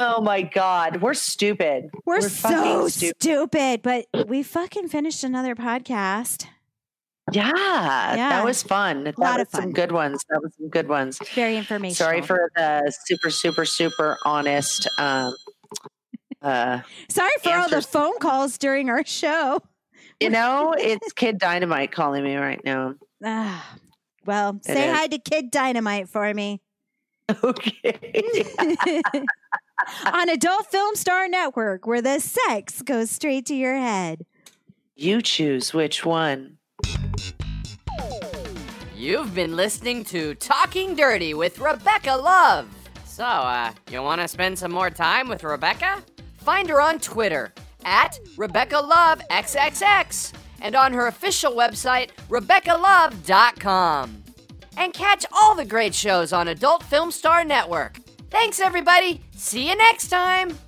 Oh 0.00 0.20
my 0.20 0.42
God. 0.42 1.02
We're 1.02 1.14
stupid. 1.14 1.90
We're, 2.06 2.20
We're 2.20 2.28
so 2.28 2.88
stupid. 2.88 3.16
stupid, 3.20 3.82
but 3.82 4.06
we 4.28 4.42
fucking 4.42 4.88
finished 4.88 5.24
another 5.24 5.54
podcast. 5.56 6.46
Yeah, 7.32 7.50
Yeah. 8.16 8.28
That 8.30 8.44
was 8.44 8.62
fun. 8.62 9.04
That 9.04 9.18
lot 9.18 9.38
was 9.38 9.48
of 9.52 9.60
some 9.60 9.72
good 9.72 9.92
ones. 9.92 10.24
That 10.30 10.40
was 10.42 10.52
some 10.56 10.68
good 10.70 10.88
ones. 10.88 11.18
Very 11.34 11.56
informational. 11.56 11.94
Sorry 12.06 12.22
for 12.22 12.50
the 12.56 12.92
super, 13.06 13.28
super, 13.30 13.64
super 13.64 14.16
honest. 14.24 14.88
Um, 14.98 15.34
uh, 16.40 16.80
Sorry 17.08 17.30
for 17.42 17.50
all 17.52 17.68
the 17.68 17.82
phone 17.82 18.18
calls 18.20 18.56
during 18.56 18.88
our 18.88 19.04
show. 19.04 19.60
you 20.20 20.30
know, 20.30 20.74
it's 20.78 21.12
Kid 21.12 21.38
Dynamite 21.38 21.90
calling 21.92 22.22
me 22.24 22.36
right 22.36 22.64
now. 22.64 22.94
Ah, 23.24 23.76
well, 24.24 24.56
It 24.60 24.64
say 24.64 24.88
is. 24.90 24.96
hi 24.96 25.06
to 25.08 25.18
Kid 25.18 25.50
Dynamite 25.50 26.08
for 26.08 26.32
me 26.32 26.60
Okay. 27.44 28.44
on 30.12 30.28
Adult 30.28 30.66
Film 30.66 30.94
Star 30.94 31.28
Network, 31.28 31.86
where 31.86 32.02
the 32.02 32.18
sex 32.20 32.82
goes 32.82 33.10
straight 33.10 33.46
to 33.46 33.54
your 33.54 33.76
head. 33.76 34.24
you 34.96 35.22
choose 35.22 35.72
which 35.72 36.04
one. 36.04 36.58
You've 38.96 39.34
been 39.34 39.54
listening 39.54 40.04
to 40.06 40.34
Talking 40.34 40.94
Dirty 40.96 41.32
with 41.34 41.58
Rebecca 41.60 42.16
Love. 42.16 42.68
So, 43.04 43.24
uh, 43.24 43.72
you 43.90 44.02
want 44.02 44.20
to 44.20 44.28
spend 44.28 44.58
some 44.58 44.72
more 44.72 44.90
time 44.90 45.28
with 45.28 45.44
Rebecca? 45.44 46.02
Find 46.38 46.68
her 46.68 46.80
on 46.80 46.98
Twitter 46.98 47.52
at 47.84 48.18
Rebecca 48.36 48.78
Love 48.80 49.20
XXX 49.30 50.32
and 50.60 50.74
on 50.74 50.92
her 50.92 51.06
official 51.06 51.52
website, 51.52 52.10
RebeccaLove.com. 52.28 54.22
And 54.76 54.92
catch 54.92 55.24
all 55.32 55.54
the 55.54 55.64
great 55.64 55.94
shows 55.94 56.32
on 56.32 56.48
Adult 56.48 56.82
Film 56.84 57.10
Star 57.10 57.44
Network. 57.44 57.98
Thanks, 58.30 58.60
everybody. 58.60 59.22
See 59.32 59.68
you 59.68 59.76
next 59.76 60.08
time. 60.08 60.58